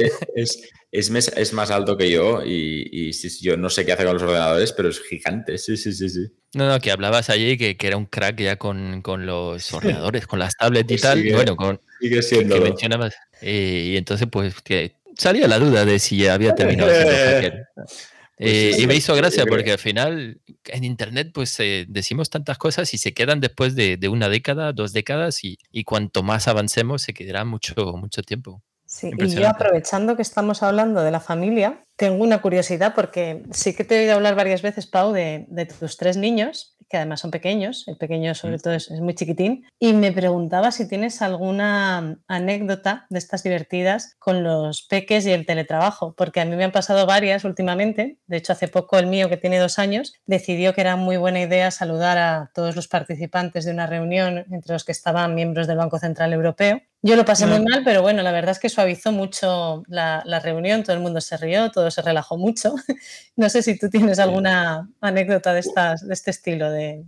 es, 0.93 1.33
es, 1.35 1.51
más 1.51 1.69
alto 1.69 1.97
que 1.97 2.09
yo 2.09 2.45
y, 2.45 3.09
y 3.09 3.11
yo 3.41 3.57
no 3.57 3.69
sé 3.69 3.85
qué 3.85 3.91
hace 3.91 4.05
con 4.05 4.13
los 4.13 4.23
ordenadores, 4.23 4.71
pero 4.71 4.87
es 4.87 5.01
gigante, 5.01 5.57
sí, 5.57 5.75
sí, 5.75 5.91
sí, 5.91 6.07
sí. 6.07 6.31
No, 6.53 6.69
no, 6.69 6.79
que 6.79 6.89
hablabas 6.89 7.29
allí 7.29 7.57
que, 7.57 7.75
que 7.75 7.87
era 7.87 7.97
un 7.97 8.05
crack 8.05 8.39
ya 8.39 8.55
con, 8.55 9.01
con 9.01 9.25
los 9.25 9.73
ordenadores, 9.73 10.27
con 10.27 10.39
las 10.39 10.55
tablets 10.55 10.89
y 10.89 10.93
pues 10.93 11.01
tal, 11.01 11.29
bueno, 11.33 11.57
con... 11.57 11.81
Sigue 11.99 12.21
siendo. 12.21 12.55
Que 12.55 12.61
mencionabas. 12.61 13.15
y 13.41 13.97
entonces, 13.97 14.29
pues, 14.31 14.61
que 14.61 14.93
salía 15.17 15.49
la 15.49 15.59
duda 15.59 15.83
de 15.83 15.99
si 15.99 16.25
había 16.25 16.55
terminado 16.55 16.89
siendo 16.89 17.11
hacker. 17.11 17.65
Pues 18.41 18.53
eh, 18.53 18.81
y 18.81 18.87
me 18.87 18.95
hizo 18.95 19.13
gracia 19.13 19.45
porque 19.45 19.73
al 19.73 19.77
final 19.77 20.41
en 20.65 20.83
Internet 20.83 21.29
pues 21.31 21.59
eh, 21.59 21.85
decimos 21.87 22.31
tantas 22.31 22.57
cosas 22.57 22.91
y 22.95 22.97
se 22.97 23.13
quedan 23.13 23.39
después 23.39 23.75
de, 23.75 23.99
una 24.09 24.29
década, 24.29 24.73
dos 24.73 24.93
décadas 24.93 25.41
y, 25.43 25.59
cuanto 25.83 26.23
más 26.23 26.47
avancemos 26.47 27.03
se 27.03 27.13
quedará 27.13 27.45
mucho, 27.45 27.75
mucho 27.97 28.23
tiempo. 28.23 28.63
Sí, 28.87 29.11
y 29.15 29.27
yo 29.29 29.47
aprovechando 29.47 30.15
que 30.15 30.23
estamos 30.23 30.63
hablando 30.63 31.03
de 31.03 31.11
la 31.11 31.19
familia, 31.19 31.83
tengo 31.95 32.23
una 32.23 32.41
curiosidad 32.41 32.95
porque 32.95 33.43
sí 33.51 33.75
que 33.75 33.83
te 33.83 33.95
he 33.95 33.99
oído 34.01 34.15
hablar 34.15 34.33
varias 34.33 34.63
veces, 34.63 34.87
Pau, 34.87 35.13
de, 35.13 35.45
tus 35.79 35.97
tres 35.97 36.17
niños 36.17 36.75
que 36.91 36.97
además 36.97 37.21
son 37.21 37.31
pequeños, 37.31 37.87
el 37.87 37.95
pequeño 37.95 38.35
sobre 38.35 38.59
todo 38.59 38.73
es, 38.73 38.91
muy 38.91 39.15
chiquitín, 39.15 39.65
y 39.79 39.93
me 39.93 40.11
preguntaba 40.11 40.71
si 40.71 40.87
tienes 40.87 41.21
alguna 41.21 42.19
anécdota 42.27 43.05
de 43.09 43.17
estas 43.17 43.43
divertidas 43.43 44.15
con 44.19 44.43
los 44.43 44.83
peques 44.83 45.25
y 45.25 45.31
el 45.31 45.45
teletrabajo, 45.45 46.13
porque 46.15 46.41
a 46.41 46.45
mí 46.45 46.55
me 46.55 46.65
han 46.65 46.71
pasado 46.71 47.05
varias 47.05 47.45
últimamente, 47.45 48.17
de 48.27 48.37
hecho 48.37 48.51
hace 48.51 48.67
poco 48.67 48.99
el 48.99 49.07
mío 49.07 49.29
que 49.29 49.37
tiene 49.37 49.57
dos 49.57 49.79
años 49.79 50.13
decidió 50.25 50.73
que 50.73 50.81
era 50.81 50.97
muy 50.97 51.15
buena 51.15 51.39
idea 51.41 51.71
saludar 51.71 52.17
a 52.17 52.51
todos 52.53 52.75
los 52.75 52.89
participantes 52.89 53.63
de 53.63 53.71
una 53.71 53.87
reunión 53.87 54.45
entre 54.51 54.73
los 54.73 54.83
que 54.83 54.91
estaban 54.91 55.33
miembros 55.33 55.67
del 55.67 55.77
Banco 55.77 55.97
Central 55.97 56.33
Europeo 56.33 56.81
yo 57.03 57.15
lo 57.15 57.25
pasé 57.25 57.47
muy 57.47 57.59
mal, 57.59 57.81
pero 57.83 58.01
bueno, 58.01 58.21
la 58.21 58.31
verdad 58.31 58.51
es 58.51 58.59
que 58.59 58.69
suavizó 58.69 59.11
mucho 59.11 59.83
la, 59.87 60.21
reunión, 60.43 60.83
todo 60.83 60.95
el 60.95 61.01
mundo 61.01 61.19
se 61.19 61.35
rió, 61.37 61.71
todo 61.71 61.89
se 61.89 62.01
relajó 62.01 62.37
mucho. 62.37 62.75
No 63.35 63.49
sé 63.49 63.63
si 63.63 63.77
tú 63.77 63.89
tienes 63.89 64.19
alguna 64.19 64.89
anécdota 64.99 65.53
de, 65.53 65.61
estas, 65.61 66.05
de 66.07 66.13
este 66.13 66.31
estilo 66.31 66.69
de, 66.69 67.03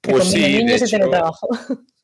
pues 0.00 0.24
sí, 0.30 0.40
niños 0.40 0.82
y 0.82 0.90
teletrabajo. 0.90 1.48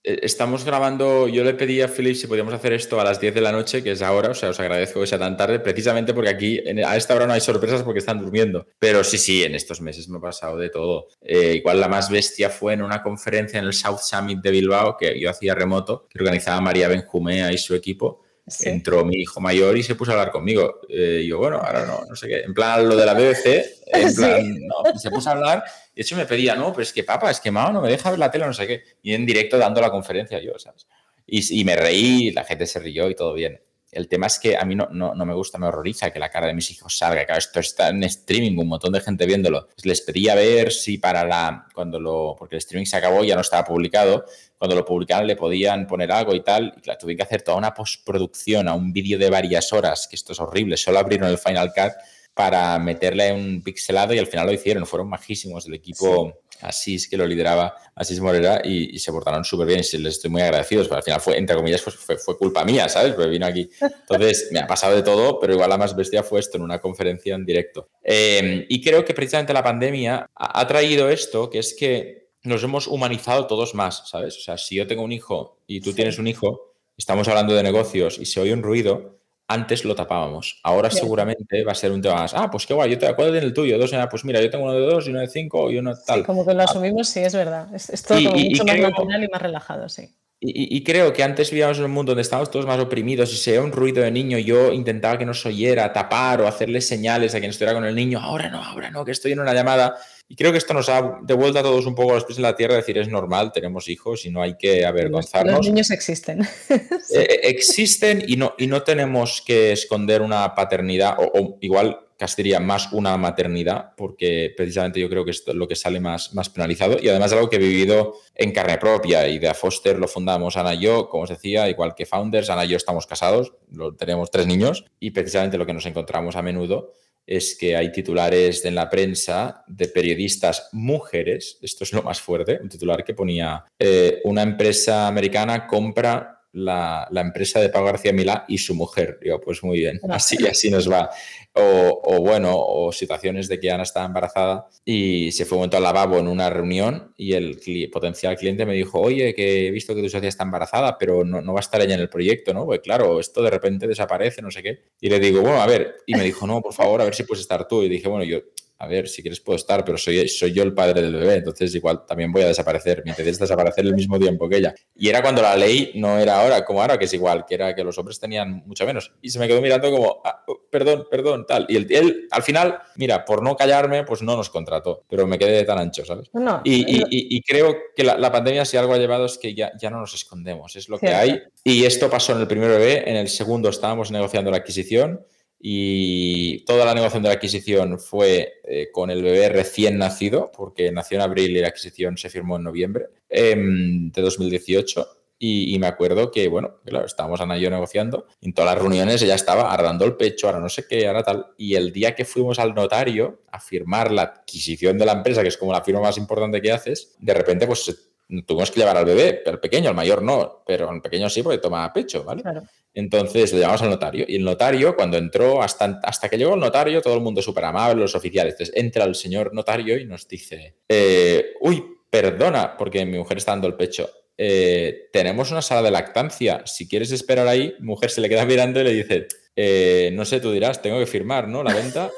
Eh, 0.06 0.20
estamos 0.22 0.64
grabando, 0.64 1.26
yo 1.26 1.42
le 1.42 1.54
pedí 1.54 1.82
a 1.82 1.88
Philip 1.88 2.14
si 2.14 2.28
podíamos 2.28 2.54
hacer 2.54 2.72
esto 2.72 3.00
a 3.00 3.04
las 3.04 3.20
10 3.20 3.34
de 3.34 3.40
la 3.40 3.50
noche, 3.50 3.82
que 3.82 3.90
es 3.90 4.02
ahora, 4.02 4.30
o 4.30 4.34
sea, 4.34 4.50
os 4.50 4.60
agradezco 4.60 5.00
que 5.00 5.06
sea 5.08 5.18
tan 5.18 5.36
tarde, 5.36 5.58
precisamente 5.58 6.14
porque 6.14 6.30
aquí 6.30 6.60
a 6.84 6.96
esta 6.96 7.16
hora 7.16 7.26
no 7.26 7.32
hay 7.32 7.40
sorpresas 7.40 7.82
porque 7.82 7.98
están 7.98 8.20
durmiendo. 8.20 8.68
Pero 8.78 9.02
sí, 9.02 9.18
sí, 9.18 9.42
en 9.42 9.56
estos 9.56 9.80
meses 9.80 10.08
me 10.08 10.18
ha 10.18 10.20
pasado 10.20 10.58
de 10.58 10.70
todo. 10.70 11.08
Eh, 11.20 11.54
igual 11.56 11.80
la 11.80 11.88
más 11.88 12.08
bestia 12.08 12.50
fue 12.50 12.74
en 12.74 12.82
una 12.82 13.02
conferencia 13.02 13.58
en 13.58 13.64
el 13.64 13.72
South 13.72 13.98
Summit 13.98 14.38
de 14.40 14.50
Bilbao, 14.52 14.96
que 14.96 15.18
yo 15.18 15.28
hacía 15.28 15.56
remoto, 15.56 16.06
que 16.08 16.20
organizaba 16.20 16.60
María 16.60 16.86
Benjumea 16.86 17.52
y 17.52 17.58
su 17.58 17.74
equipo. 17.74 18.25
Entró 18.62 19.04
mi 19.04 19.16
hijo 19.16 19.40
mayor 19.40 19.76
y 19.76 19.82
se 19.82 19.96
puso 19.96 20.12
a 20.12 20.14
hablar 20.14 20.30
conmigo. 20.30 20.80
Eh, 20.88 21.22
y 21.24 21.28
yo, 21.28 21.38
bueno, 21.38 21.58
ahora 21.58 21.84
no, 21.84 22.04
no 22.08 22.14
sé 22.14 22.28
qué. 22.28 22.40
En 22.40 22.54
plan, 22.54 22.88
lo 22.88 22.96
de 22.96 23.06
la 23.06 23.14
BBC, 23.14 23.64
en 23.86 24.14
plan, 24.16 24.54
no, 24.66 24.98
se 24.98 25.10
puso 25.10 25.30
a 25.30 25.32
hablar 25.32 25.64
de 25.96 26.02
hecho, 26.02 26.14
me 26.14 26.26
pedía, 26.26 26.54
no, 26.54 26.72
pero 26.72 26.82
es 26.82 26.92
que 26.92 27.04
papá, 27.04 27.30
es 27.30 27.40
que 27.40 27.50
Mao 27.50 27.72
no 27.72 27.80
me 27.80 27.88
deja 27.88 28.10
ver 28.10 28.18
la 28.18 28.30
tele, 28.30 28.44
no 28.44 28.52
sé 28.52 28.66
qué. 28.66 28.84
Y 29.02 29.14
en 29.14 29.24
directo 29.24 29.56
dando 29.56 29.80
la 29.80 29.90
conferencia 29.90 30.38
yo, 30.42 30.58
¿sabes? 30.58 30.86
Y, 31.26 31.64
me 31.64 31.74
reí, 31.74 32.30
la 32.32 32.44
gente 32.44 32.66
se 32.66 32.78
rió 32.78 33.08
y 33.08 33.14
todo 33.14 33.32
bien. 33.32 33.60
El 33.96 34.08
tema 34.08 34.26
es 34.26 34.38
que 34.38 34.58
a 34.58 34.64
mí 34.66 34.74
no, 34.74 35.14
me 35.14 35.32
gusta, 35.32 35.56
me 35.56 35.68
horroriza 35.68 36.10
que 36.10 36.18
la 36.18 36.28
cara 36.28 36.46
de 36.46 36.52
mis 36.52 36.70
hijos 36.70 36.98
salga. 36.98 37.24
Claro, 37.24 37.38
esto 37.38 37.60
está 37.60 37.88
en 37.88 38.04
streaming, 38.04 38.58
un 38.58 38.68
montón 38.68 38.92
de 38.92 39.00
gente 39.00 39.24
viéndolo. 39.24 39.68
Les 39.84 40.02
pedía 40.02 40.34
ver 40.34 40.70
si 40.70 40.98
para 40.98 41.24
la. 41.24 41.66
Cuando 41.72 41.98
lo. 41.98 42.36
Porque 42.38 42.56
el 42.56 42.58
streaming 42.58 42.84
se 42.84 42.98
acabó, 42.98 43.24
ya 43.24 43.34
no 43.34 43.40
estaba 43.40 43.64
publicado. 43.64 44.26
Cuando 44.58 44.76
lo 44.76 44.84
publicaran 44.84 45.26
le 45.26 45.34
podían 45.34 45.86
poner 45.86 46.12
algo 46.12 46.34
y 46.34 46.42
tal. 46.42 46.74
Y 46.76 46.98
tuve 46.98 47.16
que 47.16 47.22
hacer 47.22 47.40
toda 47.40 47.56
una 47.56 47.72
postproducción 47.72 48.68
a 48.68 48.74
un 48.74 48.92
vídeo 48.92 49.18
de 49.18 49.30
varias 49.30 49.72
horas, 49.72 50.06
que 50.06 50.16
esto 50.16 50.32
es 50.32 50.40
horrible. 50.40 50.76
Solo 50.76 50.98
abrieron 50.98 51.30
el 51.30 51.38
Final 51.38 51.72
Cut 51.74 51.94
para 52.34 52.78
meterle 52.78 53.32
un 53.32 53.62
pixelado 53.62 54.12
y 54.12 54.18
al 54.18 54.26
final 54.26 54.44
lo 54.44 54.52
hicieron, 54.52 54.84
fueron 54.84 55.08
majísimos. 55.08 55.66
El 55.66 55.72
equipo 55.72 56.42
Asís 56.60 57.08
que 57.08 57.16
lo 57.16 57.26
lideraba 57.26 57.74
Asís 57.94 58.20
Morera 58.20 58.60
y, 58.64 58.98
se 58.98 59.10
portaron 59.12 59.44
súper 59.44 59.66
bien 59.66 59.80
y 59.80 59.98
les 59.98 60.14
estoy 60.14 60.30
muy 60.30 60.42
agradecidos, 60.42 60.86
pero 60.88 60.98
al 60.98 61.02
final 61.02 61.20
fue, 61.20 61.38
entre 61.38 61.56
comillas, 61.56 61.82
pues 61.82 61.96
fue, 61.96 62.36
culpa 62.36 62.64
mía, 62.64 62.88
¿sabes? 62.88 63.14
Porque 63.14 63.30
vino 63.30 63.46
aquí. 63.46 63.68
Entonces, 63.80 64.48
me 64.52 64.58
ha 64.58 64.66
pasado 64.66 64.94
de 64.94 65.02
todo, 65.02 65.40
pero 65.40 65.54
igual 65.54 65.70
la 65.70 65.78
más 65.78 65.96
bestia 65.96 66.22
fue 66.22 66.40
esto 66.40 66.56
en 66.58 66.62
una 66.62 66.78
conferencia 66.78 67.34
en 67.34 67.44
directo. 67.44 67.88
Em, 68.02 68.66
y 68.68 68.82
creo 68.82 69.04
que 69.04 69.14
precisamente 69.14 69.52
la 69.52 69.62
pandemia 69.62 70.30
ha, 70.34 70.66
traído 70.66 71.08
esto, 71.08 71.48
que 71.48 71.58
es 71.58 71.74
que 71.74 72.30
nos 72.42 72.62
hemos 72.62 72.86
humanizado 72.86 73.46
todos 73.46 73.74
más, 73.74 74.08
¿sabes? 74.08 74.36
O 74.36 74.40
sea, 74.40 74.58
si 74.58 74.76
yo 74.76 74.86
tengo 74.86 75.02
un 75.02 75.12
hijo 75.12 75.58
y 75.66 75.80
tú 75.80 75.92
tienes 75.92 76.18
un 76.18 76.26
hijo, 76.26 76.74
estamos 76.96 77.28
hablando 77.28 77.54
de 77.54 77.62
negocios 77.62 78.18
y 78.18 78.26
se 78.26 78.40
oye 78.40 78.52
un 78.52 78.62
ruido, 78.62 79.15
antes 79.48 79.84
lo 79.84 79.94
tapábamos. 79.94 80.60
Ahora 80.62 80.90
seguramente 80.90 81.64
va 81.64 81.72
a 81.72 81.74
ser 81.74 81.92
un 81.92 82.02
tema 82.02 82.16
más. 82.16 82.34
Ah, 82.34 82.50
pues 82.50 82.66
qué 82.66 82.74
guay, 82.74 82.90
yo 82.90 82.98
te 82.98 83.06
acuerdo 83.06 83.36
en 83.36 83.44
el 83.44 83.54
tuyo. 83.54 83.78
Dos, 83.78 83.92
pues 84.10 84.24
mira, 84.24 84.40
yo 84.40 84.50
tengo 84.50 84.64
uno 84.64 84.74
de 84.74 84.80
dos 84.80 85.06
y 85.06 85.10
uno 85.10 85.20
de 85.20 85.28
cinco 85.28 85.70
y 85.70 85.78
uno 85.78 85.94
de 85.94 86.00
tal. 86.06 86.24
como 86.24 86.44
que 86.44 86.54
lo 86.54 86.62
ah. 86.62 86.64
asumimos, 86.64 87.08
sí, 87.08 87.20
es 87.20 87.34
verdad. 87.34 87.68
Es, 87.74 88.02
todo 88.02 88.20
mucho 88.20 88.64
más 88.64 88.78
natural 88.78 89.24
y 89.24 89.28
más 89.28 89.42
relajado, 89.42 89.88
sí. 89.88 90.08
Y, 90.38 90.84
creo 90.84 91.14
que 91.14 91.24
antes 91.24 91.50
vivíamos 91.50 91.78
en 91.78 91.84
un 91.84 91.92
mundo 91.92 92.10
donde 92.10 92.20
estábamos 92.20 92.50
todos 92.50 92.66
más 92.66 92.78
oprimidos 92.78 93.32
y 93.32 93.36
si 93.36 93.50
oía 93.52 93.62
un 93.62 93.72
ruido 93.72 94.02
de 94.02 94.10
niño, 94.10 94.38
yo 94.38 94.70
intentaba 94.70 95.16
que 95.16 95.24
no 95.24 95.32
se 95.32 95.48
oyera, 95.48 95.90
tapar 95.94 96.42
o 96.42 96.46
hacerle 96.46 96.82
señales 96.82 97.34
a 97.34 97.38
quien 97.38 97.50
estuviera 97.50 97.72
con 97.72 97.86
el 97.86 97.94
niño. 97.94 98.20
Ahora 98.20 98.50
no, 98.50 98.62
ahora 98.62 98.90
no, 98.90 99.02
que 99.02 99.12
estoy 99.12 99.32
en 99.32 99.40
una 99.40 99.54
llamada. 99.54 99.96
Y 100.28 100.34
creo 100.34 100.50
que 100.50 100.58
esto 100.58 100.74
nos 100.74 100.88
ha 100.88 101.20
devuelto 101.22 101.60
a 101.60 101.62
todos 101.62 101.86
un 101.86 101.94
poco 101.94 102.14
los 102.14 102.24
pies 102.24 102.38
en 102.38 102.42
la 102.42 102.56
tierra, 102.56 102.74
decir, 102.74 102.98
es 102.98 103.08
normal, 103.08 103.52
tenemos 103.52 103.88
hijos 103.88 104.26
y 104.26 104.30
no 104.30 104.42
hay 104.42 104.56
que 104.56 104.84
avergonzarnos. 104.84 105.58
Los 105.58 105.66
niños 105.66 105.90
existen. 105.90 106.46
Eh, 107.14 107.20
eh, 107.20 107.40
existen 107.44 108.24
y 108.26 108.36
no, 108.36 108.54
y 108.58 108.66
no 108.66 108.82
tenemos 108.82 109.40
que 109.46 109.70
esconder 109.70 110.22
una 110.22 110.54
paternidad, 110.56 111.16
o, 111.18 111.56
igual 111.60 112.00
casi 112.18 112.42
diría 112.42 112.58
más 112.58 112.92
una 112.92 113.16
maternidad, 113.16 113.92
porque 113.96 114.52
precisamente 114.56 114.98
yo 114.98 115.08
creo 115.08 115.24
que 115.24 115.30
esto 115.30 115.52
es 115.52 115.56
lo 115.56 115.68
que 115.68 115.76
sale 115.76 116.00
más, 116.00 116.34
más 116.34 116.48
penalizado 116.48 116.98
y 117.00 117.08
además 117.08 117.32
algo 117.32 117.48
que 117.48 117.56
he 117.56 117.60
vivido 117.60 118.14
en 118.34 118.52
carne 118.52 118.78
propia. 118.78 119.28
y 119.28 119.38
de 119.38 119.52
Foster 119.54 119.98
lo 119.98 120.08
fundamos 120.08 120.56
Ana 120.56 120.74
y 120.74 120.80
yo, 120.80 121.08
como 121.08 121.24
os 121.24 121.30
decía, 121.30 121.68
igual 121.68 121.94
que 121.94 122.06
Founders, 122.06 122.50
Ana 122.50 122.64
y 122.64 122.68
yo 122.68 122.76
estamos 122.76 123.06
casados, 123.06 123.52
tenemos 123.98 124.30
tres 124.30 124.46
niños 124.46 124.84
y 124.98 125.10
precisamente 125.10 125.58
lo 125.58 125.66
que 125.66 125.74
nos 125.74 125.86
encontramos 125.86 126.36
a 126.36 126.42
menudo 126.42 126.92
es 127.26 127.56
que 127.58 127.76
hay 127.76 127.90
titulares 127.90 128.64
en 128.64 128.74
la 128.74 128.88
prensa 128.88 129.64
de 129.66 129.88
periodistas 129.88 130.68
mujeres, 130.72 131.58
esto 131.60 131.84
es 131.84 131.92
lo 131.92 132.02
más 132.02 132.20
fuerte, 132.20 132.58
un 132.62 132.68
titular 132.68 133.04
que 133.04 133.14
ponía, 133.14 133.64
eh, 133.78 134.20
una 134.24 134.42
empresa 134.42 135.08
americana 135.08 135.66
compra 135.66 136.35
la, 136.56 137.08
empresa 137.14 137.60
de 137.60 137.68
Pablo 137.68 137.88
García 137.88 138.12
Milá 138.12 138.44
y 138.48 138.58
su 138.58 138.74
mujer. 138.74 139.18
Digo, 139.22 139.40
pues 139.40 139.62
muy 139.62 139.78
bien, 139.78 140.00
así, 140.08 140.36
así 140.46 140.70
nos 140.70 140.90
va. 140.90 141.10
O, 141.52 142.20
bueno, 142.20 142.52
o 142.54 142.92
situaciones 142.92 143.48
de 143.48 143.58
que 143.58 143.70
Ana 143.70 143.82
estaba 143.82 144.04
embarazada 144.04 144.68
y 144.84 145.32
se 145.32 145.46
fue 145.46 145.56
un 145.56 145.60
momento 145.60 145.78
al 145.78 145.84
lavabo 145.84 146.18
en 146.18 146.28
una 146.28 146.50
reunión 146.50 147.14
y 147.16 147.32
el 147.32 147.58
potencial 147.90 148.36
cliente 148.36 148.66
me 148.66 148.74
dijo, 148.74 149.00
oye, 149.00 149.34
que 149.34 149.68
he 149.68 149.70
visto 149.70 149.94
que 149.94 150.02
tu 150.02 150.08
socia 150.08 150.28
está 150.28 150.44
embarazada, 150.44 150.98
pero 150.98 151.24
no, 151.24 151.40
no 151.40 151.52
va 151.54 151.60
a 151.60 151.62
estar 151.62 151.80
ella 151.80 151.94
en 151.94 152.00
el 152.00 152.10
proyecto, 152.10 152.52
¿no? 152.52 152.66
Pues 152.66 152.80
claro, 152.80 153.20
esto 153.20 153.42
de 153.42 153.50
repente 153.50 153.86
desaparece, 153.86 154.42
no 154.42 154.50
sé 154.50 154.62
qué. 154.62 154.84
Y 155.00 155.08
le 155.08 155.18
digo, 155.18 155.40
bueno, 155.40 155.60
a 155.60 155.66
ver, 155.66 155.96
y 156.06 156.14
me 156.14 156.24
dijo, 156.24 156.46
no, 156.46 156.60
por 156.60 156.74
favor, 156.74 157.00
a 157.00 157.04
ver 157.04 157.14
si 157.14 157.24
puedes 157.24 157.42
estar 157.42 157.66
tú. 157.66 157.82
Y 157.82 157.88
dije, 157.88 158.08
bueno, 158.08 158.24
yo 158.24 158.40
a 158.78 158.86
ver, 158.86 159.08
si 159.08 159.22
quieres 159.22 159.40
puedo 159.40 159.56
estar, 159.56 159.84
pero 159.84 159.96
soy, 159.96 160.28
soy 160.28 160.52
yo 160.52 160.62
el 160.62 160.74
padre 160.74 161.00
del 161.00 161.14
bebé, 161.14 161.36
entonces 161.36 161.74
igual 161.74 162.04
también 162.06 162.30
voy 162.30 162.42
a 162.42 162.48
desaparecer. 162.48 163.02
Me 163.04 163.10
interesa 163.10 163.44
desaparecer 163.44 163.86
el 163.86 163.94
mismo 163.94 164.18
tiempo 164.18 164.48
que 164.48 164.58
ella. 164.58 164.74
Y 164.94 165.08
era 165.08 165.22
cuando 165.22 165.40
la 165.40 165.56
ley 165.56 165.92
no 165.94 166.18
era 166.18 166.42
ahora, 166.42 166.64
como 166.64 166.82
ahora, 166.82 166.98
que 166.98 167.06
es 167.06 167.14
igual, 167.14 167.46
que 167.46 167.54
era 167.54 167.74
que 167.74 167.82
los 167.82 167.96
hombres 167.96 168.20
tenían 168.20 168.62
mucho 168.66 168.84
menos. 168.84 169.12
Y 169.22 169.30
se 169.30 169.38
me 169.38 169.48
quedó 169.48 169.62
mirando 169.62 169.90
como, 169.90 170.20
ah, 170.24 170.42
oh, 170.46 170.60
perdón, 170.70 171.06
perdón, 171.10 171.46
tal. 171.46 171.66
Y 171.68 171.76
él, 171.94 172.28
al 172.30 172.42
final, 172.42 172.78
mira, 172.96 173.24
por 173.24 173.42
no 173.42 173.56
callarme, 173.56 174.04
pues 174.04 174.20
no 174.20 174.36
nos 174.36 174.50
contrató, 174.50 175.04
pero 175.08 175.26
me 175.26 175.38
quedé 175.38 175.64
tan 175.64 175.78
ancho, 175.78 176.04
¿sabes? 176.04 176.30
y, 176.64 177.40
creo 177.42 177.76
que 177.94 178.04
la, 178.04 178.30
pandemia, 178.30 178.64
si 178.64 178.76
algo 178.76 178.92
ha 178.92 178.98
llevado, 178.98 179.24
es 179.24 179.38
que 179.38 179.54
ya, 179.54 179.72
ya 179.80 179.88
no 179.88 180.00
nos 180.00 180.14
escondemos, 180.14 180.76
es 180.76 180.88
lo 180.88 180.98
que 180.98 181.08
hay. 181.08 181.40
Y 181.64 181.84
esto 181.84 182.10
pasó 182.10 182.32
en 182.32 182.40
el 182.40 182.46
primer 182.46 182.68
bebé, 182.68 183.08
en 183.08 183.16
el 183.16 183.28
segundo 183.28 183.70
estábamos 183.70 184.10
negociando 184.10 184.50
la 184.50 184.58
adquisición 184.58 185.24
y 185.58 186.64
toda 186.64 186.84
la 186.84 186.94
negociación 186.94 187.22
de 187.22 187.28
la 187.30 187.34
adquisición 187.34 187.98
fue 187.98 188.60
eh, 188.64 188.90
con 188.92 189.10
el 189.10 189.22
bebé 189.22 189.48
recién 189.48 189.98
nacido, 189.98 190.52
porque 190.54 190.92
nació 190.92 191.16
en 191.16 191.22
abril 191.22 191.56
y 191.56 191.60
la 191.60 191.68
adquisición 191.68 192.16
se 192.18 192.30
firmó 192.30 192.56
en 192.56 192.64
noviembre 192.64 193.06
em, 193.28 194.10
de 194.10 194.22
2018. 194.22 195.08
Y, 195.38 195.78
me 195.78 195.86
acuerdo 195.86 196.30
que, 196.30 196.48
bueno, 196.48 196.76
claro, 196.82 197.04
estábamos 197.04 197.42
Ana 197.42 197.58
y 197.58 197.60
yo 197.60 197.68
negociando, 197.68 198.26
y 198.40 198.46
en 198.46 198.54
todas 198.54 198.72
las 198.72 198.82
reuniones 198.82 199.20
ella 199.20 199.34
estaba 199.34 199.70
arrando 199.70 200.06
el 200.06 200.16
pecho, 200.16 200.46
ahora 200.46 200.60
no 200.60 200.70
sé 200.70 200.86
qué, 200.88 201.06
ahora 201.06 201.22
tal. 201.22 201.48
Y 201.58 201.74
el 201.74 201.92
día 201.92 202.14
que 202.14 202.24
fuimos 202.24 202.58
al 202.58 202.74
notario 202.74 203.42
a 203.52 203.60
firmar 203.60 204.12
la 204.12 204.22
adquisición 204.22 204.96
de 204.96 205.04
la 205.04 205.12
empresa, 205.12 205.42
que 205.42 205.48
es 205.48 205.58
como 205.58 205.72
la 205.72 205.84
firma 205.84 206.00
más 206.00 206.16
importante 206.16 206.62
que 206.62 206.72
haces, 206.72 207.16
de 207.18 207.34
repente, 207.34 207.66
pues 207.66 208.08
tuvimos 208.46 208.70
que 208.70 208.80
llevar 208.80 208.96
al 208.96 209.04
bebé, 209.04 209.40
pero 209.44 209.56
el 209.56 209.60
pequeño, 209.60 209.90
al 209.90 209.94
mayor 209.94 210.22
no, 210.22 210.62
pero 210.66 210.90
el 210.90 211.02
pequeño 211.02 211.28
sí, 211.28 211.42
porque 211.42 211.58
toma 211.58 211.92
pecho, 211.92 212.24
¿vale? 212.24 212.40
Claro. 212.40 212.62
Entonces 212.96 213.52
le 213.52 213.60
llamamos 213.60 213.82
al 213.82 213.90
notario 213.90 214.24
y 214.26 214.36
el 214.36 214.44
notario, 214.44 214.96
cuando 214.96 215.18
entró, 215.18 215.62
hasta, 215.62 216.00
hasta 216.02 216.30
que 216.30 216.38
llegó 216.38 216.54
el 216.54 216.60
notario, 216.60 217.02
todo 217.02 217.14
el 217.14 217.20
mundo 217.20 217.42
súper 217.42 217.66
amable, 217.66 218.00
los 218.00 218.14
oficiales. 218.14 218.54
Entonces 218.54 218.74
entra 218.74 219.04
el 219.04 219.14
señor 219.14 219.52
notario 219.52 219.98
y 219.98 220.06
nos 220.06 220.26
dice, 220.26 220.76
eh, 220.88 221.52
uy, 221.60 221.84
perdona, 222.08 222.74
porque 222.74 223.04
mi 223.04 223.18
mujer 223.18 223.36
está 223.36 223.52
dando 223.52 223.66
el 223.66 223.74
pecho. 223.74 224.08
Eh, 224.38 225.10
tenemos 225.12 225.50
una 225.50 225.60
sala 225.60 225.82
de 225.82 225.90
lactancia. 225.90 226.62
Si 226.64 226.88
quieres 226.88 227.12
esperar 227.12 227.46
ahí, 227.46 227.74
mujer 227.80 228.10
se 228.10 228.22
le 228.22 228.30
queda 228.30 228.46
mirando 228.46 228.80
y 228.80 228.84
le 228.84 228.94
dice, 228.94 229.28
eh, 229.54 230.08
no 230.14 230.24
sé, 230.24 230.40
tú 230.40 230.50
dirás, 230.50 230.80
tengo 230.80 230.98
que 230.98 231.06
firmar, 231.06 231.48
¿no? 231.48 231.62
La 231.62 231.74
venta. 231.74 232.10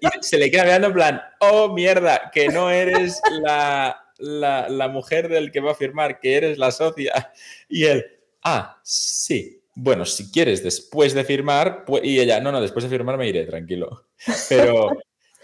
y 0.00 0.06
se 0.22 0.38
le 0.38 0.50
queda 0.50 0.64
mirando 0.64 0.86
en 0.86 0.94
plan, 0.94 1.22
oh, 1.40 1.74
mierda, 1.74 2.30
que 2.32 2.48
no 2.48 2.70
eres 2.70 3.20
la, 3.42 4.02
la 4.18 4.88
mujer 4.88 5.28
del 5.28 5.52
que 5.52 5.60
va 5.60 5.72
a 5.72 5.74
firmar, 5.74 6.20
que 6.20 6.36
eres 6.36 6.56
la 6.56 6.70
socia. 6.70 7.32
Y 7.68 7.84
él, 7.84 8.06
ah, 8.42 8.80
sí, 8.82 9.61
bueno, 9.74 10.04
si 10.04 10.30
quieres 10.30 10.62
después 10.62 11.14
de 11.14 11.24
firmar, 11.24 11.84
y 12.02 12.20
ella, 12.20 12.40
no, 12.40 12.52
no, 12.52 12.60
después 12.60 12.84
de 12.84 12.90
firmar 12.90 13.16
me 13.16 13.28
iré, 13.28 13.44
tranquilo. 13.44 14.06
Pero 14.48 14.90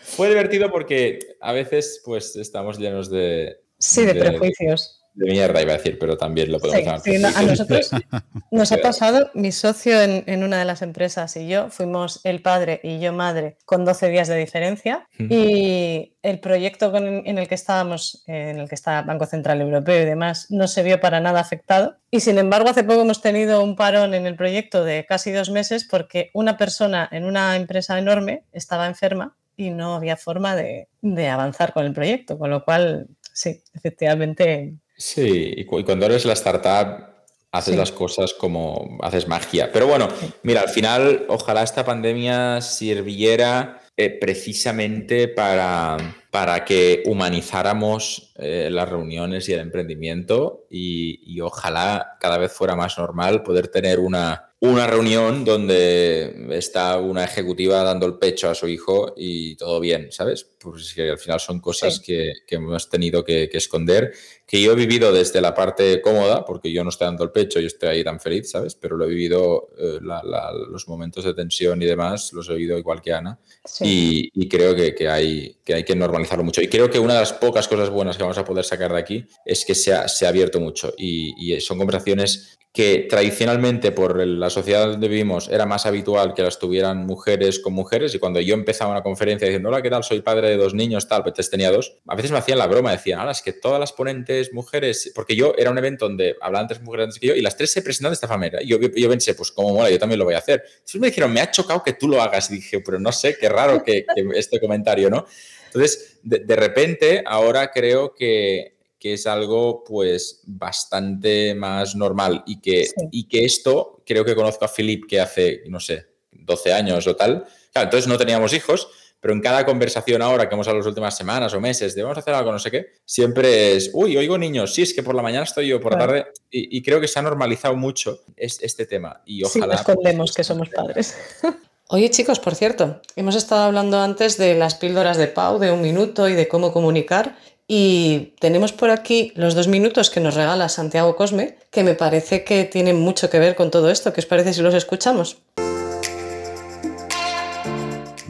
fue 0.00 0.28
divertido 0.28 0.70
porque 0.70 1.18
a 1.40 1.52
veces 1.52 2.02
pues 2.04 2.36
estamos 2.36 2.78
llenos 2.78 3.10
de... 3.10 3.60
Sí, 3.78 4.04
de, 4.04 4.14
prejuicios. 4.14 4.97
De 5.18 5.32
mierda, 5.32 5.60
iba 5.60 5.72
a 5.72 5.76
decir, 5.78 5.98
pero 5.98 6.16
también 6.16 6.52
lo 6.52 6.60
podemos 6.60 7.02
sí, 7.02 7.16
a 7.16 7.42
nosotros 7.42 7.90
nos 8.52 8.70
ha 8.70 8.76
pasado, 8.78 9.30
mi 9.34 9.50
socio 9.50 10.00
en, 10.00 10.44
una 10.44 10.60
de 10.60 10.64
las 10.64 10.80
empresas 10.80 11.36
y 11.36 11.48
yo, 11.48 11.70
fuimos 11.70 12.20
el 12.22 12.40
padre 12.40 12.80
y 12.84 13.00
yo 13.00 13.12
madre 13.12 13.56
con 13.64 13.84
12 13.84 14.10
días 14.10 14.28
de 14.28 14.36
diferencia 14.36 15.08
y 15.18 16.14
el 16.22 16.38
proyecto 16.38 16.94
en 16.96 17.38
el 17.38 17.48
que 17.48 17.56
estábamos, 17.56 18.22
en 18.26 18.60
el 18.60 18.68
que 18.68 18.76
está 18.76 19.02
Banco 19.02 19.26
Central 19.26 19.60
Europeo 19.60 20.02
y 20.02 20.04
demás, 20.04 20.46
no 20.50 20.68
se 20.68 20.84
vio 20.84 21.00
para 21.00 21.20
nada 21.20 21.40
afectado. 21.40 21.96
Y 22.10 22.20
sin 22.20 22.38
embargo, 22.38 22.68
hace 22.68 22.84
poco 22.84 23.02
hemos 23.02 23.20
tenido 23.20 23.62
un 23.62 23.74
parón 23.74 24.14
en 24.14 24.24
el 24.26 24.36
proyecto 24.36 24.84
de 24.84 25.04
casi 25.04 25.32
dos 25.32 25.50
meses 25.50 25.84
porque 25.84 26.30
una 26.32 26.56
persona 26.56 27.08
en 27.10 27.24
una 27.24 27.56
empresa 27.56 27.98
enorme 27.98 28.44
estaba 28.52 28.86
enferma 28.86 29.36
y 29.56 29.70
no 29.70 29.96
había 29.96 30.16
forma 30.16 30.54
de, 30.54 30.86
de 31.02 31.28
avanzar 31.28 31.72
con 31.72 31.84
el 31.84 31.92
proyecto, 31.92 32.38
con 32.38 32.50
lo 32.50 32.64
cual, 32.64 33.08
sí, 33.32 33.60
efectivamente 33.74 34.76
Sí, 34.98 35.54
y, 35.56 35.64
cuando 35.64 36.06
eres 36.06 36.24
la 36.24 36.32
startup 36.32 37.06
haces 37.52 37.76
las 37.76 37.92
cosas 37.92 38.34
como 38.34 38.98
haces 39.00 39.28
magia. 39.28 39.70
Pero 39.72 39.86
bueno, 39.86 40.08
mira, 40.42 40.62
al 40.62 40.68
final 40.68 41.24
ojalá 41.28 41.62
esta 41.62 41.84
pandemia 41.84 42.60
sirviera 42.60 43.80
eh, 43.96 44.10
precisamente 44.10 45.28
para, 45.28 45.96
para, 46.30 46.64
que 46.64 47.04
humanizáramos 47.06 48.32
eh, 48.36 48.68
las 48.70 48.88
reuniones 48.88 49.48
y 49.48 49.54
el 49.54 49.60
emprendimiento 49.60 50.66
y 50.68 51.40
ojalá 51.40 52.16
cada 52.20 52.36
vez 52.36 52.52
fuera 52.52 52.76
más 52.76 52.98
normal 52.98 53.42
poder 53.44 53.68
tener 53.68 54.00
una 54.00 54.47
una 54.60 54.88
reunión 54.88 55.44
donde 55.44 56.48
está 56.50 56.96
una 56.98 57.22
ejecutiva 57.22 57.84
dando 57.84 58.06
el 58.06 58.14
pecho 58.14 58.50
a 58.50 58.56
su 58.56 58.66
hijo 58.66 59.14
y 59.16 59.54
todo 59.54 59.78
bien, 59.78 60.10
¿sabes? 60.10 60.48
Pues 60.58 60.94
que 60.94 61.10
al 61.10 61.18
final 61.18 61.38
son 61.38 61.60
cosas 61.60 62.00
que, 62.00 62.32
hemos 62.48 62.90
tenido 62.90 63.24
que, 63.24 63.48
esconder, 63.52 64.12
que 64.44 64.60
yo 64.60 64.72
he 64.72 64.74
vivido 64.74 65.12
desde 65.12 65.40
la 65.40 65.54
parte 65.54 66.00
cómoda, 66.00 66.44
porque 66.44 66.72
yo 66.72 66.82
no 66.82 66.90
estoy 66.90 67.06
dando 67.06 67.22
el 67.22 67.30
pecho, 67.30 67.60
yo 67.60 67.68
estoy 67.68 67.88
ahí 67.90 68.02
tan 68.02 68.18
feliz, 68.18 68.50
¿sabes? 68.50 68.74
Pero 68.74 68.96
lo 68.96 69.04
he 69.04 69.08
vivido, 69.08 69.68
eh, 69.78 70.00
los 70.02 70.88
momentos 70.88 71.24
de 71.24 71.34
tensión 71.34 71.80
y 71.80 71.86
demás, 71.86 72.32
los 72.32 72.48
he 72.48 72.54
vivido 72.54 72.76
igual 72.76 73.00
que 73.00 73.12
Ana. 73.12 73.38
Y, 73.80 74.48
creo 74.48 74.74
que, 74.74 75.08
hay, 75.08 75.58
que 75.64 75.74
hay 75.74 75.84
que 75.84 75.94
normalizarlo 75.94 76.42
mucho. 76.42 76.62
Y 76.62 76.68
creo 76.68 76.90
que 76.90 76.98
una 76.98 77.14
de 77.14 77.20
las 77.20 77.32
pocas 77.32 77.68
cosas 77.68 77.90
buenas 77.90 78.16
que 78.16 78.24
vamos 78.24 78.38
a 78.38 78.44
poder 78.44 78.64
sacar 78.64 78.92
de 78.92 78.98
aquí 78.98 79.24
es 79.44 79.64
que 79.64 79.76
se 79.76 79.94
ha, 79.94 80.08
se 80.08 80.26
ha 80.26 80.30
abierto 80.30 80.58
mucho 80.58 80.92
y, 80.96 81.54
y 81.54 81.60
son 81.60 81.78
conversaciones 81.78 82.58
que 82.72 83.06
tradicionalmente 83.08 83.92
por 83.92 84.24
la 84.24 84.47
sociedad 84.50 84.86
donde 84.86 85.08
vivimos 85.08 85.48
era 85.48 85.66
más 85.66 85.86
habitual 85.86 86.34
que 86.34 86.42
las 86.42 86.58
tuvieran 86.58 87.06
mujeres 87.06 87.58
con 87.58 87.72
mujeres 87.72 88.14
y 88.14 88.18
cuando 88.18 88.40
yo 88.40 88.54
empezaba 88.54 88.90
una 88.90 89.02
conferencia 89.02 89.46
diciendo, 89.46 89.68
hola, 89.68 89.82
¿qué 89.82 89.90
tal? 89.90 90.04
Soy 90.04 90.20
padre 90.20 90.50
de 90.50 90.56
dos 90.56 90.74
niños, 90.74 91.08
tal, 91.08 91.22
pues 91.22 91.50
tenía 91.50 91.70
dos, 91.70 91.98
a 92.06 92.14
veces 92.14 92.30
me 92.30 92.38
hacían 92.38 92.58
la 92.58 92.66
broma, 92.66 92.92
decían, 92.92 93.20
ahora 93.20 93.32
es 93.32 93.42
que 93.42 93.52
todas 93.52 93.80
las 93.80 93.92
ponentes 93.92 94.52
mujeres, 94.52 95.12
porque 95.14 95.36
yo 95.36 95.54
era 95.56 95.70
un 95.70 95.78
evento 95.78 96.06
donde 96.06 96.36
hablaban 96.40 96.68
tres 96.68 96.82
mujeres 96.82 97.04
antes 97.04 97.18
que 97.18 97.26
yo 97.28 97.34
y 97.34 97.40
las 97.40 97.56
tres 97.56 97.70
se 97.70 97.82
presentan 97.82 98.10
de 98.10 98.14
esta 98.14 98.26
manera. 98.28 98.62
Y 98.62 98.68
yo, 98.68 98.78
yo 98.80 99.08
pensé, 99.08 99.34
pues 99.34 99.50
cómo 99.52 99.74
mola, 99.74 99.90
yo 99.90 99.98
también 99.98 100.18
lo 100.18 100.24
voy 100.24 100.34
a 100.34 100.38
hacer. 100.38 100.62
Entonces 100.66 101.00
me 101.00 101.08
dijeron, 101.08 101.32
me 101.32 101.40
ha 101.40 101.50
chocado 101.50 101.82
que 101.82 101.92
tú 101.92 102.08
lo 102.08 102.20
hagas 102.22 102.50
y 102.50 102.56
dije, 102.56 102.80
pero 102.80 102.98
no 102.98 103.12
sé, 103.12 103.36
qué 103.38 103.48
raro 103.48 103.82
que, 103.82 104.04
este 104.34 104.60
comentario, 104.60 105.10
¿no? 105.10 105.26
Entonces, 105.66 106.18
de 106.22 106.56
repente, 106.56 107.22
ahora 107.26 107.70
creo 107.70 108.14
que 108.14 108.77
que 108.98 109.14
es 109.14 109.26
algo 109.26 109.84
pues 109.84 110.40
bastante 110.44 111.54
más 111.54 111.94
normal 111.94 112.42
y 112.46 112.60
que, 112.60 112.86
y 113.10 113.28
que 113.28 113.44
esto, 113.44 114.02
creo 114.04 114.24
que 114.24 114.34
conozco 114.34 114.64
a 114.64 114.68
Philip 114.68 115.06
que 115.08 115.20
hace, 115.20 115.62
no 115.68 115.80
sé, 115.80 116.06
12 116.32 116.72
años 116.72 117.06
o 117.06 117.14
tal, 117.14 117.44
claro, 117.72 117.86
entonces 117.86 118.08
no 118.08 118.18
teníamos 118.18 118.52
hijos, 118.52 118.88
pero 119.20 119.34
en 119.34 119.40
cada 119.40 119.64
conversación 119.64 120.22
ahora 120.22 120.48
que 120.48 120.54
hemos 120.54 120.66
hablado 120.66 120.80
las 120.80 120.88
últimas 120.88 121.16
semanas 121.16 121.52
o 121.54 121.60
meses 121.60 121.94
de 121.94 122.02
vamos 122.02 122.18
a 122.18 122.20
hacer 122.20 122.34
algo, 122.34 122.52
no 122.52 122.58
sé 122.58 122.70
qué, 122.70 122.86
siempre 123.04 123.76
es, 123.76 123.90
uy, 123.92 124.16
oigo 124.16 124.38
niños, 124.38 124.74
sí, 124.74 124.82
es 124.82 124.94
que 124.94 125.02
por 125.02 125.14
la 125.14 125.22
mañana 125.22 125.44
estoy 125.44 125.68
yo, 125.68 125.80
por 125.80 125.92
la 125.92 125.98
tarde, 125.98 126.26
y, 126.50 126.82
creo 126.82 127.00
que 127.00 127.08
se 127.08 127.18
ha 127.18 127.22
normalizado 127.22 127.76
mucho 127.76 128.20
este 128.36 128.86
tema 128.86 129.22
y 129.24 129.44
ojalá... 129.44 129.76
Sí, 129.76 129.80
escondemos 129.80 130.32
que 130.32 130.44
somos 130.44 130.68
padres. 130.70 131.16
Oye 131.90 132.10
chicos, 132.10 132.38
por 132.38 132.54
cierto, 132.54 133.00
hemos 133.16 133.34
estado 133.34 133.62
hablando 133.62 133.98
antes 133.98 134.36
de 134.36 134.54
las 134.54 134.74
píldoras 134.74 135.16
de 135.16 135.26
Pau, 135.26 135.58
de 135.58 135.72
un 135.72 135.80
minuto 135.80 136.28
y 136.28 136.34
de 136.34 136.46
cómo 136.46 136.70
comunicar. 136.70 137.38
Y 137.70 138.32
tenemos 138.40 138.72
por 138.72 138.90
aquí 138.90 139.30
los 139.36 139.54
dos 139.54 139.68
minutos 139.68 140.08
que 140.08 140.20
nos 140.20 140.34
regala 140.34 140.70
Santiago 140.70 141.14
Cosme, 141.16 141.58
que 141.70 141.84
me 141.84 141.94
parece 141.94 142.42
que 142.42 142.64
tienen 142.64 142.98
mucho 142.98 143.28
que 143.28 143.38
ver 143.38 143.54
con 143.54 143.70
todo 143.70 143.90
esto. 143.90 144.14
¿Qué 144.14 144.20
os 144.20 144.26
parece 144.26 144.54
si 144.54 144.62
los 144.62 144.74
escuchamos? 144.74 145.36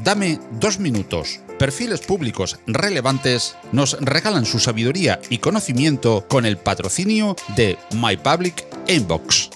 Dame 0.02 0.40
dos 0.52 0.80
minutos. 0.80 1.38
Perfiles 1.58 2.00
públicos 2.00 2.58
relevantes 2.66 3.56
nos 3.72 3.96
regalan 4.00 4.44
su 4.44 4.58
sabiduría 4.58 5.20
y 5.30 5.38
conocimiento 5.38 6.24
con 6.28 6.44
el 6.44 6.56
patrocinio 6.56 7.36
de 7.56 7.76
My 7.92 8.16
Public 8.16 8.64
Inbox. 8.88 9.50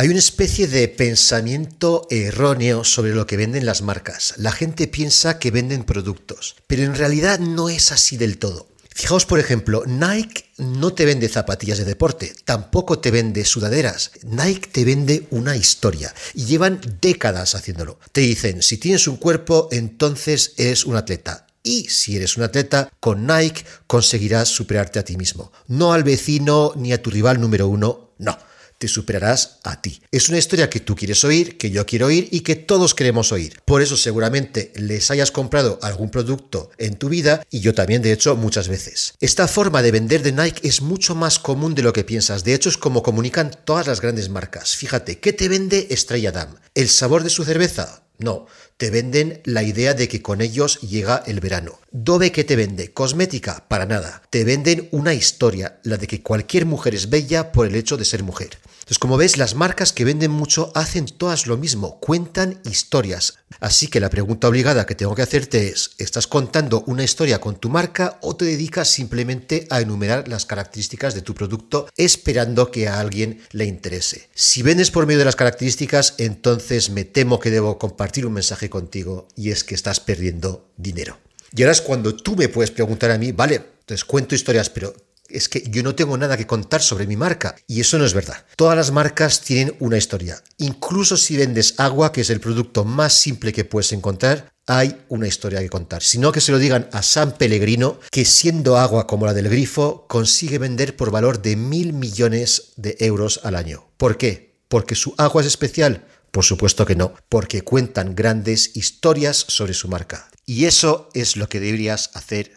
Hay 0.00 0.08
una 0.08 0.18
especie 0.18 0.66
de 0.66 0.88
pensamiento 0.88 2.06
erróneo 2.08 2.84
sobre 2.84 3.14
lo 3.14 3.26
que 3.26 3.36
venden 3.36 3.66
las 3.66 3.82
marcas. 3.82 4.32
La 4.38 4.50
gente 4.50 4.88
piensa 4.88 5.38
que 5.38 5.50
venden 5.50 5.84
productos, 5.84 6.56
pero 6.66 6.84
en 6.84 6.94
realidad 6.94 7.38
no 7.38 7.68
es 7.68 7.92
así 7.92 8.16
del 8.16 8.38
todo. 8.38 8.66
Fijaos, 8.94 9.26
por 9.26 9.38
ejemplo, 9.38 9.82
Nike 9.86 10.46
no 10.56 10.94
te 10.94 11.04
vende 11.04 11.28
zapatillas 11.28 11.76
de 11.76 11.84
deporte, 11.84 12.34
tampoco 12.46 12.98
te 12.98 13.10
vende 13.10 13.44
sudaderas. 13.44 14.12
Nike 14.22 14.70
te 14.72 14.86
vende 14.86 15.26
una 15.28 15.54
historia 15.54 16.14
y 16.32 16.46
llevan 16.46 16.80
décadas 17.02 17.54
haciéndolo. 17.54 17.98
Te 18.12 18.22
dicen, 18.22 18.62
si 18.62 18.78
tienes 18.78 19.06
un 19.06 19.18
cuerpo, 19.18 19.68
entonces 19.70 20.54
eres 20.56 20.86
un 20.86 20.96
atleta. 20.96 21.46
Y 21.62 21.90
si 21.90 22.16
eres 22.16 22.38
un 22.38 22.44
atleta, 22.44 22.90
con 23.00 23.26
Nike 23.26 23.66
conseguirás 23.86 24.48
superarte 24.48 24.98
a 24.98 25.04
ti 25.04 25.18
mismo. 25.18 25.52
No 25.66 25.92
al 25.92 26.04
vecino 26.04 26.72
ni 26.74 26.94
a 26.94 27.02
tu 27.02 27.10
rival 27.10 27.38
número 27.38 27.68
uno, 27.68 28.12
no 28.16 28.49
te 28.80 28.88
superarás 28.88 29.58
a 29.62 29.82
ti. 29.82 30.00
Es 30.10 30.30
una 30.30 30.38
historia 30.38 30.70
que 30.70 30.80
tú 30.80 30.96
quieres 30.96 31.22
oír, 31.22 31.58
que 31.58 31.70
yo 31.70 31.84
quiero 31.84 32.06
oír 32.06 32.28
y 32.30 32.40
que 32.40 32.56
todos 32.56 32.94
queremos 32.94 33.30
oír. 33.30 33.60
Por 33.66 33.82
eso 33.82 33.94
seguramente 33.94 34.72
les 34.74 35.10
hayas 35.10 35.30
comprado 35.30 35.78
algún 35.82 36.08
producto 36.10 36.70
en 36.78 36.96
tu 36.96 37.10
vida 37.10 37.44
y 37.50 37.60
yo 37.60 37.74
también 37.74 38.00
de 38.00 38.12
hecho 38.12 38.36
muchas 38.36 38.68
veces. 38.68 39.12
Esta 39.20 39.48
forma 39.48 39.82
de 39.82 39.90
vender 39.90 40.22
de 40.22 40.32
Nike 40.32 40.66
es 40.66 40.80
mucho 40.80 41.14
más 41.14 41.38
común 41.38 41.74
de 41.74 41.82
lo 41.82 41.92
que 41.92 42.04
piensas. 42.04 42.42
De 42.42 42.54
hecho 42.54 42.70
es 42.70 42.78
como 42.78 43.02
comunican 43.02 43.50
todas 43.66 43.86
las 43.86 44.00
grandes 44.00 44.30
marcas. 44.30 44.74
Fíjate, 44.76 45.20
¿qué 45.20 45.34
te 45.34 45.50
vende 45.50 45.88
Estrella 45.90 46.32
Damm? 46.32 46.54
¿El 46.74 46.88
sabor 46.88 47.22
de 47.22 47.28
su 47.28 47.44
cerveza? 47.44 48.04
No, 48.16 48.46
te 48.80 48.88
venden 48.88 49.42
la 49.44 49.62
idea 49.62 49.92
de 49.92 50.08
que 50.08 50.22
con 50.22 50.40
ellos 50.40 50.80
llega 50.80 51.22
el 51.26 51.40
verano. 51.40 51.78
Dove 51.90 52.32
que 52.32 52.44
te 52.44 52.56
vende 52.56 52.94
cosmética, 52.94 53.66
para 53.68 53.84
nada. 53.84 54.22
Te 54.30 54.42
venden 54.42 54.88
una 54.90 55.12
historia, 55.12 55.78
la 55.82 55.98
de 55.98 56.06
que 56.06 56.22
cualquier 56.22 56.64
mujer 56.64 56.94
es 56.94 57.10
bella 57.10 57.52
por 57.52 57.66
el 57.66 57.74
hecho 57.74 57.98
de 57.98 58.06
ser 58.06 58.22
mujer. 58.22 58.56
Entonces, 58.90 59.02
como 59.02 59.18
ves, 59.18 59.38
las 59.38 59.54
marcas 59.54 59.92
que 59.92 60.04
venden 60.04 60.32
mucho 60.32 60.72
hacen 60.74 61.06
todas 61.06 61.46
lo 61.46 61.56
mismo, 61.56 62.00
cuentan 62.00 62.60
historias. 62.64 63.34
Así 63.60 63.86
que 63.86 64.00
la 64.00 64.10
pregunta 64.10 64.48
obligada 64.48 64.84
que 64.84 64.96
tengo 64.96 65.14
que 65.14 65.22
hacerte 65.22 65.68
es, 65.68 65.92
¿estás 65.98 66.26
contando 66.26 66.82
una 66.88 67.04
historia 67.04 67.40
con 67.40 67.54
tu 67.54 67.68
marca 67.68 68.18
o 68.20 68.34
te 68.34 68.46
dedicas 68.46 68.88
simplemente 68.88 69.68
a 69.70 69.80
enumerar 69.80 70.26
las 70.26 70.44
características 70.44 71.14
de 71.14 71.22
tu 71.22 71.34
producto 71.34 71.88
esperando 71.96 72.72
que 72.72 72.88
a 72.88 72.98
alguien 72.98 73.40
le 73.52 73.66
interese? 73.66 74.28
Si 74.34 74.62
vendes 74.62 74.90
por 74.90 75.06
medio 75.06 75.20
de 75.20 75.26
las 75.26 75.36
características, 75.36 76.14
entonces 76.18 76.90
me 76.90 77.04
temo 77.04 77.38
que 77.38 77.52
debo 77.52 77.78
compartir 77.78 78.26
un 78.26 78.32
mensaje 78.32 78.70
contigo 78.70 79.28
y 79.36 79.52
es 79.52 79.62
que 79.62 79.76
estás 79.76 80.00
perdiendo 80.00 80.66
dinero. 80.76 81.16
Y 81.54 81.62
ahora 81.62 81.72
es 81.74 81.80
cuando 81.80 82.16
tú 82.16 82.34
me 82.34 82.48
puedes 82.48 82.72
preguntar 82.72 83.12
a 83.12 83.18
mí, 83.18 83.30
vale, 83.30 83.62
entonces 83.82 84.04
cuento 84.04 84.34
historias, 84.34 84.68
pero 84.68 84.92
es 85.32 85.48
que 85.48 85.62
yo 85.68 85.82
no 85.82 85.94
tengo 85.94 86.16
nada 86.16 86.36
que 86.36 86.46
contar 86.46 86.82
sobre 86.82 87.06
mi 87.06 87.16
marca. 87.16 87.56
Y 87.66 87.80
eso 87.80 87.98
no 87.98 88.04
es 88.04 88.14
verdad. 88.14 88.44
Todas 88.56 88.76
las 88.76 88.90
marcas 88.90 89.40
tienen 89.40 89.74
una 89.80 89.98
historia. 89.98 90.42
Incluso 90.58 91.16
si 91.16 91.36
vendes 91.36 91.74
agua, 91.78 92.12
que 92.12 92.22
es 92.22 92.30
el 92.30 92.40
producto 92.40 92.84
más 92.84 93.14
simple 93.14 93.52
que 93.52 93.64
puedes 93.64 93.92
encontrar, 93.92 94.52
hay 94.66 94.96
una 95.08 95.26
historia 95.26 95.60
que 95.60 95.68
contar. 95.68 96.02
Sino 96.02 96.30
que 96.32 96.40
se 96.40 96.52
lo 96.52 96.58
digan 96.58 96.88
a 96.92 97.02
San 97.02 97.32
Pellegrino, 97.32 97.98
que 98.10 98.24
siendo 98.24 98.76
agua 98.76 99.06
como 99.06 99.26
la 99.26 99.34
del 99.34 99.48
grifo, 99.48 100.06
consigue 100.08 100.58
vender 100.58 100.96
por 100.96 101.10
valor 101.10 101.42
de 101.42 101.56
mil 101.56 101.92
millones 101.92 102.72
de 102.76 102.96
euros 103.00 103.40
al 103.42 103.56
año. 103.56 103.90
¿Por 103.96 104.16
qué? 104.16 104.60
¿Porque 104.68 104.94
su 104.94 105.14
agua 105.18 105.42
es 105.42 105.48
especial? 105.48 106.06
Por 106.30 106.44
supuesto 106.44 106.86
que 106.86 106.94
no, 106.94 107.14
porque 107.28 107.62
cuentan 107.62 108.14
grandes 108.14 108.76
historias 108.76 109.44
sobre 109.48 109.74
su 109.74 109.88
marca. 109.88 110.30
Y 110.46 110.66
eso 110.66 111.08
es 111.14 111.36
lo 111.36 111.48
que 111.48 111.60
deberías 111.60 112.10
hacer 112.14 112.52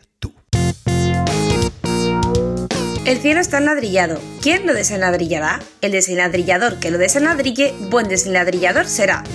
El 3.06 3.18
cielo 3.18 3.42
está 3.42 3.58
enladrillado. 3.58 4.22
¿Quién 4.42 4.66
lo 4.66 4.74
desenladrillará? 4.74 5.60
El 5.82 5.92
desenladrillador 5.92 6.80
que 6.80 6.90
lo 6.90 6.98
desenladrille, 6.98 7.74
buen 7.90 8.08
desenladrillador 8.08 8.86
será. 8.86 9.26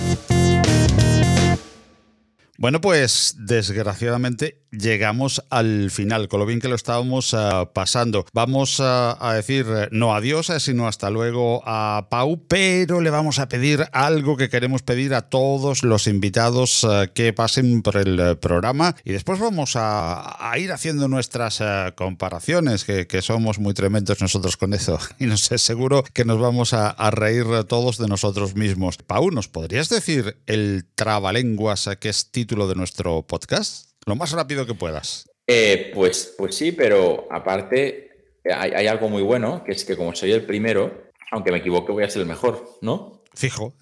Bueno, 2.57 2.81
pues 2.81 3.35
desgraciadamente 3.37 4.63
llegamos 4.71 5.43
al 5.49 5.91
final, 5.91 6.27
con 6.27 6.39
lo 6.39 6.45
bien 6.45 6.59
que 6.59 6.67
lo 6.67 6.75
estábamos 6.75 7.33
ah, 7.33 7.71
pasando. 7.73 8.25
Vamos 8.33 8.79
a, 8.79 9.17
a 9.19 9.33
decir 9.33 9.65
eh, 9.69 9.87
no 9.91 10.13
adiós, 10.13 10.49
eh, 10.49 10.59
sino 10.59 10.87
hasta 10.87 11.09
luego 11.09 11.61
a 11.65 12.07
Pau, 12.09 12.45
pero 12.47 13.01
le 13.01 13.09
vamos 13.09 13.39
a 13.39 13.47
pedir 13.49 13.85
algo 13.91 14.37
que 14.37 14.49
queremos 14.49 14.81
pedir 14.81 15.13
a 15.13 15.29
todos 15.29 15.83
los 15.83 16.07
invitados 16.07 16.85
eh, 16.89 17.09
que 17.13 17.33
pasen 17.33 17.81
por 17.81 17.97
el 17.97 18.19
eh, 18.19 18.35
programa 18.35 18.95
y 19.03 19.11
después 19.11 19.39
vamos 19.39 19.73
a, 19.75 20.37
ir 20.57 20.71
haciendo 20.71 21.07
nuestras 21.07 21.61
eh, 21.61 21.93
comparaciones, 21.95 22.85
que, 22.85 23.21
somos 23.21 23.59
muy 23.59 23.73
tremendos 23.73 24.21
nosotros 24.21 24.57
con 24.57 24.73
eso 24.73 24.97
y 25.19 25.25
no 25.25 25.37
sé, 25.37 25.57
seguro 25.57 26.03
que 26.13 26.25
nos 26.25 26.39
vamos 26.39 26.73
a, 26.73 26.89
a 26.89 27.11
reír 27.11 27.45
todos 27.67 27.97
de 27.97 28.07
nosotros 28.07 28.55
mismos. 28.55 28.97
Pau, 28.97 29.29
¿nos 29.31 29.47
podrías 29.47 29.89
decir 29.89 30.37
el 30.47 30.85
trabalenguas 30.95 31.87
eh, 31.87 31.97
que 31.97 32.09
es 32.09 32.31
título 32.31 32.67
de 32.67 32.75
nuestro 32.75 33.25
podcast? 33.27 33.88
Lo 34.05 34.15
más 34.15 34.31
rápido 34.31 34.65
que 34.65 34.73
puedas. 34.73 35.29
Eh, 35.47 35.91
pues, 35.93 36.35
pues 36.37 36.55
sí, 36.55 36.71
pero 36.71 37.27
aparte 37.31 38.37
hay, 38.45 38.71
hay 38.71 38.87
algo 38.87 39.09
muy 39.09 39.23
bueno, 39.23 39.63
que 39.63 39.71
es 39.71 39.83
que 39.83 39.97
como 39.97 40.15
soy 40.15 40.31
el 40.31 40.45
primero, 40.45 41.09
aunque 41.31 41.51
me 41.51 41.59
equivoque, 41.59 41.91
voy 41.91 42.03
a 42.03 42.09
ser 42.09 42.21
el 42.21 42.27
mejor, 42.27 42.77
¿no? 42.81 43.19
Fijo, 43.33 43.73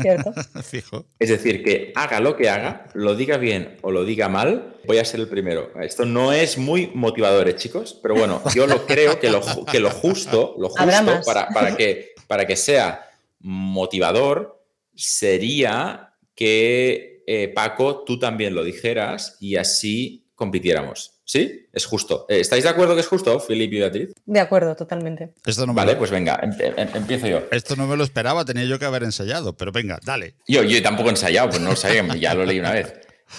¿Cierto? 0.00 0.32
fijo. 0.62 1.04
Es 1.18 1.28
decir, 1.28 1.62
que 1.62 1.92
haga 1.94 2.18
lo 2.18 2.36
que 2.36 2.48
haga, 2.48 2.88
lo 2.94 3.14
diga 3.14 3.36
bien 3.36 3.76
o 3.82 3.90
lo 3.90 4.04
diga 4.04 4.28
mal, 4.28 4.80
voy 4.86 4.98
a 4.98 5.04
ser 5.04 5.20
el 5.20 5.28
primero. 5.28 5.70
Esto 5.80 6.06
no 6.06 6.32
es 6.32 6.56
muy 6.58 6.90
motivador, 6.94 7.48
¿eh, 7.48 7.56
chicos, 7.56 7.98
pero 8.02 8.14
bueno, 8.14 8.42
yo 8.54 8.66
lo 8.66 8.86
creo 8.86 9.20
que 9.20 9.30
lo, 9.30 9.42
que 9.66 9.80
lo 9.80 9.90
justo, 9.90 10.56
lo 10.58 10.70
justo 10.70 11.20
para, 11.24 11.48
para 11.48 11.76
que, 11.76 12.14
para 12.26 12.46
que 12.46 12.56
sea 12.56 13.10
motivador 13.40 14.60
sería 14.94 16.14
que 16.34 17.19
eh, 17.26 17.48
Paco, 17.54 18.04
tú 18.04 18.18
también 18.18 18.54
lo 18.54 18.64
dijeras 18.64 19.36
y 19.40 19.56
así 19.56 20.26
compitiéramos. 20.34 21.12
¿Sí? 21.24 21.68
Es 21.72 21.84
justo. 21.86 22.26
Eh, 22.28 22.40
¿Estáis 22.40 22.64
de 22.64 22.70
acuerdo 22.70 22.94
que 22.96 23.02
es 23.02 23.06
justo, 23.06 23.38
Filip 23.38 23.72
y 23.72 23.78
Beatriz? 23.78 24.08
De 24.26 24.40
acuerdo, 24.40 24.74
totalmente. 24.74 25.32
Esto 25.46 25.64
no, 25.64 25.72
me 25.72 25.76
Vale, 25.76 25.92
lo, 25.92 25.98
pues 25.98 26.10
venga, 26.10 26.40
em- 26.42 26.52
em- 26.76 26.88
empiezo 26.94 27.28
yo. 27.28 27.42
esto 27.52 27.76
no 27.76 27.86
me 27.86 27.96
lo 27.96 28.02
esperaba, 28.02 28.44
tenía 28.44 28.64
yo 28.64 28.80
que 28.80 28.84
haber 28.84 29.04
ensayado, 29.04 29.56
pero 29.56 29.70
venga, 29.70 30.00
dale. 30.04 30.34
Yo, 30.48 30.64
yo 30.64 30.82
tampoco 30.82 31.08
he 31.08 31.12
ensayado, 31.12 31.50
pues 31.50 31.60
no 31.60 31.70
lo 31.70 31.76
sabía, 31.76 32.04
ya 32.18 32.34
lo 32.34 32.44
leí 32.44 32.58
una 32.58 32.72
vez. 32.72 32.92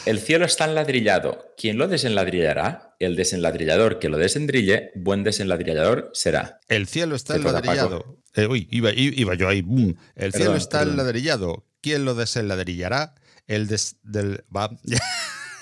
El 0.05 0.19
cielo 0.19 0.45
está 0.45 0.65
enladrillado. 0.69 1.53
¿Quién 1.57 1.77
lo 1.77 1.89
desenladrillará? 1.89 2.95
El 2.99 3.17
desenladrillador 3.17 3.99
que 3.99 4.07
lo 4.07 4.17
desendrille, 4.17 4.91
buen 4.95 5.23
desenladrillador 5.25 6.11
será. 6.13 6.59
El 6.69 6.87
cielo 6.87 7.15
está 7.17 7.35
enladrillado. 7.35 8.19
Eh, 8.35 8.47
uy, 8.47 8.69
iba, 8.71 8.93
yo 9.35 9.49
ahí. 9.49 9.61
boom. 9.61 9.97
El 10.15 10.31
cielo 10.31 10.55
está 10.55 10.79
perdón. 10.79 10.93
enladrillado. 10.93 11.65
¿Quién 11.81 12.05
lo 12.05 12.15
desenladrillará? 12.15 13.15
El 13.47 13.67
des, 13.67 13.95
del. 14.03 14.43
Va. 14.55 14.69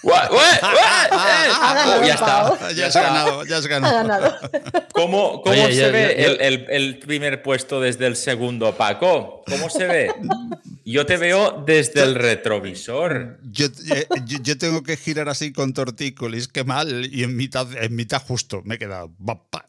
¡Guau, 0.01 0.29
guau, 0.29 0.39
guau! 0.61 0.73
¡Eh! 0.73 1.49
ganado, 1.59 1.99
Oh, 2.01 2.05
ya 2.05 2.17
Pau. 2.17 2.53
está. 2.53 2.71
ya 2.71 2.87
has 2.87 2.93
ganado, 2.95 3.43
ya 3.45 3.57
has 3.57 3.65
Ha 3.65 3.67
ganado. 3.67 4.35
¿Cómo, 4.93 5.41
cómo 5.41 5.51
Oye, 5.51 5.73
se 5.75 5.91
ve 5.91 6.23
el, 6.25 6.39
el- 6.41 6.65
el 6.69 6.99
primer 6.99 7.41
puesto 7.43 7.81
desde 7.81 8.07
el 8.07 8.15
segundo, 8.15 8.73
Paco? 8.77 9.43
¿Cómo 9.45 9.69
se 9.69 9.85
ve? 9.87 10.13
Yo 10.85 11.05
te 11.05 11.17
veo 11.17 11.63
desde 11.67 12.01
el 12.01 12.15
retrovisor. 12.15 13.39
Yo, 13.43 13.67
eh, 13.93 14.07
yo, 14.25 14.39
yo 14.41 14.57
tengo 14.57 14.81
que 14.81 14.97
girar 14.97 15.29
así 15.29 15.53
con 15.53 15.71
tortícolis, 15.73 16.47
qué 16.47 16.63
mal, 16.63 17.05
y 17.13 17.23
en 17.23 17.35
mitad, 17.35 17.67
en 17.79 17.95
mitad 17.95 18.19
justo 18.25 18.61
me 18.63 18.75
he 18.75 18.77
quedado 18.79 19.11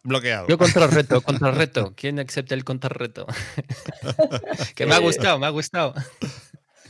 bloqueado. 0.02 0.46
Yo 0.48 0.56
contrarreto, 0.56 1.20
contrarreto. 1.20 1.92
¿Quién 1.96 2.20
acepta 2.20 2.54
el 2.54 2.64
contrarreto? 2.64 3.26
que 4.74 4.86
me 4.86 4.94
ha 4.94 4.98
gustado, 4.98 5.38
me 5.38 5.46
ha 5.46 5.50
gustado. 5.50 5.92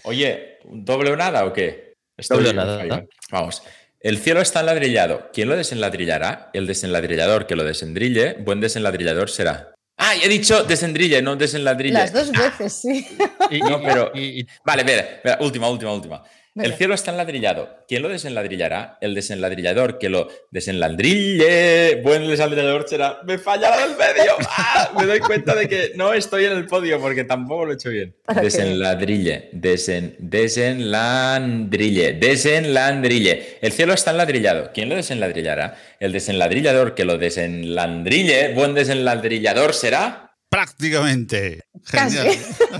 Oye, 0.05 0.59
¿doble 0.64 1.11
o 1.11 1.16
nada 1.16 1.44
o 1.44 1.53
qué? 1.53 1.94
Doble 2.28 2.51
o 2.51 2.53
nada. 2.53 2.78
fallo, 2.78 2.94
¿eh? 2.94 3.09
Vamos. 3.30 3.62
El 4.01 4.18
cielo 4.18 4.40
está 4.40 4.61
enladrillado. 4.61 5.30
¿Quién 5.32 5.48
lo 5.48 5.57
desenladrillará? 5.57 6.51
El 6.55 6.66
desenladrillador 6.66 7.46
que 7.46 7.57
lo 7.57 7.64
desendrille, 7.64 8.34
buen 8.40 8.61
desenladrillador 8.61 9.28
será. 9.30 9.74
Ah, 9.98 10.14
he 10.16 10.28
dicho 10.28 10.64
desendrille, 10.64 11.20
no 11.20 11.36
desenladrille. 11.36 11.92
Las 11.92 12.12
dos 12.12 12.30
veces, 12.32 12.72
sí. 12.80 13.07
Y, 13.51 13.59
No, 13.61 13.82
pero- 13.82 14.11
y- 14.14 14.40
y- 14.40 14.46
Vale, 14.64 14.82
espera, 14.82 15.36
última, 15.40 15.68
última, 15.68 15.92
última. 15.92 16.22
El 16.57 16.74
cielo 16.74 16.94
está 16.94 17.12
enladrillado. 17.12 17.68
¿Quién 17.86 18.03
lo 18.03 18.09
desenladrillará? 18.09 18.98
El 19.01 19.14
desenladrillador 19.14 19.98
que 19.98 20.09
lo 20.09 20.28
desenladrille. 20.51 22.01
Buen 22.03 22.26
desenladrillador 22.26 22.88
será. 22.88 23.20
Me 23.24 23.38
falla 23.38 23.70
la 23.70 23.86
del 23.86 23.96
medio. 23.96 24.32
¡Ah! 24.48 24.90
Me 24.98 25.07
doy 25.07 25.20
cuenta 25.20 25.55
de 25.55 25.68
que 25.68 25.92
no 25.94 26.12
estoy 26.12 26.46
en 26.46 26.53
el 26.53 26.66
podio 26.66 27.01
porque 27.01 27.22
tampoco 27.22 27.66
lo 27.66 27.72
he 27.72 27.74
hecho 27.74 27.90
bien. 27.90 28.16
Desenladrille. 28.42 29.51
Desen, 29.53 30.16
desenlandrille. 30.18 32.14
Desenlandrille. 32.14 33.59
El 33.61 33.70
cielo 33.70 33.92
está 33.92 34.11
enladrillado. 34.11 34.72
¿Quién 34.74 34.88
lo 34.88 34.96
desenladrillará? 34.96 35.76
El 36.01 36.11
desenladrillador 36.11 36.96
que 36.96 37.05
lo 37.05 37.16
desenlandrille. 37.16 38.55
Buen 38.55 38.74
desenladrillador 38.74 39.72
será. 39.72 40.30
Prácticamente. 40.51 41.62
Casi. 41.90 42.16
Genial. 42.16 42.38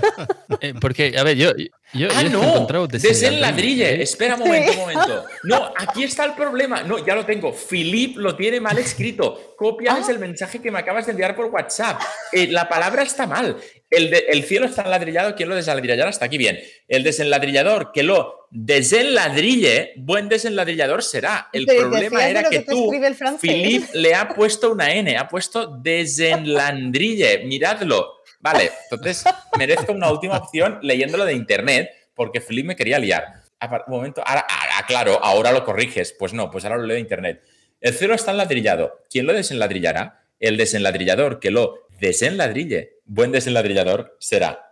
eh, 0.61 0.73
porque, 0.79 1.17
a 1.17 1.23
ver, 1.23 1.37
yo, 1.37 1.51
yo, 1.93 2.07
Ah, 2.13 2.21
yo 2.23 2.29
no, 2.29 2.87
desenladrille. 2.87 4.01
Espera 4.03 4.35
un 4.35 4.41
momento, 4.41 4.71
un 4.73 4.77
momento. 4.77 5.25
No, 5.43 5.71
aquí 5.77 6.03
está 6.03 6.25
el 6.25 6.33
problema. 6.33 6.83
No, 6.83 7.03
ya 7.05 7.15
lo 7.15 7.25
tengo. 7.25 7.53
Filip 7.53 8.17
lo 8.17 8.35
tiene 8.35 8.59
mal 8.59 8.77
escrito. 8.77 9.55
Copias 9.57 10.07
Ah. 10.07 10.11
el 10.11 10.19
mensaje 10.19 10.61
que 10.61 10.69
me 10.69 10.79
acabas 10.79 11.05
de 11.05 11.11
enviar 11.13 11.35
por 11.35 11.45
WhatsApp. 11.45 12.01
Eh, 12.33 12.47
la 12.47 12.67
palabra 12.67 13.03
está 13.03 13.25
mal. 13.25 13.55
El, 13.89 14.09
de- 14.09 14.25
el 14.29 14.43
cielo 14.43 14.65
está 14.65 14.81
enladrillado. 14.83 15.33
¿Quién 15.35 15.47
lo 15.49 15.55
desenladrillará? 15.55 16.09
Hasta 16.09 16.25
aquí 16.25 16.37
bien. 16.37 16.59
El 16.89 17.03
desenladrillador 17.03 17.91
que 17.93 18.03
lo 18.03 18.40
desenladrille, 18.51 19.93
buen 19.95 20.29
desenladrillador 20.29 21.01
será. 21.01 21.49
El 21.51 21.65
Pero, 21.65 21.83
¿te 21.83 21.89
problema 21.89 22.27
era 22.27 22.43
que, 22.43 22.63
que 22.63 22.71
tú? 22.71 22.91
Filip, 23.39 23.85
le 23.93 24.13
ha 24.13 24.27
puesto 24.29 24.71
una 24.71 24.93
N. 24.93 25.17
Ha 25.17 25.27
puesto 25.27 25.77
desenlandrille. 25.77 27.45
Miradlo. 27.45 28.21
Vale, 28.39 28.71
entonces 28.89 29.23
merezco 29.57 29.93
una 29.93 30.11
última 30.11 30.37
opción 30.37 30.79
leyéndolo 30.81 31.25
de 31.25 31.33
internet 31.33 31.89
porque 32.13 32.41
Filip 32.41 32.65
me 32.65 32.75
quería 32.75 32.99
liar. 32.99 33.25
Un 33.61 33.93
momento, 33.93 34.23
ahora, 34.25 34.45
ahora, 34.49 34.85
claro, 34.87 35.23
ahora 35.23 35.51
lo 35.51 35.63
corriges. 35.63 36.15
Pues 36.17 36.33
no, 36.33 36.51
pues 36.51 36.65
ahora 36.65 36.77
lo 36.77 36.85
leo 36.85 36.95
de 36.95 37.01
internet. 37.01 37.43
El 37.79 37.93
cielo 37.93 38.13
está 38.13 38.31
enladrillado. 38.31 39.01
¿Quién 39.09 39.25
lo 39.25 39.33
desenladrillará? 39.33 40.23
El 40.39 40.57
desenladrillador 40.57 41.39
que 41.39 41.51
lo 41.51 41.87
desenladrille. 41.99 42.97
Buen 43.05 43.31
desenladrillador 43.31 44.17
será. 44.19 44.70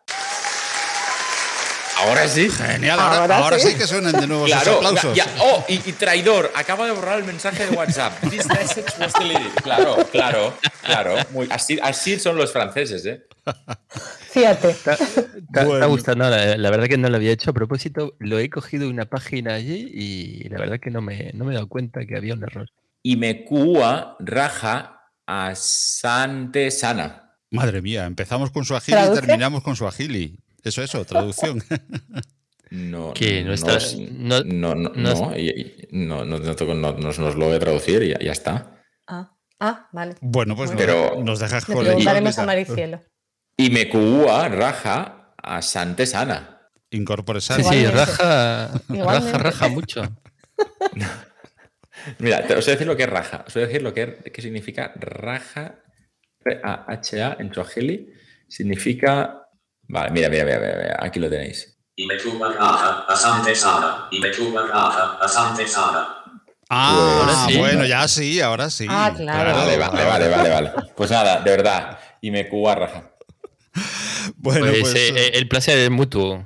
Ahora 2.00 2.28
sí. 2.28 2.50
Genial, 2.50 3.00
ahora, 3.00 3.18
Ahora 3.22 3.38
ahora 3.38 3.60
sí. 3.60 3.70
sí. 3.70 3.76
que 3.78 3.86
suenan 3.88 4.14
de 4.14 4.28
nuevo 4.28 4.46
esos 4.48 4.62
Claro, 4.64 4.78
aplausos. 4.78 5.16
ya- 5.16 5.28
oh, 5.42 5.66
y, 5.68 5.76
y 5.90 5.94
traidor, 5.94 6.52
acaba 6.56 6.86
de 6.86 6.92
borrar 6.92 7.20
el 7.20 7.26
mensaje 7.26 7.66
de 7.68 7.76
WhatsApp. 7.76 8.14
This 8.30 8.48
message 8.48 8.92
was 9.00 9.14
deleted. 9.14 9.52
Claro, 9.64 9.98
claro, 10.12 10.54
claro. 10.84 11.16
Muy- 11.32 11.48
así, 11.52 11.80
así 11.82 12.20
son 12.20 12.38
los 12.38 12.52
franceses, 12.52 13.06
¿eh? 13.06 13.24
Fíjate. 14.32 14.74
¿Te, 14.76 14.96
te 14.96 15.66
Bueno. 15.66 15.84
ha 15.84 15.88
gustado? 15.88 16.18
No, 16.18 16.30
la, 16.30 16.56
la 16.58 16.70
verdad 16.70 16.88
que 16.88 16.98
no 16.98 17.10
lo 17.10 17.16
había 17.18 17.32
hecho 17.32 17.50
a 17.50 17.54
propósito. 17.54 18.16
Lo 18.20 18.40
he 18.40 18.50
cogido 18.50 18.84
de 18.86 18.90
una 18.92 19.06
página 19.06 19.56
allí 19.56 19.90
y 19.94 20.50
la 20.50 20.60
verdad 20.60 20.80
que 20.80 20.92
no 20.92 21.02
me, 21.02 21.32
no 21.34 21.46
me 21.46 21.52
he 21.52 21.56
dado 21.56 21.68
cuenta 21.68 22.06
que 22.06 22.16
había 22.16 22.34
un 22.34 22.44
error. 22.44 22.70
Y 23.02 23.16
me 23.18 23.44
cua 23.46 24.16
raja 24.20 25.02
a 25.26 25.54
sante 25.56 26.70
sana. 26.72 27.36
Madre 27.52 27.82
mía, 27.82 28.06
empezamos 28.06 28.52
con 28.52 28.64
su 28.66 28.76
agili 28.76 28.98
y 29.00 29.14
terminamos 29.14 29.64
con 29.64 29.76
su 29.76 29.88
agili. 29.88 30.38
Eso, 30.64 30.82
eso, 30.84 31.06
traducción. 31.06 31.62
No, 32.72 33.16
Que 33.16 33.42
no 33.42 33.48
no, 33.48 33.54
está- 33.56 33.78
es- 33.78 33.98
no- 33.98 34.44
no, 34.44 34.76
no, 34.76 34.90
no 34.94 35.14
no, 35.16 35.36
y- 35.36 35.50
y- 35.50 35.88
no, 35.90 36.24
no, 36.24 36.38
no 36.38 36.56
tengo- 36.56 36.76
no- 36.76 36.92
nos, 36.94 37.18
lo 37.18 37.34
voy 37.48 37.56
a 37.56 37.60
traducir 37.60 38.04
y 38.04 38.10
ya, 38.10 38.20
ya 38.20 38.32
está. 38.32 38.80
Ah, 39.08 39.36
ah, 39.60 39.90
vale. 39.92 40.14
Bueno, 40.22 40.56
pues 40.56 40.70
Pero- 40.78 41.16
nos, 41.16 41.26
nos 41.26 41.40
dejas 41.40 41.66
con 41.66 41.80
preguntaremos 41.84 42.38
a. 42.38 42.46
Maricielo. 42.46 43.02
Y 43.58 43.72
me 43.72 43.90
cua 43.90 44.50
raja 44.50 45.34
a 45.36 45.64
sante 45.64 46.06
sana. 46.06 46.62
Incorpore 46.92 47.42
Sí, 47.42 47.54
sí, 47.64 47.88
raja, 47.88 48.70
raja, 48.88 49.38
raja 49.40 49.68
mucho. 49.70 50.04
Mira, 52.20 52.46
te, 52.46 52.54
os 52.56 52.66
voy 52.66 52.72
a 52.72 52.76
decir 52.76 52.88
lo 52.88 52.96
que 52.96 53.04
es 53.04 53.10
raja. 53.10 53.44
Os 53.48 53.54
voy 53.56 53.64
a 53.64 53.66
decir 53.68 53.82
lo 53.82 53.94
que, 53.94 54.18
que 54.32 54.42
significa 54.44 54.94
raja. 54.96 55.80
R-A-H-A 56.46 57.38
en 57.40 57.52
Swahili 57.54 58.14
significa. 58.48 59.48
Vale, 59.90 60.12
mira, 60.12 60.30
mira, 60.30 60.46
mira, 60.46 60.60
mira, 60.60 60.76
mira, 60.78 60.98
aquí 61.02 61.20
lo 61.20 61.30
tenéis. 61.30 61.76
Ah, 66.70 67.48
sí. 67.50 67.58
bueno, 67.58 67.84
ya 67.86 68.08
sí, 68.08 68.40
ahora 68.40 68.70
sí. 68.70 68.86
Ah, 68.88 69.12
claro. 69.16 69.54
Vale, 69.56 69.78
vale, 69.78 70.06
vale, 70.06 70.28
vale, 70.30 70.50
vale. 70.50 70.72
Pues 70.96 71.10
nada, 71.10 71.42
de 71.42 71.50
verdad. 71.52 71.98
Y 72.22 72.30
me 72.32 72.48
cua 72.48 72.76
raja. 72.76 73.10
Bueno, 74.38 74.68
Pues, 74.68 74.80
pues, 74.82 74.96
eh, 74.96 75.14
eh, 75.16 75.32
el 75.34 75.48
placer 75.48 75.78
es 75.80 75.90
mutuo. 75.90 76.46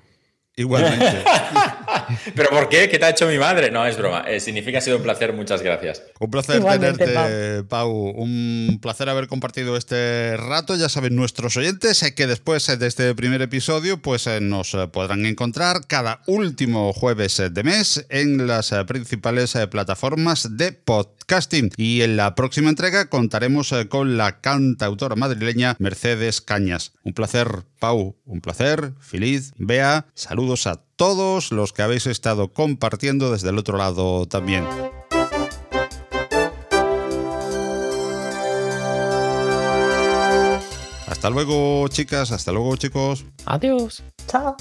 igualmente. 0.56 1.24
¿Pero 2.36 2.50
por 2.50 2.70
qué? 2.70 2.90
¿Qué 2.90 3.00
te 3.00 3.06
ha 3.06 3.10
hecho 3.10 3.28
mi 3.28 3.38
madre? 3.38 3.72
No, 3.72 3.86
es 3.86 3.98
broma. 3.98 4.24
Eh, 4.28 4.40
significa 4.40 4.78
ha 4.78 4.82
sido 4.82 4.98
un 4.98 5.04
placer, 5.04 5.34
muchas 5.34 5.62
gracias. 5.62 6.04
Un 6.20 6.32
placer 6.32 6.58
Igualmente, 6.58 7.06
tenerte, 7.06 7.64
Pau. 7.64 7.92
Un 7.92 8.80
placer 8.82 9.10
haber 9.10 9.28
compartido 9.28 9.78
este 9.78 10.38
rato. 10.38 10.76
Ya 10.76 10.90
saben 10.90 11.16
nuestros 11.16 11.58
oyentes 11.58 12.04
eh, 12.04 12.16
que 12.16 12.28
después 12.28 12.68
eh, 12.70 12.78
de 12.78 12.88
este 12.88 13.14
primer 13.16 13.42
episodio 13.42 14.02
pues 14.02 14.28
eh, 14.28 14.40
nos 14.42 14.76
podrán 14.92 15.26
encontrar 15.26 15.88
cada 15.88 16.22
último 16.28 16.94
jueves 16.94 17.42
de 17.52 17.64
mes 17.64 18.06
en 18.10 18.48
las 18.48 18.74
principales 18.88 19.58
plataformas 19.70 20.58
de 20.58 20.72
podcasting. 20.72 21.72
Y 21.78 22.02
en 22.02 22.18
la 22.18 22.36
próxima 22.36 22.70
entrega 22.70 23.10
contaremos 23.10 23.74
con 23.90 24.18
la 24.18 24.42
cantautora 24.42 25.16
madrileña 25.16 25.76
Mercedes 25.80 26.42
Cañas. 26.42 26.94
Un 27.04 27.14
placer, 27.14 27.48
Pau. 27.80 28.16
Un 28.26 28.42
placer. 28.42 28.94
Feliz. 29.00 29.54
Bea. 29.58 30.06
Saludos 30.14 30.68
a 30.68 30.82
todos 30.96 31.52
los 31.52 31.74
que 31.74 31.82
habéis 31.82 32.08
estado 32.08 32.54
compartiendo 32.54 33.32
desde 33.32 33.50
el 33.50 33.58
otro 33.58 33.78
lado 33.78 34.26
también. 34.26 34.66
Hasta 41.08 41.30
luego, 41.30 41.88
chicas. 41.88 42.32
Hasta 42.34 42.52
luego, 42.52 42.76
chicos. 42.76 43.24
Adiós. 43.46 44.04
Chao. 44.28 44.58